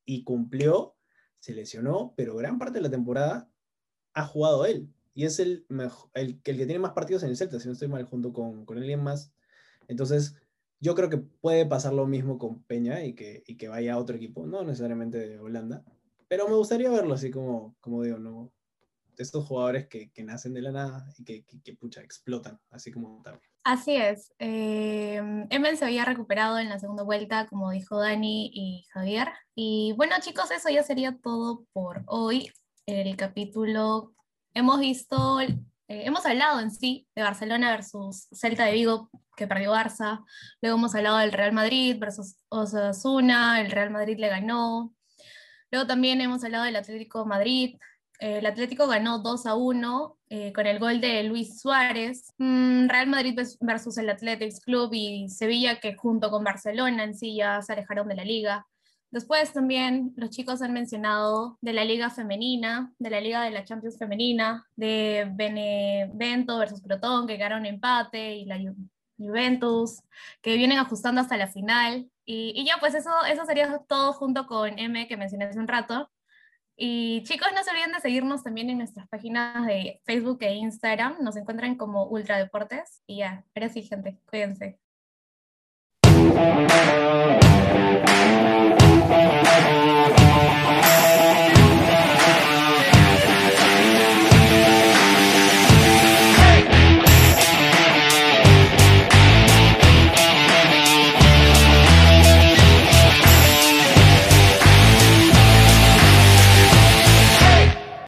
y 0.05 0.23
cumplió, 0.23 0.95
se 1.39 1.53
lesionó, 1.53 2.13
pero 2.17 2.35
gran 2.35 2.57
parte 2.57 2.79
de 2.79 2.83
la 2.83 2.89
temporada 2.89 3.49
ha 4.13 4.25
jugado 4.25 4.65
él, 4.65 4.93
y 5.13 5.25
es 5.25 5.39
el, 5.39 5.65
el, 6.13 6.41
que 6.41 6.53
tiene 6.53 6.79
más 6.79 6.91
partidos 6.91 7.23
en 7.23 7.29
el 7.29 7.37
Celta, 7.37 7.59
si 7.59 7.67
no 7.67 7.73
estoy 7.73 7.87
mal, 7.87 8.03
junto 8.05 8.33
con, 8.33 8.65
con 8.65 8.77
alguien 8.77 9.03
más. 9.03 9.33
Entonces, 9.87 10.35
yo 10.79 10.95
creo 10.95 11.09
que 11.09 11.17
puede 11.17 11.65
pasar 11.65 11.93
lo 11.93 12.07
mismo 12.07 12.37
con 12.37 12.63
Peña 12.63 13.03
y 13.03 13.13
que, 13.13 13.43
y 13.45 13.57
que 13.57 13.67
vaya 13.67 13.93
a 13.93 13.97
otro 13.97 14.15
equipo, 14.15 14.45
no 14.45 14.63
necesariamente 14.63 15.17
de 15.17 15.39
Holanda, 15.39 15.83
pero 16.27 16.47
me 16.47 16.55
gustaría 16.55 16.89
verlo 16.89 17.13
así 17.15 17.31
como, 17.31 17.75
como 17.81 18.03
digo, 18.03 18.19
¿no? 18.19 18.51
estos 19.19 19.45
jugadores 19.45 19.87
que, 19.87 20.11
que, 20.11 20.23
nacen 20.23 20.53
de 20.53 20.61
la 20.61 20.71
nada 20.71 21.05
y 21.17 21.23
que, 21.23 21.43
que, 21.43 21.73
pucha, 21.73 22.01
explotan, 22.01 22.59
así 22.71 22.91
como 22.91 23.21
también. 23.21 23.43
Así 23.63 23.95
es. 23.95 24.33
Eh, 24.39 25.21
se 25.77 25.85
había 25.85 26.05
recuperado 26.05 26.57
en 26.57 26.69
la 26.69 26.79
segunda 26.79 27.03
vuelta, 27.03 27.45
como 27.47 27.71
dijo 27.71 27.99
Dani 27.99 28.49
y 28.53 28.85
Javier. 28.93 29.27
Y 29.55 29.93
bueno, 29.97 30.15
chicos, 30.21 30.51
eso 30.51 30.69
ya 30.69 30.83
sería 30.83 31.17
todo 31.21 31.65
por 31.73 32.03
hoy. 32.07 32.51
El 32.85 33.15
capítulo, 33.17 34.13
hemos 34.53 34.79
visto, 34.79 35.41
eh, 35.41 35.57
hemos 35.87 36.25
hablado 36.25 36.61
en 36.61 36.71
sí 36.71 37.07
de 37.15 37.21
Barcelona 37.21 37.71
versus 37.71 38.27
Celta 38.31 38.65
de 38.65 38.73
Vigo, 38.73 39.09
que 39.39 39.47
perdió 39.47 39.73
Barça. 39.73 40.23
Luego 40.61 40.77
hemos 40.77 40.93
hablado 40.93 41.17
del 41.17 41.31
Real 41.31 41.53
Madrid 41.53 41.97
versus 41.99 42.35
Osasuna, 42.49 43.61
el 43.61 43.71
Real 43.71 43.89
Madrid 43.89 44.17
le 44.19 44.29
ganó. 44.29 44.93
Luego 45.71 45.87
también 45.87 46.21
hemos 46.21 46.43
hablado 46.43 46.65
del 46.65 46.75
Atlético 46.75 47.25
Madrid, 47.25 47.75
el 48.19 48.45
Atlético 48.45 48.85
ganó 48.85 49.19
2 49.19 49.45
a 49.45 49.55
1 49.55 50.17
eh, 50.29 50.51
con 50.51 50.67
el 50.67 50.77
gol 50.77 50.99
de 50.99 51.23
Luis 51.23 51.61
Suárez. 51.61 52.33
Mm, 52.37 52.89
Real 52.89 53.07
Madrid 53.07 53.39
versus 53.61 53.97
el 53.97 54.09
Athletics 54.09 54.59
Club 54.59 54.89
y 54.93 55.29
Sevilla, 55.29 55.79
que 55.79 55.95
junto 55.95 56.29
con 56.29 56.43
Barcelona 56.43 57.05
en 57.05 57.15
sí 57.15 57.37
ya 57.37 57.61
se 57.61 57.71
alejaron 57.73 58.09
de 58.09 58.15
la 58.15 58.25
liga. 58.25 58.67
Después 59.09 59.53
también 59.53 60.13
los 60.17 60.29
chicos 60.31 60.61
han 60.61 60.73
mencionado 60.73 61.57
de 61.61 61.73
la 61.73 61.85
liga 61.85 62.09
femenina, 62.09 62.93
de 62.99 63.09
la 63.09 63.21
liga 63.21 63.41
de 63.43 63.51
la 63.51 63.63
Champions 63.63 63.97
femenina, 63.97 64.67
de 64.75 65.31
Benevento 65.33 66.57
versus 66.59 66.81
Protón, 66.81 67.25
que 67.25 67.37
quedaron 67.37 67.65
empate, 67.65 68.35
y 68.35 68.45
la 68.45 68.57
Juventus, 69.19 70.01
que 70.41 70.55
vienen 70.55 70.79
ajustando 70.79 71.21
hasta 71.21 71.37
la 71.37 71.47
final. 71.47 72.09
Y, 72.25 72.53
y 72.55 72.65
ya, 72.65 72.77
pues 72.79 72.95
eso, 72.95 73.11
eso 73.31 73.45
sería 73.45 73.79
todo 73.87 74.13
junto 74.13 74.47
con 74.47 74.79
M, 74.79 75.07
que 75.07 75.17
mencioné 75.17 75.45
hace 75.45 75.59
un 75.59 75.67
rato. 75.67 76.09
Y 76.81 77.23
chicos, 77.23 77.49
no 77.53 77.61
se 77.61 77.71
olviden 77.71 77.91
de 77.91 77.99
seguirnos 77.99 78.41
también 78.41 78.69
en 78.69 78.77
nuestras 78.77 79.05
páginas 79.09 79.65
de 79.65 80.01
Facebook 80.05 80.37
e 80.41 80.53
Instagram. 80.53 81.17
Nos 81.21 81.35
encuentran 81.35 81.75
como 81.75 82.05
Ultra 82.07 82.37
Deportes. 82.37 83.03
Y 83.05 83.17
ya, 83.17 83.43
ahora 83.53 83.67
sí, 83.67 83.83
gente, 83.83 84.17
cuídense. 84.25 84.79